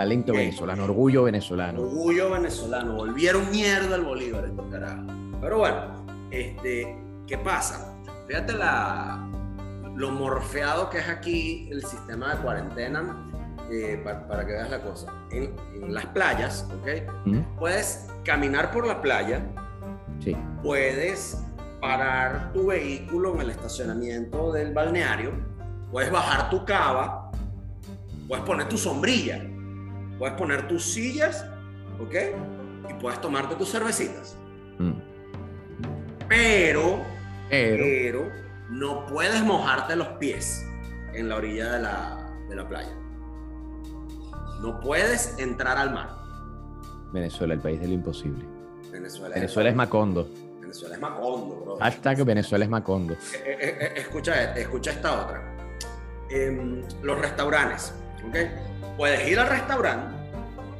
Talento 0.00 0.32
venezolano, 0.32 0.84
orgullo 0.84 1.24
venezolano. 1.24 1.82
Orgullo 1.82 2.30
venezolano. 2.30 2.94
Volvieron 2.94 3.50
mierda 3.50 3.96
al 3.96 4.02
Bolívar 4.02 4.46
estos 4.46 4.64
carajos. 4.70 5.04
Pero 5.42 5.58
bueno, 5.58 6.06
este, 6.30 6.96
¿qué 7.26 7.36
pasa? 7.36 7.94
Fíjate 8.26 8.54
la, 8.54 9.28
lo 9.94 10.10
morfeado 10.10 10.88
que 10.88 11.00
es 11.00 11.08
aquí 11.10 11.68
el 11.70 11.84
sistema 11.84 12.34
de 12.34 12.40
cuarentena 12.40 13.30
eh, 13.70 14.00
para, 14.02 14.46
que 14.46 14.52
veas 14.52 14.70
la 14.70 14.80
cosa. 14.80 15.12
En, 15.32 15.54
las 15.92 16.06
playas, 16.06 16.66
¿ok? 16.80 17.36
Puedes 17.58 18.08
caminar 18.24 18.70
por 18.70 18.86
la 18.86 19.02
playa. 19.02 19.46
Sí. 20.20 20.34
Puedes 20.62 21.44
parar 21.78 22.54
tu 22.54 22.68
vehículo 22.68 23.34
en 23.34 23.42
el 23.42 23.50
estacionamiento 23.50 24.50
del 24.50 24.72
balneario. 24.72 25.32
Puedes 25.92 26.10
bajar 26.10 26.48
tu 26.48 26.64
cava. 26.64 27.30
Puedes 28.26 28.46
poner 28.46 28.66
tu 28.66 28.78
sombrilla 28.78 29.49
puedes 30.20 30.36
poner 30.36 30.68
tus 30.68 30.84
sillas, 30.84 31.46
¿ok? 31.98 32.14
Y 32.90 32.94
puedes 33.00 33.20
tomarte 33.22 33.56
tus 33.56 33.70
cervecitas. 33.72 34.36
Mm. 34.78 34.92
Pero, 36.28 37.02
pero, 37.48 38.30
no 38.68 39.06
puedes 39.06 39.42
mojarte 39.42 39.96
los 39.96 40.08
pies 40.18 40.62
en 41.14 41.30
la 41.30 41.36
orilla 41.36 41.72
de 41.72 41.80
la, 41.80 42.36
de 42.50 42.54
la 42.54 42.68
playa. 42.68 42.94
No 44.60 44.78
puedes 44.80 45.38
entrar 45.38 45.78
al 45.78 45.94
mar. 45.94 46.10
Venezuela, 47.12 47.54
el 47.54 47.60
país 47.60 47.80
de 47.80 47.88
lo 47.88 47.94
imposible. 47.94 48.44
Venezuela, 48.92 49.34
Venezuela 49.34 49.70
es 49.70 49.74
Macondo. 49.74 50.28
Venezuela 50.60 50.96
es 50.96 51.00
Macondo, 51.00 51.56
bro. 51.64 51.76
Hashtag 51.78 52.24
Venezuela 52.26 52.64
es 52.66 52.70
Macondo. 52.70 53.14
Eh, 53.14 53.18
eh, 53.46 53.78
eh, 53.80 53.92
escucha, 53.96 54.54
escucha 54.54 54.90
esta 54.90 55.24
otra. 55.24 55.56
Em, 56.28 56.82
los 57.02 57.18
restaurantes, 57.18 57.94
¿ok? 58.28 58.36
Puedes 58.96 59.26
ir 59.28 59.38
al 59.38 59.48
restaurante, 59.48 60.16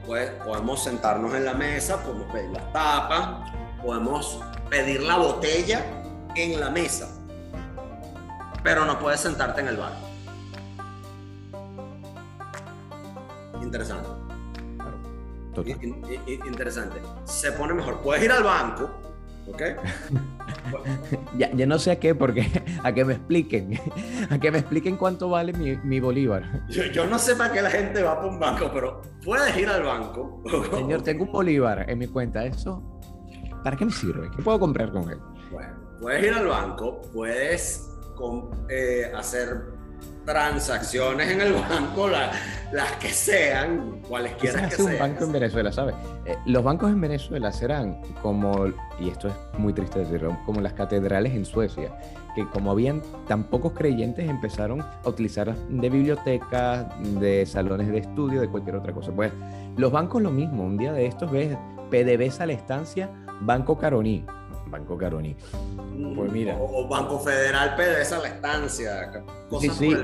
pues, 0.06 0.30
podemos 0.44 0.82
sentarnos 0.82 1.34
en 1.34 1.44
la 1.44 1.54
mesa, 1.54 2.02
podemos 2.02 2.32
pedir 2.32 2.50
las 2.50 2.72
tapas, 2.72 3.50
podemos 3.82 4.40
pedir 4.68 5.02
la 5.02 5.16
botella 5.16 5.84
en 6.34 6.61
la 6.61 6.70
mesa, 6.70 7.08
pero 8.62 8.84
no 8.84 8.98
puedes 8.98 9.20
sentarte 9.20 9.61
en 9.61 9.68
el 9.68 9.76
bar. 9.76 9.92
Interesante. 13.62 14.08
Interesante. 16.46 17.02
Se 17.24 17.52
pone 17.52 17.74
mejor. 17.74 18.00
Puedes 18.00 18.24
ir 18.24 18.32
al 18.32 18.42
banco, 18.42 18.99
¿ok? 19.53 19.62
ya, 21.38 21.51
ya, 21.53 21.66
no 21.66 21.78
sé 21.78 21.92
a 21.92 22.01
qué, 22.01 22.14
porque 22.14 22.46
a 22.84 22.92
que 22.92 23.05
me 23.05 23.14
expliquen, 23.14 23.78
a 24.30 24.38
que 24.38 24.51
me 24.51 24.59
expliquen 24.59 24.96
cuánto 24.96 25.28
vale 25.28 25.53
mi, 25.53 25.76
mi 25.76 26.01
bolívar. 26.01 26.66
Yo, 26.68 27.07
no 27.07 27.18
sé 27.18 27.36
para 27.36 27.53
qué 27.53 27.62
la 27.62 27.70
gente 27.70 28.03
va 28.03 28.20
por 28.20 28.30
un 28.30 28.40
banco, 28.40 28.70
pero 28.72 29.03
puedes 29.24 29.57
ir 29.57 29.68
al 29.68 29.82
banco. 29.82 30.42
Señor, 30.72 31.03
tengo 31.03 31.24
un 31.24 31.32
bolívar 31.32 31.88
en 31.88 31.98
mi 31.98 32.07
cuenta, 32.07 32.44
¿eso 32.44 33.01
para 33.62 33.76
qué 33.76 33.84
me 33.84 33.92
sirve? 33.92 34.30
¿Qué 34.34 34.42
puedo 34.42 34.59
comprar 34.59 34.90
con 34.90 35.11
él? 35.11 35.18
Bueno, 35.51 35.74
puedes 36.01 36.24
ir 36.24 36.32
al 36.32 36.46
banco, 36.46 37.03
puedes 37.12 37.86
eh, 38.68 39.11
hacer 39.14 39.80
transacciones 40.31 41.28
en 41.28 41.41
el 41.41 41.55
banco, 41.55 42.09
las 42.09 42.93
que 43.01 43.09
sean, 43.09 44.01
cualesquiera 44.09 44.68
que 44.68 44.76
sean. 44.76 44.93
un 44.93 44.99
banco 44.99 45.24
en 45.24 45.33
Venezuela, 45.33 45.72
¿sabes? 45.72 45.97
Eh, 46.24 46.37
los 46.47 46.62
bancos 46.62 46.91
en 46.91 47.01
Venezuela 47.01 47.51
serán 47.51 48.01
como, 48.22 48.66
y 49.01 49.09
esto 49.09 49.26
es 49.26 49.35
muy 49.59 49.72
triste 49.72 49.99
decirlo, 49.99 50.39
como 50.47 50.61
las 50.61 50.74
catedrales 50.74 51.35
en 51.35 51.45
Suecia, 51.45 51.91
que 52.37 52.47
como 52.47 52.70
habían 52.70 53.03
tan 53.26 53.43
pocos 53.45 53.72
creyentes 53.72 54.28
empezaron 54.28 54.83
a 54.83 55.09
utilizar 55.09 55.57
de 55.57 55.91
bibliotecas, 55.91 56.87
de 57.20 57.45
salones 57.45 57.89
de 57.89 57.99
estudio, 57.99 58.41
de 58.41 58.49
cualquier 58.49 58.76
otra 58.76 58.93
cosa. 58.93 59.11
Pues 59.11 59.33
los 59.76 59.91
bancos 59.91 60.22
lo 60.22 60.31
mismo, 60.31 60.62
un 60.62 60.76
día 60.76 60.93
de 60.93 61.07
estos 61.07 61.31
ves 61.33 61.57
PDVSA 61.91 62.47
la 62.47 62.53
estancia, 62.53 63.11
Banco 63.41 63.76
Caroní, 63.76 64.24
Banco 64.70 64.96
Caroní. 64.96 65.36
Pues 66.14 66.32
mira. 66.32 66.56
O, 66.58 66.86
Banco 66.88 67.18
Federal 67.18 67.76
PDVSA 67.76 68.18
la 68.18 68.28
estancia. 68.28 69.12
Sí, 69.60 69.68
sí, 69.70 69.96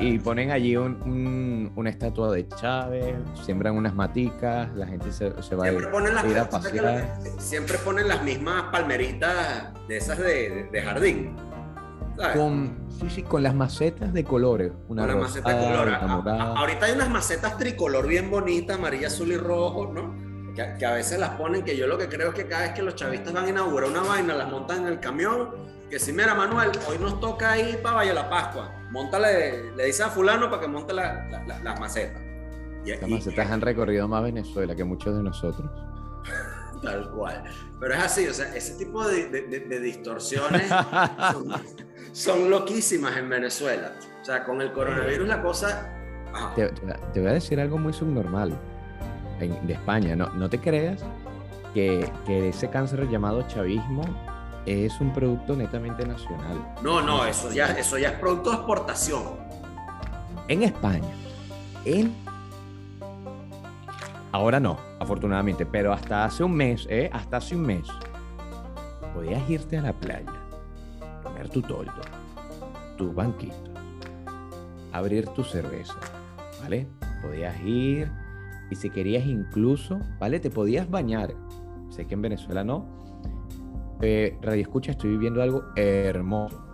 y, 0.00 0.18
ponen 0.18 0.50
allí 0.50 0.76
un, 0.76 1.72
una 1.76 1.90
estatua 1.90 2.32
de 2.32 2.48
Chávez, 2.48 3.14
siembran 3.44 3.76
unas 3.76 3.94
maticas, 3.94 4.74
la 4.74 4.86
gente 4.86 5.12
se, 5.12 5.30
va 5.54 5.66
a 5.66 5.72
ir, 5.72 6.38
a 6.38 6.48
pasear. 6.48 7.18
siempre 7.38 7.78
ponen 7.78 8.08
las 8.08 8.22
mismas 8.24 8.64
palmeritas 8.72 9.72
de 9.86 9.96
esas 9.96 10.18
de, 10.18 10.68
de 10.72 10.82
jardín. 10.82 11.36
Con, 12.34 12.76
sí, 12.88 13.08
sí, 13.10 13.22
con 13.22 13.44
las 13.44 13.54
macetas 13.54 14.12
de 14.12 14.24
colores. 14.24 14.72
Una 14.88 15.02
con 15.02 15.14
las 15.14 15.22
macetas 15.28 15.56
de 15.56 15.64
colores. 15.64 15.94
ahorita 16.02 16.86
hay 16.86 16.92
unas 16.92 17.10
macetas 17.10 17.56
tricolor 17.56 18.08
bien 18.08 18.30
bonitas, 18.30 18.76
amarilla, 18.76 19.06
azul 19.06 19.30
y 19.30 19.36
rojo, 19.36 19.92
¿no? 19.92 20.27
Que, 20.76 20.84
a 20.84 20.92
veces 20.92 21.20
las 21.20 21.30
ponen, 21.30 21.64
que 21.64 21.76
yo 21.76 21.86
lo 21.86 21.96
que 21.96 22.08
creo 22.08 22.30
es 22.30 22.34
que 22.34 22.48
cada 22.48 22.62
vez 22.62 22.72
que 22.72 22.82
los 22.82 22.96
chavistas 22.96 23.32
van 23.32 23.44
a 23.44 23.48
inaugurar 23.48 23.90
una 23.90 24.00
vaina, 24.00 24.34
las 24.34 24.50
montan 24.50 24.78
en 24.78 24.86
el 24.88 24.98
camión. 24.98 25.50
Que 25.88 26.00
si, 26.00 26.12
mira, 26.12 26.34
Manuel, 26.34 26.72
hoy 26.88 26.98
nos 26.98 27.20
toca 27.20 27.56
ir 27.56 27.80
para 27.80 27.96
Valle 27.96 28.12
la 28.12 28.28
Pascua. 28.28 28.72
Montale, 28.90 29.70
le 29.76 29.84
dice 29.84 30.02
a 30.02 30.08
Fulano 30.08 30.50
para 30.50 30.62
que 30.62 30.66
monte 30.68 30.92
las 30.92 31.78
macetas. 31.78 32.20
las 32.84 33.08
macetas 33.08 33.50
han 33.50 33.60
recorrido 33.60 34.08
más 34.08 34.24
Venezuela 34.24 34.74
que 34.74 34.82
muchos 34.82 35.16
de 35.16 35.22
nosotros. 35.22 35.70
Tal 36.82 37.08
cual. 37.12 37.44
Pero 37.78 37.94
es 37.94 38.00
así, 38.00 38.26
o 38.26 38.34
sea, 38.34 38.52
ese 38.52 38.74
tipo 38.74 39.06
de, 39.06 39.80
distorsiones 39.80 40.68
son, 42.12 42.50
loquísimas 42.50 43.16
en 43.16 43.28
Venezuela. 43.28 43.92
O 44.20 44.24
sea, 44.24 44.44
con 44.44 44.60
el 44.60 44.72
coronavirus 44.72 45.28
la 45.28 45.40
cosa... 45.40 45.94
Te, 46.56 46.68
te, 46.68 47.20
voy 47.20 47.30
a 47.30 47.34
decir 47.34 47.60
algo 47.60 47.78
muy 47.78 47.92
subnormal 47.92 48.58
de 49.38 49.72
España. 49.72 50.16
No, 50.16 50.28
no 50.30 50.48
te 50.50 50.58
creas 50.58 51.04
que, 51.74 52.10
que 52.26 52.48
ese 52.48 52.68
cáncer 52.68 53.08
llamado 53.08 53.42
chavismo 53.48 54.02
es 54.66 55.00
un 55.00 55.12
producto 55.12 55.56
netamente 55.56 56.04
nacional. 56.06 56.74
No, 56.82 57.00
no, 57.00 57.24
eso 57.24 57.50
ya, 57.52 57.66
eso 57.78 57.96
ya 57.98 58.10
es 58.10 58.18
producto 58.18 58.50
de 58.50 58.56
exportación. 58.56 59.22
En 60.48 60.62
España, 60.62 61.08
en... 61.84 62.14
Ahora 64.32 64.60
no, 64.60 64.78
afortunadamente, 65.00 65.64
pero 65.64 65.92
hasta 65.92 66.24
hace 66.24 66.44
un 66.44 66.54
mes, 66.54 66.86
¿eh? 66.90 67.08
Hasta 67.12 67.38
hace 67.38 67.56
un 67.56 67.62
mes, 67.62 67.86
podías 69.14 69.48
irte 69.48 69.78
a 69.78 69.82
la 69.82 69.92
playa, 69.94 70.32
comer 71.22 71.48
tu 71.48 71.62
toldo, 71.62 72.02
tu 72.98 73.12
banquito, 73.12 73.72
abrir 74.92 75.28
tu 75.28 75.42
cerveza, 75.42 75.94
¿vale? 76.62 76.86
Podías 77.22 77.58
ir 77.62 78.10
y 78.70 78.76
si 78.76 78.90
querías 78.90 79.26
incluso, 79.26 80.00
¿vale? 80.18 80.40
Te 80.40 80.50
podías 80.50 80.90
bañar. 80.90 81.34
Sé 81.90 82.06
que 82.06 82.14
en 82.14 82.22
Venezuela 82.22 82.64
no. 82.64 82.86
Eh, 84.00 84.38
Radio 84.42 84.62
Escucha, 84.62 84.92
estoy 84.92 85.10
viviendo 85.10 85.42
algo 85.42 85.64
hermoso. 85.74 86.64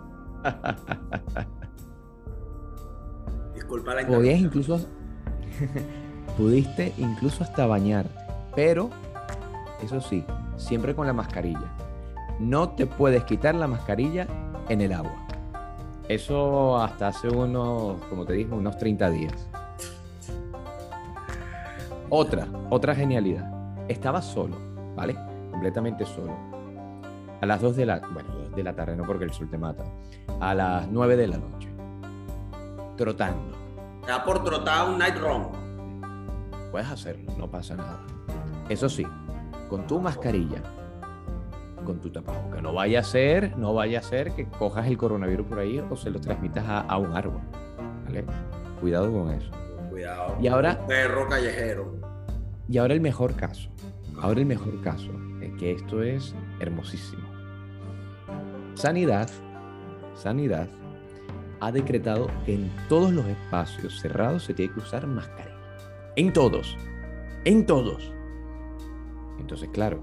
Disculpa 3.55 3.95
la 3.95 4.05
Podías 4.05 4.39
incluso, 4.39 4.79
pudiste 6.37 6.93
incluso 6.97 7.43
hasta 7.43 7.65
bañar, 7.65 8.05
pero 8.55 8.91
eso 9.81 9.99
sí, 10.01 10.23
siempre 10.55 10.93
con 10.93 11.07
la 11.07 11.13
mascarilla. 11.13 11.73
No 12.39 12.69
te 12.69 12.85
puedes 12.85 13.23
quitar 13.23 13.55
la 13.55 13.67
mascarilla 13.67 14.27
en 14.69 14.81
el 14.81 14.93
agua. 14.93 15.25
Eso 16.07 16.77
hasta 16.77 17.07
hace 17.07 17.29
unos, 17.29 17.99
como 18.03 18.25
te 18.25 18.33
dije, 18.33 18.53
unos 18.53 18.77
30 18.77 19.09
días. 19.09 19.49
Otra, 22.17 22.47
otra 22.69 22.95
genialidad. 22.95 23.45
Estaba 23.89 24.21
solo, 24.21 24.55
¿vale? 24.95 25.17
Completamente 25.51 26.05
solo. 26.05 26.33
A 27.41 27.45
las 27.45 27.59
2 27.59 27.75
de 27.75 27.85
la, 27.85 27.99
bueno, 28.13 28.29
de 28.55 28.63
la 28.63 28.73
tarde, 28.73 28.95
no 28.95 29.03
porque 29.03 29.25
el 29.25 29.33
sol 29.33 29.49
te 29.49 29.57
mata. 29.57 29.83
A 30.39 30.53
las 30.53 30.87
9 30.87 31.17
de 31.17 31.27
la 31.27 31.37
noche. 31.37 31.67
Trotando. 32.95 33.57
Está 33.99 34.23
por 34.23 34.45
trotar 34.45 34.89
un 34.89 34.97
night 34.97 35.17
run. 35.17 35.49
puedes 36.71 36.89
hacerlo, 36.89 37.33
no 37.37 37.51
pasa 37.51 37.75
nada. 37.75 37.99
Eso 38.69 38.87
sí, 38.87 39.05
con 39.67 39.85
tu 39.85 39.99
mascarilla, 39.99 40.63
con 41.83 41.99
tu 41.99 42.09
tapaboca. 42.11 42.61
No 42.61 42.71
vaya 42.71 43.01
a 43.01 43.03
ser, 43.03 43.57
no 43.57 43.73
vaya 43.73 43.99
a 43.99 44.01
ser 44.01 44.31
que 44.31 44.47
cojas 44.47 44.87
el 44.87 44.97
coronavirus 44.97 45.47
por 45.47 45.59
ahí 45.59 45.79
o 45.79 45.97
se 45.97 46.09
lo 46.11 46.21
transmitas 46.21 46.65
a, 46.65 46.79
a 46.79 46.95
un 46.95 47.13
árbol. 47.13 47.41
¿vale? 48.05 48.23
Cuidado 48.79 49.11
con 49.11 49.31
eso. 49.31 49.51
Cuidado. 49.89 50.37
Y 50.39 50.47
ahora, 50.47 50.79
Perro 50.87 51.27
callejero. 51.27 52.04
Y 52.67 52.77
ahora 52.77 52.93
el 52.93 53.01
mejor 53.01 53.35
caso. 53.35 53.69
Ahora 54.21 54.39
el 54.39 54.45
mejor 54.45 54.81
caso, 54.81 55.11
es 55.41 55.53
que 55.59 55.71
esto 55.71 56.01
es 56.01 56.33
hermosísimo. 56.59 57.23
Sanidad, 58.75 59.29
Sanidad 60.15 60.69
ha 61.59 61.71
decretado 61.71 62.29
que 62.45 62.55
en 62.55 62.71
todos 62.89 63.11
los 63.11 63.25
espacios 63.25 63.99
cerrados 63.99 64.43
se 64.43 64.53
tiene 64.53 64.73
que 64.73 64.79
usar 64.79 65.07
mascarilla. 65.07 65.55
En 66.15 66.31
todos. 66.31 66.77
En 67.43 67.65
todos. 67.65 68.11
Entonces, 69.39 69.69
claro, 69.73 70.01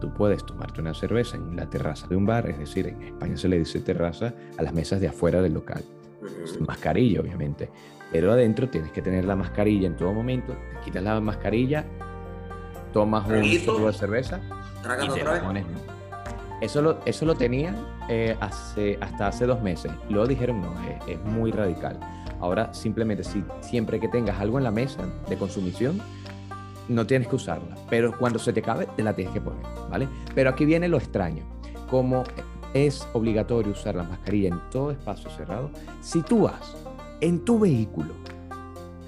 tú 0.00 0.12
puedes 0.14 0.44
tomarte 0.44 0.80
una 0.80 0.94
cerveza 0.94 1.36
en 1.36 1.56
la 1.56 1.68
terraza 1.68 2.06
de 2.08 2.16
un 2.16 2.26
bar, 2.26 2.48
es 2.48 2.58
decir, 2.58 2.88
en 2.88 3.02
España 3.02 3.36
se 3.36 3.48
le 3.48 3.58
dice 3.58 3.80
terraza 3.80 4.34
a 4.58 4.62
las 4.62 4.72
mesas 4.72 5.00
de 5.00 5.08
afuera 5.08 5.42
del 5.42 5.54
local. 5.54 5.84
Sin 6.44 6.64
mascarilla, 6.66 7.20
obviamente. 7.20 7.68
Pero 8.10 8.32
adentro 8.32 8.68
tienes 8.68 8.92
que 8.92 9.02
tener 9.02 9.24
la 9.24 9.36
mascarilla 9.36 9.86
en 9.86 9.96
todo 9.96 10.12
momento. 10.12 10.52
Te 10.52 10.84
quitas 10.84 11.02
la 11.02 11.20
mascarilla, 11.20 11.84
tomas 12.92 13.26
un 13.26 13.44
sorbo 13.60 13.86
de 13.86 13.92
cerveza 13.92 14.40
y 15.02 15.06
te 15.06 15.12
otra 15.12 15.24
la 15.24 15.32
vez. 15.32 15.42
pones. 15.42 15.66
Eso 16.60 16.80
lo, 16.80 17.00
eso 17.06 17.26
lo 17.26 17.34
tenían 17.34 17.76
eh, 18.08 18.36
hace, 18.40 18.96
hasta 19.00 19.28
hace 19.28 19.46
dos 19.46 19.62
meses. 19.62 19.90
Luego 20.08 20.28
dijeron, 20.28 20.60
no, 20.60 20.72
es, 20.88 21.16
es 21.16 21.24
muy 21.24 21.50
radical. 21.50 21.98
Ahora 22.40 22.72
simplemente 22.74 23.24
si 23.24 23.42
siempre 23.60 23.98
que 23.98 24.08
tengas 24.08 24.38
algo 24.40 24.58
en 24.58 24.64
la 24.64 24.70
mesa 24.70 25.02
de 25.28 25.36
consumición, 25.36 26.00
no 26.88 27.06
tienes 27.06 27.28
que 27.28 27.36
usarla. 27.36 27.76
Pero 27.88 28.16
cuando 28.16 28.38
se 28.38 28.52
te 28.52 28.60
acabe, 28.60 28.86
te 28.96 29.02
la 29.02 29.14
tienes 29.14 29.32
que 29.34 29.40
poner, 29.40 29.64
¿vale? 29.90 30.08
Pero 30.34 30.50
aquí 30.50 30.64
viene 30.64 30.88
lo 30.88 30.98
extraño. 30.98 31.44
Como 31.90 32.24
es 32.74 33.06
obligatorio 33.12 33.72
usar 33.72 33.94
la 33.94 34.04
mascarilla 34.04 34.48
en 34.48 34.60
todo 34.70 34.90
espacio 34.90 35.30
cerrado, 35.30 35.70
si 36.00 36.22
tú 36.22 36.42
vas 36.42 36.76
en 37.20 37.44
tu 37.44 37.58
vehículo, 37.58 38.14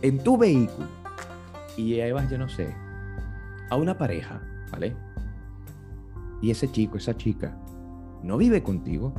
en 0.03 0.23
tu 0.23 0.37
vehículo, 0.37 0.87
y 1.77 2.01
ahí 2.01 2.12
vas, 2.12 2.31
yo 2.31 2.39
no 2.39 2.49
sé, 2.49 2.75
a 3.71 3.77
una 3.77 3.97
pareja, 3.97 4.41
¿vale? 4.71 4.95
Y 6.41 6.51
ese 6.51 6.71
chico, 6.71 6.99
esa 6.99 7.17
chica, 7.17 7.57
no 8.23 8.37
vive 8.37 8.62
contigo, 8.62 9.15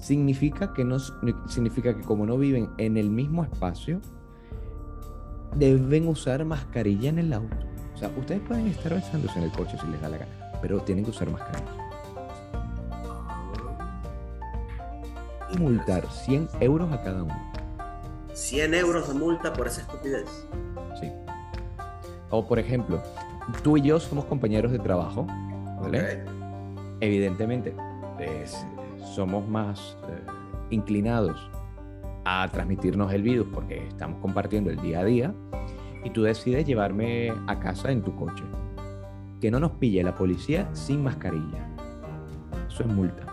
significa 0.00 0.72
que 0.72 0.84
no 0.84 0.98
significa 1.48 1.94
que 1.94 2.02
como 2.02 2.26
no 2.26 2.38
viven 2.38 2.70
en 2.78 2.96
el 2.96 3.10
mismo 3.10 3.44
espacio, 3.44 4.00
deben 5.56 6.08
usar 6.08 6.44
mascarilla 6.44 7.10
en 7.10 7.18
el 7.18 7.32
auto. 7.32 7.56
O 7.94 7.98
sea, 7.98 8.10
ustedes 8.16 8.40
pueden 8.40 8.66
estar 8.68 8.94
besándose 8.94 9.38
en 9.38 9.44
el 9.44 9.52
coche 9.52 9.76
si 9.78 9.86
les 9.88 10.00
da 10.00 10.08
la 10.08 10.18
gana, 10.18 10.32
pero 10.62 10.80
tienen 10.80 11.04
que 11.04 11.10
usar 11.10 11.30
mascarilla. 11.30 11.79
Y 15.52 15.58
multar 15.58 16.06
100 16.10 16.48
euros 16.60 16.92
a 16.92 17.02
cada 17.02 17.22
uno. 17.22 17.52
100 18.32 18.74
euros 18.74 19.08
de 19.08 19.14
multa 19.14 19.52
por 19.52 19.66
esa 19.66 19.82
estupidez. 19.82 20.46
Sí. 21.00 21.10
O 22.30 22.46
por 22.46 22.58
ejemplo, 22.58 23.02
tú 23.62 23.76
y 23.76 23.82
yo 23.82 23.98
somos 23.98 24.24
compañeros 24.26 24.72
de 24.72 24.78
trabajo, 24.78 25.26
¿vale? 25.80 26.24
Evidentemente, 27.00 27.74
somos 29.14 29.46
más 29.48 29.96
eh, 30.08 30.22
inclinados 30.70 31.50
a 32.24 32.46
transmitirnos 32.48 33.12
el 33.12 33.22
virus 33.22 33.46
porque 33.52 33.88
estamos 33.88 34.20
compartiendo 34.20 34.70
el 34.70 34.80
día 34.80 35.00
a 35.00 35.04
día 35.04 35.34
y 36.04 36.10
tú 36.10 36.22
decides 36.22 36.66
llevarme 36.66 37.32
a 37.46 37.58
casa 37.58 37.90
en 37.90 38.02
tu 38.02 38.14
coche. 38.14 38.44
Que 39.40 39.50
no 39.50 39.58
nos 39.58 39.72
pille 39.72 40.02
la 40.02 40.14
policía 40.14 40.68
sin 40.74 41.02
mascarilla. 41.02 41.66
Eso 42.68 42.82
es 42.82 42.88
multa. 42.88 43.29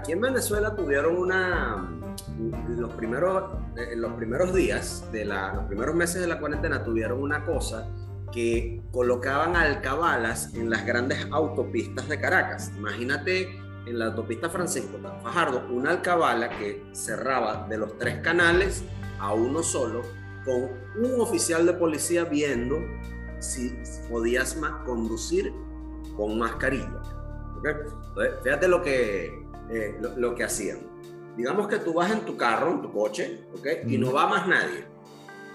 Aquí 0.00 0.12
en 0.12 0.20
Venezuela 0.22 0.74
tuvieron 0.74 1.14
una. 1.16 1.96
Los 2.68 2.94
primeros, 2.94 3.52
eh, 3.76 3.94
los 3.96 4.14
primeros 4.14 4.54
días, 4.54 5.06
de 5.12 5.26
la, 5.26 5.52
los 5.52 5.64
primeros 5.64 5.94
meses 5.94 6.22
de 6.22 6.26
la 6.26 6.40
cuarentena, 6.40 6.82
tuvieron 6.82 7.20
una 7.20 7.44
cosa 7.44 7.86
que 8.32 8.82
colocaban 8.92 9.56
alcabalas 9.56 10.54
en 10.54 10.70
las 10.70 10.86
grandes 10.86 11.26
autopistas 11.30 12.08
de 12.08 12.18
Caracas. 12.18 12.72
Imagínate 12.78 13.50
en 13.86 13.98
la 13.98 14.06
autopista 14.06 14.48
Francisco 14.48 14.98
Fajardo 15.22 15.66
una 15.70 15.90
alcabala 15.90 16.48
que 16.48 16.82
cerraba 16.92 17.66
de 17.68 17.76
los 17.76 17.98
tres 17.98 18.20
canales 18.20 18.82
a 19.18 19.34
uno 19.34 19.62
solo, 19.62 20.00
con 20.46 20.70
un 21.04 21.20
oficial 21.20 21.66
de 21.66 21.74
policía 21.74 22.24
viendo 22.24 22.76
si 23.38 23.76
podías 24.08 24.56
ma- 24.56 24.82
conducir 24.86 25.52
con 26.16 26.38
mascarilla. 26.38 27.02
¿ok? 27.58 27.66
Entonces, 27.66 28.34
fíjate 28.42 28.68
lo 28.68 28.80
que, 28.82 29.39
eh, 29.70 29.96
lo, 30.00 30.16
lo 30.16 30.34
que 30.34 30.44
hacían. 30.44 30.78
Digamos 31.36 31.68
que 31.68 31.78
tú 31.78 31.94
vas 31.94 32.10
en 32.10 32.20
tu 32.20 32.36
carro, 32.36 32.70
en 32.72 32.82
tu 32.82 32.92
coche, 32.92 33.44
¿ok? 33.54 33.66
Y 33.88 33.98
no 33.98 34.12
va 34.12 34.26
más 34.26 34.46
nadie. 34.48 34.84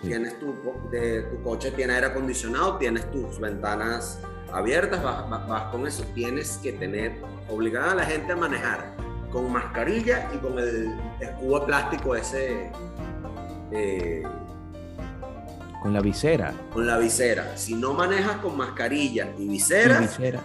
Sí. 0.01 0.07
Tienes 0.07 0.39
tu, 0.39 0.53
de, 0.91 1.23
tu 1.23 1.41
coche, 1.43 1.71
tiene 1.71 1.93
aire 1.95 2.07
acondicionado, 2.07 2.77
tienes 2.77 3.09
tus 3.11 3.39
ventanas 3.39 4.19
abiertas, 4.51 5.03
vas, 5.03 5.29
vas- 5.29 5.47
vas 5.47 5.63
con 5.71 5.85
eso. 5.85 6.03
Tienes 6.15 6.57
que 6.63 6.73
tener 6.73 7.19
obligada 7.49 7.91
a 7.91 7.95
la 7.95 8.05
gente 8.05 8.31
a 8.33 8.35
manejar 8.35 8.95
con 9.31 9.51
mascarilla 9.51 10.29
y 10.33 10.37
con 10.37 10.57
el 10.59 10.95
escudo 11.19 11.59
de 11.59 11.65
plástico 11.65 12.15
ese, 12.15 12.71
eh, 13.71 14.23
Con 15.81 15.93
la 15.93 15.99
visera. 16.01 16.53
con 16.73 16.87
la 16.87 16.97
visera. 16.97 17.55
Si 17.57 17.75
no 17.75 17.93
manejas 17.93 18.37
con 18.37 18.57
mascarilla 18.57 19.29
y 19.37 19.43
Y 19.43 19.47
visera, 19.49 19.99
visera. 19.99 20.41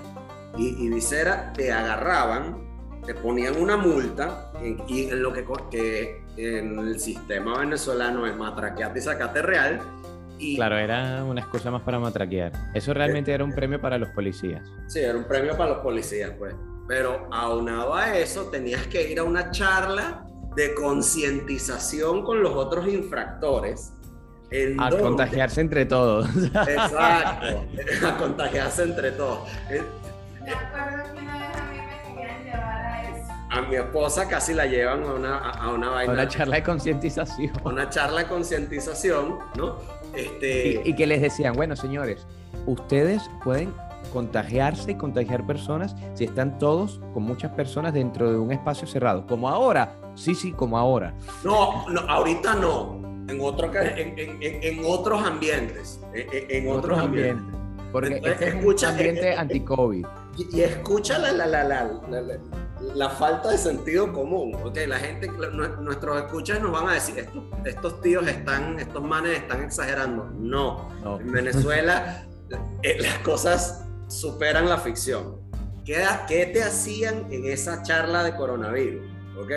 y, 0.59 0.85
y 0.87 0.89
visera 0.89 1.53
te 1.53 1.71
agarraban, 1.73 2.69
te 3.07 3.15
ponían 3.15 3.57
una 3.61 3.77
multa 3.77 4.51
en- 4.63 4.83
y 4.89 5.05
en 5.11 5.23
lo 5.23 5.33
que, 5.33 5.45
que 5.71 6.23
en 6.37 6.79
el 6.79 7.01
sistema 7.01 7.59
venezolano 7.59 8.27
es 8.27 8.37
matraqueate 8.37 8.99
y 8.99 9.03
sacate 9.03 9.43
real. 9.43 9.81
Y 10.39 10.57
Claro, 10.57 10.79
era 10.79 11.23
una 11.25 11.41
excusa 11.43 11.71
más 11.71 11.83
para 11.83 11.99
matraquear. 11.99 12.53
Eso 12.75 12.95
realmente 12.95 13.31
era 13.33 13.45
un 13.45 13.53
premio 13.55 13.81
para 13.81 13.99
los 13.99 14.09
policías. 14.11 14.63
sí, 14.89 15.01
era 15.01 15.17
un 15.19 15.25
premio 15.25 15.57
para 15.57 15.71
los 15.71 15.79
policías, 15.81 16.31
pues. 16.39 16.55
Pero 16.89 17.29
aunado 17.31 17.95
a 17.95 18.17
eso, 18.17 18.47
tenías 18.47 18.87
que 18.87 19.11
ir 19.11 19.19
a 19.21 19.25
una 19.25 19.51
charla 19.51 20.25
de 20.57 20.75
concientización 20.75 22.25
con 22.25 22.43
los 22.43 22.53
otros 22.55 22.89
infractores. 22.89 23.93
en 24.53 24.81
A 24.81 24.91
donde- 24.91 25.05
contagiarse 25.05 25.61
entre 25.61 25.85
todos. 25.87 26.27
Exacto, 26.45 27.65
a 28.05 28.17
contagiarse 28.19 28.83
entre 28.83 29.13
todos. 29.13 29.49
Me 30.43 30.51
acuerdo 30.51 31.15
que 31.15 31.21
a. 33.51 33.59
A 33.59 33.63
mi 33.63 33.77
esposa 33.77 34.29
casi 34.29 34.55
la 34.55 34.67
llevan 34.67 35.03
a 35.05 35.13
una, 35.15 35.39
a 35.39 35.51
a 35.51 35.69
una 35.73 35.91
vaina. 35.91 36.13
Una 36.13 36.29
charla 36.29 36.57
de 36.57 36.63
concientización. 36.63 37.53
una 37.65 37.89
charla 37.91 38.21
de 38.23 38.27
concientización, 38.29 39.39
¿no? 39.57 39.77
Este, 40.15 40.83
Y, 40.85 40.91
y 40.91 40.95
que 40.97 41.07
les 41.07 41.21
decían, 41.21 41.55
bueno, 41.55 41.77
señores, 41.77 42.27
ustedes 42.67 43.23
pueden 43.45 43.73
contagiarse 44.13 44.91
y 44.91 44.95
contagiar 44.97 45.47
personas 45.47 45.95
si 46.15 46.25
están 46.25 46.59
todos 46.59 47.01
con 47.15 47.23
muchas 47.23 47.53
personas 47.53 47.95
dentro 47.95 48.31
de 48.31 48.39
un 48.39 48.51
espacio 48.53 48.87
cerrado. 48.89 49.27
Como 49.27 49.49
ahora. 49.49 49.95
Sí, 50.17 50.35
sí, 50.35 50.53
como 50.53 50.77
ahora. 50.77 51.15
no, 51.45 51.89
no, 51.89 52.01
ahorita 52.01 52.55
no. 52.55 52.99
En, 53.29 53.41
otro, 53.41 53.71
en, 53.73 54.19
en- 54.19 54.39
en- 54.43 54.85
otros 54.85 55.23
ambientes. 55.25 56.01
En, 56.13 56.69
otros 56.69 56.99
ambientes. 56.99 57.45
Porque 57.93 58.17
Entonces, 58.17 58.33
este 58.33 58.49
es 58.59 58.65
un 58.65 58.85
ambiente 58.85 59.29
eh, 59.29 59.33
eh, 59.33 59.37
anti-COVID. 59.37 60.07
Y, 60.37 60.57
y 60.59 60.61
escucha 60.63 61.19
la, 61.19 61.31
la, 61.33 61.47
la, 61.47 61.63
la, 61.65 61.85
la- 62.11 62.21
la- 62.21 62.39
la 62.95 63.11
falta 63.11 63.51
de 63.51 63.59
sentido 63.59 64.13
común. 64.13 64.55
¿ok? 64.65 64.77
La 64.89 64.99
gente, 64.99 65.29
nue- 65.31 65.77
nuestros 65.79 66.17
escuchas 66.19 66.61
nos 66.61 66.73
van 66.73 66.89
a 66.89 66.95
decir, 66.95 67.19
estos, 67.19 67.43
estos 67.65 68.01
tíos 68.01 68.27
están, 68.27 68.79
estos 68.79 69.03
manes 69.03 69.39
están 69.39 69.63
exagerando. 69.63 70.25
No. 70.39 70.89
No. 71.03 71.21
En 71.21 71.31
Venezuela 71.33 72.25
eh, 72.83 72.99
las 73.01 73.19
cosas 73.19 73.85
superan 74.09 74.69
la 74.69 74.79
ficción. 74.79 75.39
¿Qué, 75.85 76.05
qué 76.29 76.47
te 76.47 76.63
hacían 76.63 77.27
en 77.31 77.47
esa 77.47 77.83
charla 77.83 78.23
de 78.25 78.35
coronavirus? 78.37 79.03
¿Ok? 79.39 79.51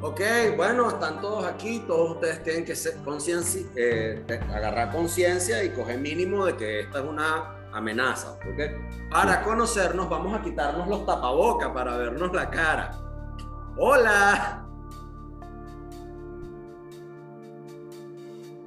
Ok, 0.00 0.20
bueno, 0.56 0.88
están 0.90 1.20
todos 1.20 1.44
aquí, 1.44 1.82
todos 1.86 2.12
ustedes 2.12 2.42
tienen 2.44 2.64
que 2.64 2.76
ser 2.76 2.98
conscienci- 3.04 3.66
eh, 3.74 4.22
agarrar 4.54 4.92
conciencia 4.92 5.64
y 5.64 5.70
coger 5.70 5.98
mínimo 5.98 6.46
de 6.46 6.56
que 6.56 6.80
esta 6.80 7.00
es 7.00 7.04
una 7.04 7.56
amenaza, 7.72 8.32
¿ok? 8.32 9.10
Para 9.10 9.42
conocernos 9.42 10.08
vamos 10.08 10.38
a 10.38 10.42
quitarnos 10.42 10.88
los 10.88 11.06
tapabocas 11.06 11.70
para 11.70 11.96
vernos 11.96 12.32
la 12.32 12.50
cara. 12.50 12.90
Hola. 13.76 14.64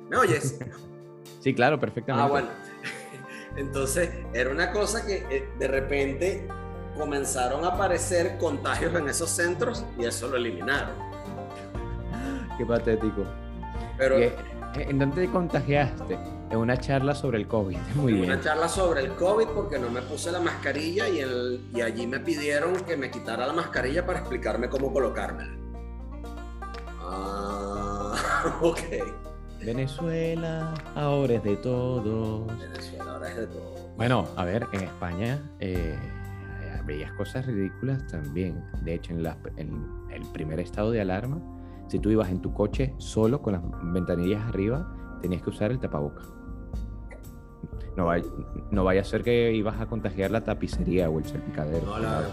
¿Me 0.10 0.18
oyes? 0.18 0.60
Sí, 1.41 1.56
claro, 1.56 1.80
perfectamente. 1.80 2.24
Ah, 2.24 2.30
bueno. 2.30 2.47
Entonces, 3.56 4.12
era 4.32 4.52
una 4.52 4.72
cosa 4.72 5.04
que 5.04 5.26
eh, 5.28 5.49
de 5.58 5.68
repente 5.68 6.47
comenzaron 6.95 7.66
a 7.66 7.70
aparecer 7.70 8.38
contagios 8.38 8.93
en 8.93 9.10
esos 9.10 9.32
centros 9.32 9.84
y 9.97 10.06
eso 10.06 10.28
lo 10.28 10.38
eliminaron. 10.38 10.91
Qué 12.60 12.64
patético. 12.64 13.26
Pero 13.97 14.18
¿En 14.76 14.99
dónde 14.99 15.26
te 15.28 15.32
contagiaste? 15.32 16.17
En 16.49 16.57
una 16.57 16.78
charla 16.78 17.13
sobre 17.15 17.38
el 17.39 17.47
COVID. 17.47 17.78
Muy 17.95 18.13
bien. 18.13 18.26
Una 18.26 18.39
charla 18.41 18.67
sobre 18.67 19.01
el 19.01 19.11
COVID 19.15 19.47
porque 19.47 19.78
no 19.80 19.89
me 19.89 20.01
puse 20.01 20.32
la 20.32 20.39
mascarilla 20.39 21.07
y, 21.09 21.19
el, 21.19 21.61
y 21.74 21.82
allí 21.82 22.07
me 22.07 22.19
pidieron 22.19 22.76
que 22.82 22.95
me 22.97 23.09
quitara 23.11 23.47
la 23.47 23.53
mascarilla 23.53 24.05
para 24.05 24.19
explicarme 24.19 24.69
cómo 24.69 24.91
colocármela. 24.93 25.51
Ah, 26.99 28.13
ok. 28.61 28.80
Venezuela, 29.63 30.74
ahora 30.95 31.34
es 31.36 31.43
de 31.43 31.55
todos. 31.57 32.47
Venezuela 32.59 33.11
ahora 33.13 33.30
es 33.30 33.38
de 33.38 33.47
todo. 33.47 33.76
Bueno, 33.95 34.28
a 34.36 34.43
ver, 34.45 34.65
en 34.72 34.82
España 34.82 35.39
eh, 35.59 35.95
veías 36.86 37.11
cosas 37.13 37.45
ridículas 37.45 38.07
también. 38.07 38.63
De 38.82 38.95
hecho, 38.95 39.11
en, 39.13 39.22
la- 39.24 39.38
en 39.57 39.86
el 40.11 40.24
primer 40.32 40.59
estado 40.59 40.89
de 40.91 41.01
alarma, 41.01 41.39
si 41.91 41.99
tú 41.99 42.09
ibas 42.09 42.29
en 42.29 42.41
tu 42.41 42.53
coche 42.53 42.93
solo 42.97 43.41
con 43.41 43.51
las 43.53 43.61
ventanillas 43.83 44.41
arriba, 44.47 44.87
tenías 45.21 45.41
que 45.43 45.49
usar 45.49 45.71
el 45.71 45.79
tapaboca. 45.79 46.21
No 47.97 48.05
vaya, 48.05 48.23
no 48.71 48.85
vaya 48.85 49.01
a 49.01 49.03
ser 49.03 49.21
que 49.21 49.51
ibas 49.51 49.81
a 49.81 49.85
contagiar 49.87 50.31
la 50.31 50.41
tapicería 50.45 51.09
o 51.09 51.19
el 51.19 51.25
salpicadero. 51.25 51.85
No, 51.85 51.99
la- 51.99 52.23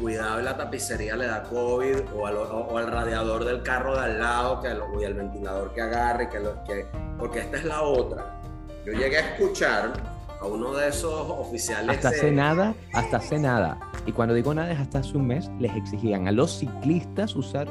cuidado, 0.00 0.40
la 0.40 0.56
tapicería 0.56 1.16
le 1.16 1.26
da 1.26 1.42
COVID 1.42 1.96
o 2.16 2.26
al, 2.28 2.36
o- 2.36 2.68
o 2.70 2.78
al 2.78 2.86
radiador 2.86 3.44
del 3.44 3.62
carro 3.64 3.94
de 3.96 4.04
al 4.04 4.20
lado 4.20 4.60
que 4.60 4.68
y 5.00 5.04
al 5.04 5.14
ventilador 5.14 5.72
que 5.74 5.80
agarre, 5.82 6.28
que 6.28 6.38
lo, 6.38 6.62
que, 6.62 6.86
porque 7.18 7.40
esta 7.40 7.56
es 7.56 7.64
la 7.64 7.82
otra. 7.82 8.40
Yo 8.86 8.92
llegué 8.92 9.16
a 9.18 9.34
escuchar 9.34 9.92
a 10.40 10.46
uno 10.46 10.72
de 10.74 10.88
esos 10.88 11.12
oficiales. 11.28 11.96
Hasta 11.96 12.10
hace 12.10 12.30
nada, 12.30 12.74
hasta 12.94 13.16
hace 13.16 13.40
nada. 13.40 13.80
Y 14.06 14.12
cuando 14.12 14.32
digo 14.34 14.54
nada 14.54 14.70
es 14.70 14.78
hasta 14.78 15.00
hace 15.00 15.16
un 15.16 15.26
mes, 15.26 15.50
les 15.58 15.74
exigían 15.74 16.28
a 16.28 16.32
los 16.32 16.56
ciclistas 16.60 17.34
usar 17.34 17.68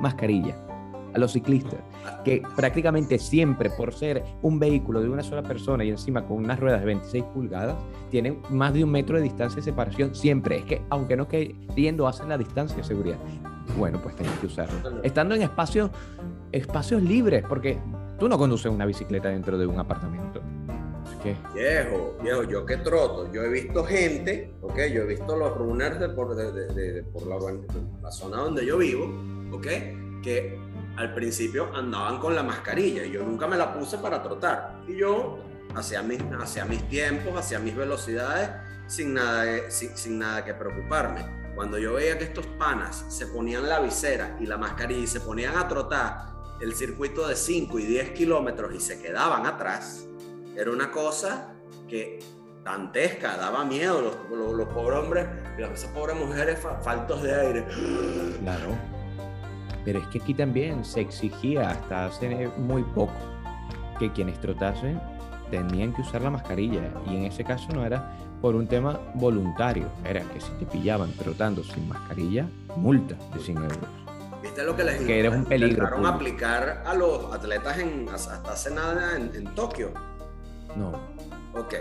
mascarilla. 0.00 0.54
A 1.14 1.18
los 1.18 1.32
ciclistas. 1.32 1.80
Que 2.24 2.42
prácticamente 2.56 3.18
siempre, 3.18 3.70
por 3.70 3.94
ser 3.94 4.22
un 4.42 4.58
vehículo 4.58 5.00
de 5.00 5.08
una 5.08 5.22
sola 5.22 5.42
persona 5.42 5.82
y 5.84 5.90
encima 5.90 6.26
con 6.26 6.38
unas 6.38 6.60
ruedas 6.60 6.80
de 6.80 6.86
26 6.86 7.24
pulgadas, 7.34 7.76
tienen 8.10 8.40
más 8.50 8.74
de 8.74 8.84
un 8.84 8.90
metro 8.90 9.16
de 9.16 9.22
distancia 9.22 9.56
de 9.56 9.62
separación. 9.62 10.14
Siempre. 10.14 10.58
Es 10.58 10.64
que, 10.64 10.82
aunque 10.90 11.16
no 11.16 11.26
queriendo, 11.26 12.06
hacen 12.06 12.28
la 12.28 12.36
distancia 12.36 12.76
de 12.76 12.84
seguridad. 12.84 13.16
Bueno, 13.78 14.00
pues 14.02 14.14
tenían 14.16 14.36
que 14.38 14.46
usarlo. 14.46 15.00
Estando 15.02 15.34
en 15.34 15.42
espacios, 15.42 15.90
espacios 16.52 17.02
libres, 17.02 17.44
porque 17.48 17.78
tú 18.18 18.28
no 18.28 18.36
conduces 18.38 18.70
una 18.70 18.86
bicicleta 18.86 19.28
dentro 19.28 19.56
de 19.58 19.66
un 19.66 19.78
apartamento. 19.78 20.40
Que, 21.22 21.34
Viejo, 21.54 22.16
viejo, 22.22 22.42
yo 22.44 22.66
que 22.66 22.76
troto, 22.78 23.32
yo 23.32 23.42
he 23.42 23.48
visto 23.48 23.84
gente, 23.84 24.52
ok, 24.60 24.76
yo 24.92 25.02
he 25.02 25.06
visto 25.06 25.36
los 25.36 25.56
runners 25.56 25.98
de 25.98 26.08
por, 26.10 26.34
de, 26.36 26.52
de- 26.74 27.02
por 27.04 27.26
la, 27.26 27.36
la 28.02 28.10
zona 28.10 28.38
donde 28.38 28.64
yo 28.66 28.78
vivo, 28.78 29.12
ok, 29.52 29.66
que 30.22 30.58
al 30.96 31.14
principio 31.14 31.70
andaban 31.74 32.18
con 32.18 32.34
la 32.34 32.42
mascarilla 32.42 33.04
y 33.04 33.10
yo 33.12 33.22
nunca 33.22 33.46
me 33.46 33.56
la 33.56 33.72
puse 33.74 33.98
para 33.98 34.22
trotar. 34.22 34.80
Y 34.88 34.96
yo 34.96 35.38
hacía 35.74 36.02
mis, 36.02 36.20
hacía 36.40 36.64
mis 36.64 36.88
tiempos, 36.88 37.36
hacía 37.38 37.58
mis 37.58 37.76
velocidades 37.76 38.50
sin 38.86 39.14
nada, 39.14 39.44
sin, 39.70 39.96
sin 39.96 40.18
nada 40.18 40.44
que 40.44 40.54
preocuparme. 40.54 41.24
Cuando 41.54 41.78
yo 41.78 41.94
veía 41.94 42.18
que 42.18 42.24
estos 42.24 42.46
panas 42.58 43.04
se 43.08 43.26
ponían 43.26 43.68
la 43.68 43.80
visera 43.80 44.36
y 44.40 44.46
la 44.46 44.58
mascarilla 44.58 45.02
y 45.02 45.06
se 45.06 45.20
ponían 45.20 45.56
a 45.56 45.66
trotar 45.68 46.34
el 46.60 46.74
circuito 46.74 47.26
de 47.28 47.36
5 47.36 47.78
y 47.78 47.86
10 47.86 48.10
kilómetros 48.10 48.74
y 48.74 48.80
se 48.80 49.00
quedaban 49.00 49.44
atrás, 49.46 50.06
era 50.56 50.70
una 50.70 50.90
cosa 50.90 51.54
que 51.88 52.18
dantesca, 52.64 53.36
daba 53.36 53.64
miedo. 53.64 54.00
Los, 54.00 54.38
los, 54.38 54.52
los 54.54 54.68
pobres 54.68 54.98
hombres 54.98 55.26
esas 55.58 55.90
pobres 55.90 56.16
mujeres 56.16 56.58
fa- 56.58 56.80
faltos 56.80 57.22
de 57.22 57.34
aire. 57.34 57.64
Claro. 58.42 58.95
Pero 59.86 60.00
es 60.00 60.06
que 60.08 60.18
aquí 60.18 60.34
también 60.34 60.84
se 60.84 61.00
exigía 61.00 61.70
hasta 61.70 62.06
hace 62.06 62.50
muy 62.58 62.82
poco 62.82 63.14
que 64.00 64.12
quienes 64.12 64.40
trotasen 64.40 65.00
tenían 65.50 65.94
que 65.94 66.02
usar 66.02 66.22
la 66.22 66.30
mascarilla. 66.30 66.90
Y 67.06 67.16
en 67.16 67.24
ese 67.24 67.44
caso 67.44 67.68
no 67.72 67.86
era 67.86 68.18
por 68.42 68.56
un 68.56 68.66
tema 68.66 68.98
voluntario, 69.14 69.86
era 70.04 70.20
que 70.22 70.40
si 70.40 70.50
te 70.58 70.66
pillaban 70.66 71.12
trotando 71.12 71.62
sin 71.62 71.88
mascarilla, 71.88 72.48
multa 72.76 73.14
de 73.32 73.40
100 73.40 73.56
euros. 73.58 73.78
¿Viste 74.42 74.64
lo 74.64 74.76
que 74.76 74.82
les 74.82 74.98
Que 74.98 75.20
eres 75.20 75.32
un 75.32 75.44
peligro 75.44 75.88
público. 75.88 76.08
aplicar 76.08 76.82
a 76.84 76.92
los 76.92 77.32
atletas 77.32 77.78
en, 77.78 78.08
hasta 78.08 78.42
hace 78.52 78.74
nada 78.74 79.16
en, 79.16 79.34
en 79.34 79.54
Tokio? 79.54 79.92
No, 80.74 80.92
Ok, 81.54 81.74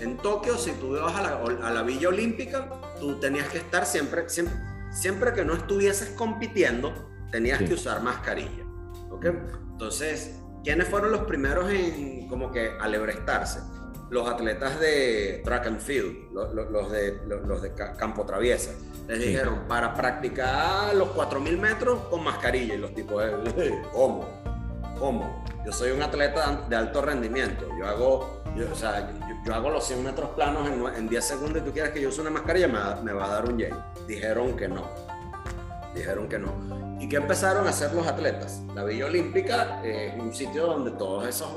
en 0.00 0.18
Tokio, 0.18 0.58
si 0.58 0.72
tú 0.72 0.94
ibas 0.94 1.16
a 1.16 1.22
la, 1.22 1.66
a 1.66 1.70
la 1.70 1.82
Villa 1.82 2.08
Olímpica, 2.08 2.68
tú 3.00 3.14
tenías 3.14 3.48
que 3.48 3.56
estar 3.56 3.86
siempre, 3.86 4.28
siempre, 4.28 4.54
siempre 4.90 5.32
que 5.32 5.42
no 5.42 5.54
estuvieses 5.54 6.10
compitiendo, 6.10 7.11
tenías 7.32 7.58
Sí. 7.58 7.64
que 7.64 7.74
usar 7.74 8.00
mascarilla. 8.02 8.64
¿Ok? 9.10 9.26
Entonces, 9.72 10.38
¿quiénes 10.62 10.88
fueron 10.88 11.10
los 11.10 11.22
primeros 11.22 11.68
en 11.70 12.28
como 12.28 12.52
que 12.52 12.76
alebrestarse? 12.80 13.60
Los 14.10 14.28
atletas 14.28 14.78
de 14.78 15.40
track 15.44 15.66
and 15.66 15.80
field, 15.80 16.32
lo- 16.32 16.52
lo- 16.52 16.70
los, 16.70 16.92
de, 16.92 17.18
lo- 17.26 17.40
los, 17.40 17.62
de 17.62 17.72
ca- 17.74 17.94
campo 17.94 18.24
traviesa. 18.26 18.70
Les 19.08 19.18
Sí. 19.20 19.28
dijeron, 19.30 19.64
para 19.66 19.94
practicar 19.94 20.94
los 20.94 21.08
4.000 21.08 21.58
metros 21.58 21.98
con 22.10 22.22
mascarilla. 22.22 22.74
Y 22.74 22.78
los 22.78 22.94
tipos, 22.94 23.24
"Eh, 23.24 23.82
¿cómo? 23.92 24.28
¿Cómo? 24.98 25.44
Yo 25.64 25.72
soy 25.72 25.90
un 25.92 26.02
atleta 26.02 26.66
de 26.68 26.76
alto 26.76 27.00
rendimiento. 27.02 27.66
Yo 27.78 27.86
hago, 27.86 28.42
yo, 28.54 28.70
o 28.70 28.74
sea, 28.74 29.10
yo, 29.10 29.26
yo 29.46 29.54
hago 29.54 29.70
los 29.70 29.84
100 29.84 30.04
metros 30.04 30.30
planos 30.30 30.68
en, 30.68 30.86
en 30.94 31.08
10 31.08 31.24
segundos 31.24 31.62
y 31.62 31.64
tú 31.64 31.72
quieres 31.72 31.92
que 31.92 32.00
yo 32.02 32.10
use 32.10 32.20
una 32.20 32.30
mascarilla, 32.30 32.68
me, 32.68 32.78
va- 32.78 33.00
me 33.02 33.12
va 33.12 33.24
a 33.24 33.28
dar 33.28 33.48
un 33.48 33.58
yay. 33.58 33.72
Dijeron 34.06 34.56
que 34.56 34.68
no. 34.68 34.84
Dijeron 35.94 36.28
que 36.28 36.38
no. 36.38 36.96
¿Y 37.00 37.08
qué 37.08 37.16
empezaron 37.16 37.66
a 37.66 37.70
hacer 37.70 37.92
los 37.94 38.06
atletas? 38.06 38.62
La 38.74 38.84
Villa 38.84 39.06
Olímpica 39.06 39.80
eh, 39.84 40.12
es 40.16 40.22
un 40.22 40.32
sitio 40.34 40.66
donde 40.66 40.92
todos 40.92 41.26
esos 41.26 41.48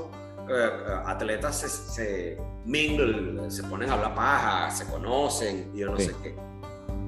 eh, 0.50 0.52
eh, 0.52 0.70
atletas 1.06 1.56
se, 1.58 1.70
se 1.70 2.38
mingle, 2.66 3.50
se 3.50 3.64
ponen 3.64 3.90
a 3.90 3.94
hablar 3.94 4.16
paja, 4.16 4.72
se 4.72 4.86
conocen 4.88 5.72
y 5.74 5.80
yo 5.80 5.92
no 5.92 5.98
Sí. 5.98 6.08
sé 6.08 6.16
qué 6.24 6.36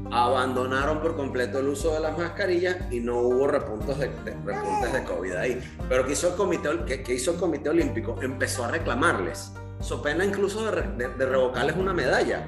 abandonaron 0.10 1.02
por 1.02 1.18
completo 1.18 1.60
el 1.60 1.68
uso 1.68 1.94
de 1.94 2.00
las 2.00 2.18
mascarillas 2.18 2.78
y 2.92 3.02
no 3.02 3.18
hubo 3.20 3.46
repuntos 3.46 4.00
de, 4.00 4.08
de- 4.24 4.38
repuntes 4.46 4.94
de 4.94 5.04
COVID 5.04 5.34
ahí. 5.36 5.62
Pero 5.90 6.06
¿qué 6.06 6.14
hizo 6.14 6.30
el 6.30 6.36
comité, 6.36 6.70
qué- 6.86 7.04
qué 7.04 7.16
hizo 7.16 7.32
el 7.32 7.38
comité 7.38 7.70
Olímpico? 7.70 8.16
Empezó 8.22 8.64
a 8.64 8.70
reclamarles. 8.70 9.52
So 9.82 10.02
pena 10.02 10.24
incluso 10.24 10.72
de, 10.72 10.82
de- 10.94 11.10
de 11.14 11.26
revocarles 11.26 11.76
una 11.76 11.94
medalla. 11.94 12.48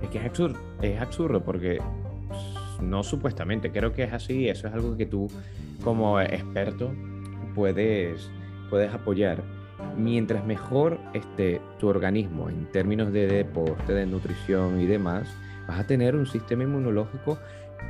es 0.00 0.08
que 0.10 0.18
es 0.18 0.26
absurdo, 0.26 0.58
es 0.80 1.00
absurdo 1.00 1.42
porque 1.44 1.80
no 2.80 3.02
supuestamente, 3.02 3.70
creo 3.72 3.92
que 3.92 4.04
es 4.04 4.12
así, 4.12 4.48
eso 4.48 4.68
es 4.68 4.74
algo 4.74 4.96
que 4.96 5.06
tú 5.06 5.28
como 5.82 6.20
experto 6.20 6.92
puedes, 7.54 8.30
puedes 8.70 8.92
apoyar. 8.92 9.42
Mientras 9.96 10.44
mejor 10.44 10.98
esté 11.14 11.60
tu 11.78 11.88
organismo 11.88 12.48
en 12.50 12.66
términos 12.72 13.12
de 13.12 13.26
deporte, 13.26 13.92
de 13.94 14.06
nutrición 14.06 14.80
y 14.80 14.86
demás, 14.86 15.28
vas 15.68 15.80
a 15.80 15.86
tener 15.86 16.14
un 16.16 16.26
sistema 16.26 16.64
inmunológico 16.64 17.38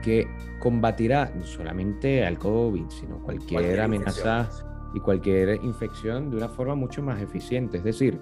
que 0.03 0.29
combatirá 0.59 1.33
no 1.35 1.45
solamente 1.45 2.25
al 2.25 2.39
COVID, 2.39 2.89
sino 2.91 3.19
cualquier, 3.19 3.53
Cualquier 3.61 3.81
amenaza 3.81 4.41
infección. 4.41 4.69
y 4.95 5.01
cualquier 5.01 5.65
infección 5.65 6.31
de 6.31 6.37
una 6.37 6.49
forma 6.49 6.75
mucho 6.75 7.03
más 7.03 7.21
eficiente. 7.21 7.79
Es 7.79 7.85
decir, 7.85 8.19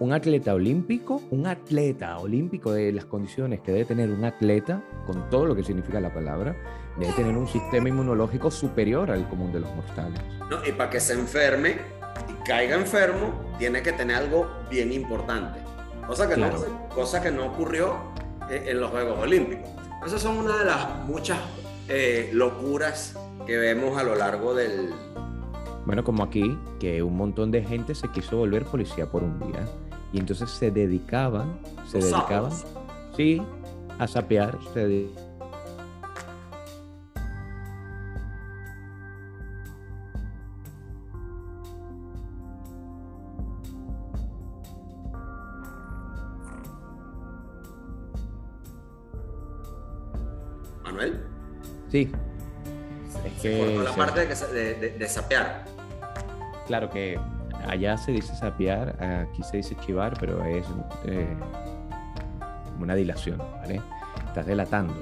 un 0.00 0.12
atleta 0.12 0.54
olímpico, 0.54 1.22
un 1.30 1.46
atleta 1.46 2.18
olímpico 2.18 2.72
de 2.72 2.92
las 2.92 3.04
condiciones 3.04 3.60
que 3.60 3.72
debe 3.72 3.84
tener 3.84 4.10
un 4.10 4.24
atleta, 4.24 4.82
con 5.06 5.28
todo 5.30 5.46
lo 5.46 5.54
que 5.54 5.62
significa 5.62 6.00
la 6.00 6.12
palabra, 6.12 6.56
debe 6.98 7.12
tener 7.12 7.36
un 7.36 7.46
sistema 7.46 7.88
inmunológico 7.88 8.50
superior 8.50 9.10
al 9.10 9.28
común 9.28 9.52
de 9.52 9.60
los 9.60 9.74
mortales. 9.74 10.20
¿no? 10.50 10.58
Y 10.66 10.72
para 10.72 10.90
que 10.90 11.00
se 11.00 11.14
enferme 11.14 11.76
y 12.28 12.44
caiga 12.46 12.76
enfermo, 12.76 13.54
tiene 13.58 13.82
que 13.82 13.92
tener 13.92 14.16
algo 14.16 14.48
bien 14.70 14.92
importante. 14.92 15.60
Cosa 16.06 16.28
que, 16.28 16.34
Claro. 16.34 16.58
no, 16.58 16.88
cosa 16.94 17.22
que 17.22 17.30
no 17.30 17.46
ocurrió 17.46 17.96
en, 18.50 18.68
en 18.68 18.80
los 18.80 18.90
Juegos 18.90 19.18
Olímpicos. 19.20 19.68
Esas 20.04 20.20
son 20.20 20.36
una 20.38 20.58
de 20.58 20.64
las 20.64 21.04
muchas 21.06 21.38
eh, 21.88 22.30
locuras 22.32 23.16
que 23.46 23.56
vemos 23.56 23.96
a 23.98 24.02
lo 24.02 24.16
largo 24.16 24.52
del, 24.54 24.90
Bueno, 25.84 26.04
como 26.04 26.22
aquí, 26.22 26.56
que 26.78 27.02
un 27.02 27.16
montón 27.16 27.50
de 27.50 27.62
gente 27.64 27.94
se 27.94 28.08
quiso 28.08 28.36
volver 28.36 28.64
policía 28.64 29.10
por 29.10 29.22
un 29.24 29.38
día 29.40 29.66
y 30.12 30.18
entonces 30.20 30.50
se 30.50 30.70
dedicaban, 30.70 31.58
se 31.86 31.98
Los 31.98 32.10
dedicaban, 32.10 32.52
sapos. 32.52 32.72
sí, 33.16 33.42
a 33.98 34.06
sapear, 34.06 34.58
se 34.72 34.88
dedi- 34.88 35.10
Manuel. 50.84 51.20
sí. 51.90 52.10
Se 53.42 53.58
cortó 53.58 53.82
la 53.82 53.92
parte 53.94 54.20
de, 54.20 54.28
que 54.28 54.36
se- 54.36 54.52
de, 54.52 54.74
de- 54.74 54.90
de 54.98 55.08
sapear. 55.08 55.64
Claro 56.66 56.88
que 56.90 57.18
allá 57.68 57.96
se 57.98 58.12
dice 58.12 58.34
sapear, 58.34 58.96
aquí 59.02 59.42
se 59.42 59.58
dice 59.58 59.76
chivar, 59.84 60.14
pero 60.18 60.44
es 60.44 60.66
eh, 61.04 61.26
una 62.80 62.94
dilación, 62.94 63.38
¿vale? 63.60 63.80
Estás 64.28 64.46
delatando 64.46 64.94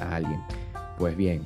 a 0.00 0.16
alguien. 0.16 0.42
Pues 0.98 1.16
bien, 1.16 1.44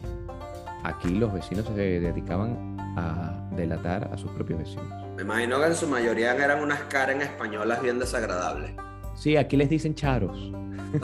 aquí 0.85 1.11
los 1.11 1.33
vecinos 1.33 1.67
se 1.67 1.73
dedicaban 2.01 2.77
a 2.97 3.35
delatar 3.57 4.11
a 4.13 4.17
sus 4.17 4.31
propios 4.33 4.61
vecinos. 4.61 4.87
Me 5.17 5.23
imagino 5.23 5.59
que 5.61 5.67
en 5.67 5.75
su 5.75 5.87
mayoría 5.87 6.33
eran 6.35 6.63
unas 6.63 6.81
Karen 6.85 7.21
españolas 7.23 7.83
bien 7.83 7.99
desagradables. 7.99 8.73
Sí, 9.21 9.37
aquí 9.37 9.57
les 9.59 9.69
dicen 9.69 9.95
charos. 9.95 10.51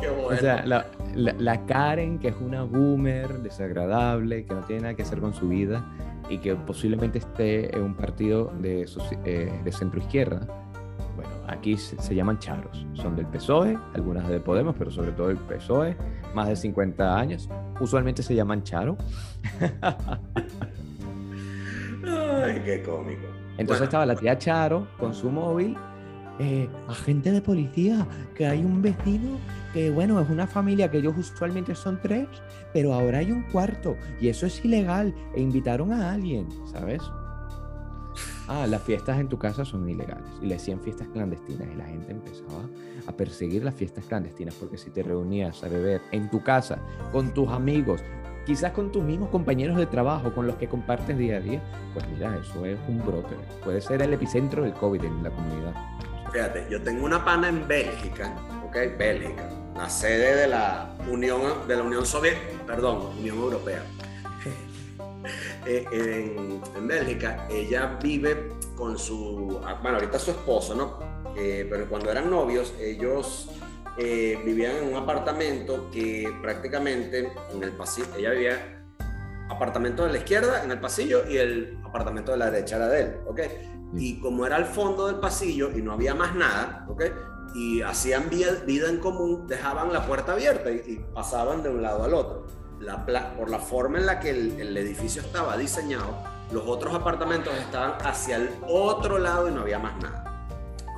Qué 0.00 0.08
bueno. 0.10 0.28
O 0.28 0.36
sea, 0.36 0.64
la, 0.64 0.86
la- 1.14 1.34
la 1.38 1.66
Karen, 1.66 2.18
que 2.18 2.28
es 2.28 2.36
una 2.40 2.62
boomer 2.62 3.40
desagradable, 3.42 4.44
que 4.46 4.54
no 4.54 4.60
tiene 4.62 4.82
nada 4.82 4.94
que 4.94 5.02
hacer 5.02 5.20
con 5.20 5.34
su 5.34 5.48
vida 5.48 5.84
y 6.30 6.38
que 6.38 6.54
posiblemente 6.56 7.18
esté 7.18 7.76
en 7.76 7.82
un 7.84 7.94
partido 7.94 8.50
de, 8.60 8.86
eh, 9.24 9.60
de 9.62 9.72
centro 9.72 10.00
izquierda. 10.00 10.40
Bueno, 11.16 11.30
aquí 11.48 11.76
se, 11.76 12.00
se 12.00 12.14
llaman 12.14 12.38
charos. 12.38 12.86
Son 12.94 13.14
del 13.14 13.26
PSOE, 13.26 13.78
algunas 13.94 14.26
de 14.28 14.40
Podemos, 14.40 14.74
pero 14.78 14.90
sobre 14.90 15.12
todo 15.12 15.28
del 15.28 15.36
PSOE, 15.36 15.96
más 16.34 16.48
de 16.48 16.56
50 16.56 17.14
años. 17.18 17.48
Usualmente 17.78 18.22
se 18.22 18.34
llaman 18.34 18.62
charo. 18.62 18.96
Ay, 22.06 22.62
qué 22.64 22.82
cómico. 22.82 23.26
Entonces 23.58 23.66
Bueno. 23.66 23.84
estaba 23.84 24.06
la 24.06 24.14
tía 24.16 24.36
Charo 24.38 24.86
con 24.98 25.14
su 25.14 25.30
móvil. 25.30 25.76
Eh, 26.38 26.68
agente 26.88 27.32
de 27.32 27.40
policía, 27.40 28.06
que 28.34 28.46
hay 28.46 28.64
un 28.64 28.82
vecino 28.82 29.38
que, 29.72 29.90
bueno, 29.90 30.20
es 30.20 30.28
una 30.28 30.46
familia 30.46 30.90
que 30.90 30.98
ellos 30.98 31.14
usualmente 31.16 31.74
son 31.74 32.00
tres, 32.02 32.28
pero 32.72 32.92
ahora 32.92 33.18
hay 33.18 33.32
un 33.32 33.42
cuarto 33.44 33.96
y 34.20 34.28
eso 34.28 34.46
es 34.46 34.64
ilegal 34.64 35.14
e 35.34 35.40
invitaron 35.40 35.92
a 35.92 36.12
alguien, 36.12 36.48
¿sabes? 36.70 37.02
Ah, 38.48 38.66
las 38.66 38.82
fiestas 38.82 39.18
en 39.18 39.28
tu 39.28 39.38
casa 39.38 39.64
son 39.64 39.88
ilegales 39.88 40.28
y 40.40 40.46
le 40.46 40.54
decían 40.54 40.80
fiestas 40.80 41.08
clandestinas 41.08 41.68
y 41.72 41.76
la 41.76 41.84
gente 41.84 42.12
empezaba 42.12 42.68
a 43.06 43.12
perseguir 43.12 43.64
las 43.64 43.74
fiestas 43.74 44.04
clandestinas 44.04 44.54
porque 44.54 44.78
si 44.78 44.90
te 44.90 45.02
reunías 45.02 45.64
a 45.64 45.68
beber 45.68 46.00
en 46.12 46.30
tu 46.30 46.42
casa 46.42 46.78
con 47.10 47.34
tus 47.34 47.48
amigos, 47.48 48.02
quizás 48.46 48.70
con 48.72 48.92
tus 48.92 49.02
mismos 49.02 49.30
compañeros 49.30 49.76
de 49.76 49.86
trabajo 49.86 50.32
con 50.32 50.46
los 50.46 50.56
que 50.56 50.68
compartes 50.68 51.18
día 51.18 51.38
a 51.38 51.40
día, 51.40 51.62
pues 51.92 52.06
mira, 52.08 52.38
eso 52.38 52.64
es 52.64 52.78
un 52.88 53.04
brote. 53.04 53.34
Puede 53.64 53.80
ser 53.80 54.00
el 54.02 54.12
epicentro 54.12 54.62
del 54.62 54.72
COVID 54.74 55.02
en 55.02 55.22
la 55.24 55.30
comunidad. 55.30 55.74
Yo 56.68 56.82
tengo 56.82 57.06
una 57.06 57.24
pana 57.24 57.48
en 57.48 57.66
Bélgica, 57.66 58.30
¿ok? 58.66 58.98
Bélgica, 58.98 59.48
la 59.74 59.88
sede 59.88 60.36
de 60.36 60.46
la 60.46 60.94
Unión, 61.10 61.66
de 61.66 61.76
la 61.76 61.82
Unión 61.82 62.04
Soviética, 62.04 62.66
perdón, 62.66 63.06
Unión 63.18 63.38
Europea. 63.38 63.82
Eh, 65.66 65.84
en, 65.90 66.62
en 66.76 66.86
Bélgica, 66.86 67.48
ella 67.50 67.98
vive 68.00 68.50
con 68.76 68.96
su, 68.96 69.60
ah, 69.64 69.80
bueno, 69.82 69.96
ahorita 69.96 70.16
su 70.20 70.30
esposo, 70.30 70.76
¿no? 70.76 71.00
Eh, 71.36 71.66
pero 71.68 71.88
cuando 71.88 72.12
eran 72.12 72.30
novios, 72.30 72.72
ellos 72.78 73.50
eh, 73.98 74.40
vivían 74.44 74.76
en 74.76 74.84
un 74.84 74.94
apartamento 74.94 75.90
que 75.90 76.32
prácticamente 76.40 77.32
en 77.52 77.62
el 77.64 77.72
pasillo, 77.72 78.06
ella 78.16 78.30
vivía 78.30 78.84
apartamento 79.48 80.04
de 80.04 80.12
la 80.12 80.18
izquierda 80.18 80.62
en 80.62 80.70
el 80.70 80.78
pasillo 80.78 81.28
y 81.28 81.38
el 81.38 81.78
apartamento 81.84 82.30
de 82.30 82.38
la 82.38 82.50
derecha 82.50 82.76
era 82.76 82.88
de 82.88 83.00
él, 83.00 83.16
¿ok? 83.26 83.40
Y 83.94 84.20
como 84.20 84.46
era 84.46 84.56
al 84.56 84.66
fondo 84.66 85.06
del 85.06 85.16
pasillo 85.16 85.70
y 85.74 85.82
no 85.82 85.92
había 85.92 86.14
más 86.14 86.34
nada, 86.34 86.86
¿ok? 86.88 87.04
Y 87.54 87.82
hacían 87.82 88.28
vida, 88.28 88.52
vida 88.66 88.88
en 88.88 88.98
común, 88.98 89.46
dejaban 89.46 89.92
la 89.92 90.06
puerta 90.06 90.32
abierta 90.32 90.70
y, 90.70 90.82
y 90.86 91.04
pasaban 91.14 91.62
de 91.62 91.70
un 91.70 91.82
lado 91.82 92.04
al 92.04 92.14
otro. 92.14 92.46
La 92.80 93.06
por 93.36 93.48
la 93.48 93.58
forma 93.58 93.98
en 93.98 94.06
la 94.06 94.20
que 94.20 94.30
el, 94.30 94.60
el 94.60 94.76
edificio 94.76 95.22
estaba 95.22 95.56
diseñado, 95.56 96.14
los 96.52 96.64
otros 96.66 96.94
apartamentos 96.94 97.54
estaban 97.54 97.94
hacia 98.04 98.36
el 98.36 98.50
otro 98.68 99.18
lado 99.18 99.48
y 99.48 99.52
no 99.52 99.62
había 99.62 99.78
más 99.78 99.96
nada. 100.02 100.46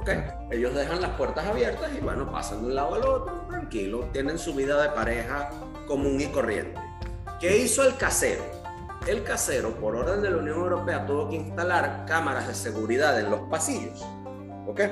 ¿Ok? 0.01 0.09
Ellos 0.51 0.75
dejan 0.75 1.01
las 1.01 1.11
puertas 1.13 1.47
abiertas 1.47 1.91
y 1.97 2.01
bueno, 2.01 2.31
pasan 2.31 2.63
de 2.63 2.67
un 2.69 2.75
lado 2.75 2.95
al 2.95 3.03
otro, 3.03 3.47
tranquilo, 3.49 4.09
tienen 4.13 4.39
su 4.39 4.55
vida 4.55 4.83
de 4.83 4.91
pareja 4.91 5.51
común 5.87 6.21
y 6.21 6.27
corriente. 6.27 6.81
¿Qué 7.41 7.59
hizo 7.59 7.85
el 7.85 7.97
casero? 7.97 8.43
El 9.09 9.25
casero, 9.25 9.71
por 9.71 9.97
orden 9.97 10.21
de 10.21 10.31
la 10.31 10.37
Unión 10.37 10.59
Europea, 10.59 11.07
tuvo 11.07 11.31
que 11.31 11.37
instalar 11.37 12.05
cámaras 12.07 12.47
de 12.47 12.55
seguridad 12.55 13.19
en 13.19 13.31
los 13.31 13.41
pasillos. 13.49 14.05
¿Ok? 14.67 14.83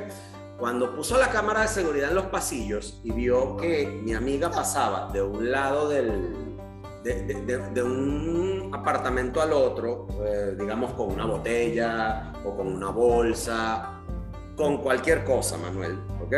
Cuando 0.58 0.96
puso 0.96 1.18
la 1.18 1.28
cámara 1.28 1.60
de 1.60 1.68
seguridad 1.68 2.08
en 2.08 2.14
los 2.14 2.24
pasillos 2.24 2.98
y 3.04 3.12
vio 3.12 3.58
que 3.58 4.00
mi 4.02 4.14
amiga 4.14 4.50
pasaba 4.50 5.12
de 5.12 5.20
un 5.20 5.52
lado 5.52 5.90
del, 5.90 6.32
de, 7.04 7.82
un 7.82 8.70
apartamento 8.72 9.42
al 9.42 9.52
otro, 9.52 10.08
eh, 10.24 10.56
digamos 10.58 10.94
con 10.94 11.12
una 11.12 11.26
botella 11.26 12.32
o 12.42 12.56
con 12.56 12.68
una 12.68 12.88
bolsa, 12.88 14.00
con 14.56 14.78
cualquier 14.78 15.24
cosa, 15.24 15.58
Manuel, 15.58 15.98
¿ok? 16.24 16.34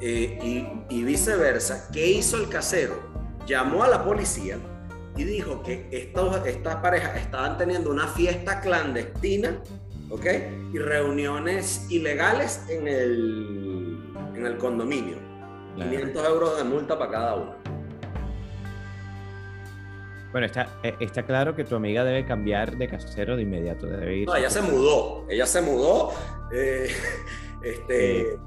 Eh, 0.00 0.40
y, 0.42 0.96
y 0.96 1.04
viceversa, 1.04 1.88
¿qué 1.92 2.04
hizo 2.04 2.36
el 2.36 2.48
casero? 2.48 2.96
Llamó 3.46 3.84
a 3.84 3.88
la 3.88 4.04
policía 4.04 4.58
y 5.16 5.24
dijo 5.24 5.62
que 5.62 5.88
estos, 5.90 6.46
esta 6.46 6.80
pareja 6.80 7.16
estaban 7.18 7.58
teniendo 7.58 7.90
una 7.90 8.06
fiesta 8.08 8.60
clandestina, 8.60 9.58
¿ok? 10.10 10.26
Y 10.72 10.78
reuniones 10.78 11.86
ilegales 11.90 12.64
en 12.68 12.88
el, 12.88 13.98
en 14.34 14.46
el 14.46 14.56
condominio. 14.56 15.16
Claro. 15.76 15.90
500 15.90 16.28
euros 16.28 16.56
de 16.58 16.64
multa 16.64 16.98
para 16.98 17.10
cada 17.10 17.34
uno. 17.36 17.54
Bueno, 20.32 20.46
está, 20.46 20.66
eh, 20.82 20.94
está 21.00 21.24
claro 21.24 21.54
que 21.54 21.64
tu 21.64 21.74
amiga 21.76 22.04
debe 22.04 22.24
cambiar 22.24 22.76
de 22.78 22.88
casero 22.88 23.36
de 23.36 23.42
inmediato. 23.42 23.86
Debe 23.86 24.16
ir 24.16 24.26
No, 24.26 24.34
ella 24.34 24.48
se 24.48 24.62
mudó, 24.62 25.26
ella 25.28 25.44
se 25.46 25.60
mudó. 25.60 26.12
eh, 26.54 26.88
este, 27.62 28.38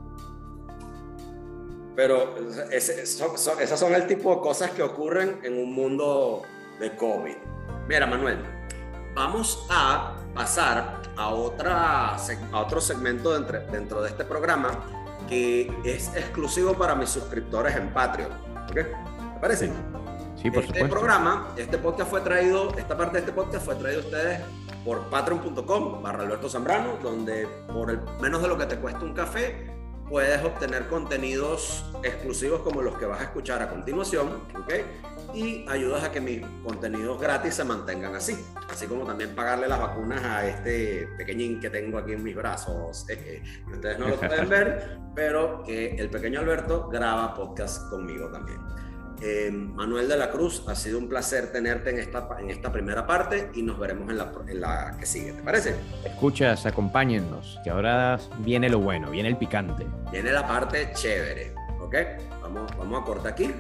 pero 1.96 2.36
ese- 2.72 3.06
son- 3.06 3.38
son- 3.38 3.62
esas 3.62 3.80
son 3.80 3.94
el 3.94 4.08
tipo 4.08 4.34
de 4.36 4.42
cosas 4.42 4.72
que 4.72 4.82
ocurren 4.82 5.40
en 5.44 5.58
un 5.60 5.74
mundo 5.74 6.42
de 6.80 6.96
COVID. 6.96 7.36
Mira, 7.88 8.06
Manuel, 8.06 8.40
vamos 9.14 9.66
a 9.70 10.16
pasar 10.34 11.02
a, 11.18 11.30
otra, 11.30 12.16
a 12.16 12.60
otro 12.60 12.82
segmento 12.82 13.34
dentro, 13.34 13.60
dentro 13.72 14.02
de 14.02 14.10
este 14.10 14.26
programa 14.26 14.72
que 15.28 15.72
es 15.84 16.10
exclusivo 16.16 16.74
para 16.74 16.96
mis 16.96 17.10
suscriptores 17.10 17.76
en 17.76 17.94
Patreon. 17.94 18.32
¿Ok? 18.70 18.74
¿Te 18.74 19.40
parece? 19.42 19.72
Sí, 20.36 20.52
por 20.52 20.64
este 20.64 20.80
supuesto. 20.80 20.90
programa, 20.90 21.54
este 21.58 21.78
podcast 21.78 22.10
fue 22.10 22.22
traído, 22.22 22.76
esta 22.78 22.98
parte 22.98 23.14
de 23.14 23.20
este 23.20 23.32
podcast 23.32 23.66
fue 23.66 23.76
traído 23.76 24.02
a 24.02 24.04
ustedes 24.04 24.42
por 24.84 25.10
patreon.com 25.10 26.04
barra 26.04 26.24
Alberto 26.24 26.50
Zambrano, 26.50 26.98
donde 27.02 27.48
por 27.74 27.90
el 27.90 28.00
menos 28.22 28.42
de 28.42 28.48
lo 28.48 28.58
que 28.58 28.66
te 28.66 28.78
cuesta 28.78 29.04
un 29.04 29.14
café, 29.14 29.72
puedes 30.08 30.44
obtener 30.44 30.88
contenidos 30.88 31.86
exclusivos 32.04 32.62
como 32.62 32.82
los 32.82 32.98
que 32.98 33.06
vas 33.06 33.22
a 33.22 33.24
escuchar 33.24 33.64
a 33.64 33.70
continuación, 33.70 34.44
¿ok? 34.56 34.74
Y 35.36 35.66
ayudas 35.68 36.06
a 36.06 36.12
que 36.12 36.22
mis 36.22 36.42
contenidos 36.64 37.20
gratis 37.20 37.56
se 37.56 37.66
mantengan 37.66 38.16
así, 38.16 38.38
así 38.70 38.88
como 38.88 39.06
también 39.06 39.36
pagarle 39.36 39.68
las 39.68 39.80
vacunas 39.80 40.24
a 40.24 40.48
este 40.48 41.10
pequeñín 41.18 41.60
que 41.60 41.70
tengo 41.70 41.98
aquí 41.98 42.14
en 42.14 42.24
mis 42.24 42.36
brazos, 42.36 43.06
ustedes 43.72 44.00
no 44.00 44.08
lo 44.08 44.18
pueden 44.18 44.48
ver, 44.48 44.98
pero 45.14 45.62
que 45.64 45.96
el 45.96 46.10
pequeño 46.10 46.40
Alberto 46.40 46.88
graba 46.88 47.34
podcast 47.34 47.90
conmigo 47.90 48.30
también. 48.30 48.60
Eh, 49.22 49.50
Manuel 49.52 50.08
de 50.08 50.18
la 50.18 50.30
Cruz, 50.30 50.64
ha 50.68 50.76
sido 50.76 51.00
un 51.00 51.08
placer 51.08 51.52
tenerte 51.52 51.90
en 51.90 52.00
esta, 52.00 52.28
en 52.40 52.50
esta 52.50 52.72
primera 52.72 53.06
parte 53.06 53.50
y 53.54 53.62
nos 53.62 53.80
veremos 53.80 54.10
en 54.10 54.18
la, 54.18 54.32
en 54.48 54.62
la 54.62 54.96
que 55.00 55.06
sigue, 55.06 55.34
¿te 55.34 55.42
parece? 55.42 55.76
Escuchas, 56.04 56.66
acompáñennos, 56.66 57.60
que 57.64 57.70
ahora 57.70 58.20
viene 58.40 58.70
lo 58.70 58.80
bueno, 58.80 59.12
viene 59.12 59.30
el 59.30 59.38
picante. 59.38 59.86
Viene 60.12 60.32
la 60.32 60.48
parte 60.48 60.92
chévere, 60.94 61.54
¿ok? 61.82 61.96
Vamos, 62.42 62.72
vamos 62.78 63.02
a 63.02 63.06
cortar 63.06 63.32
aquí. 63.32 63.54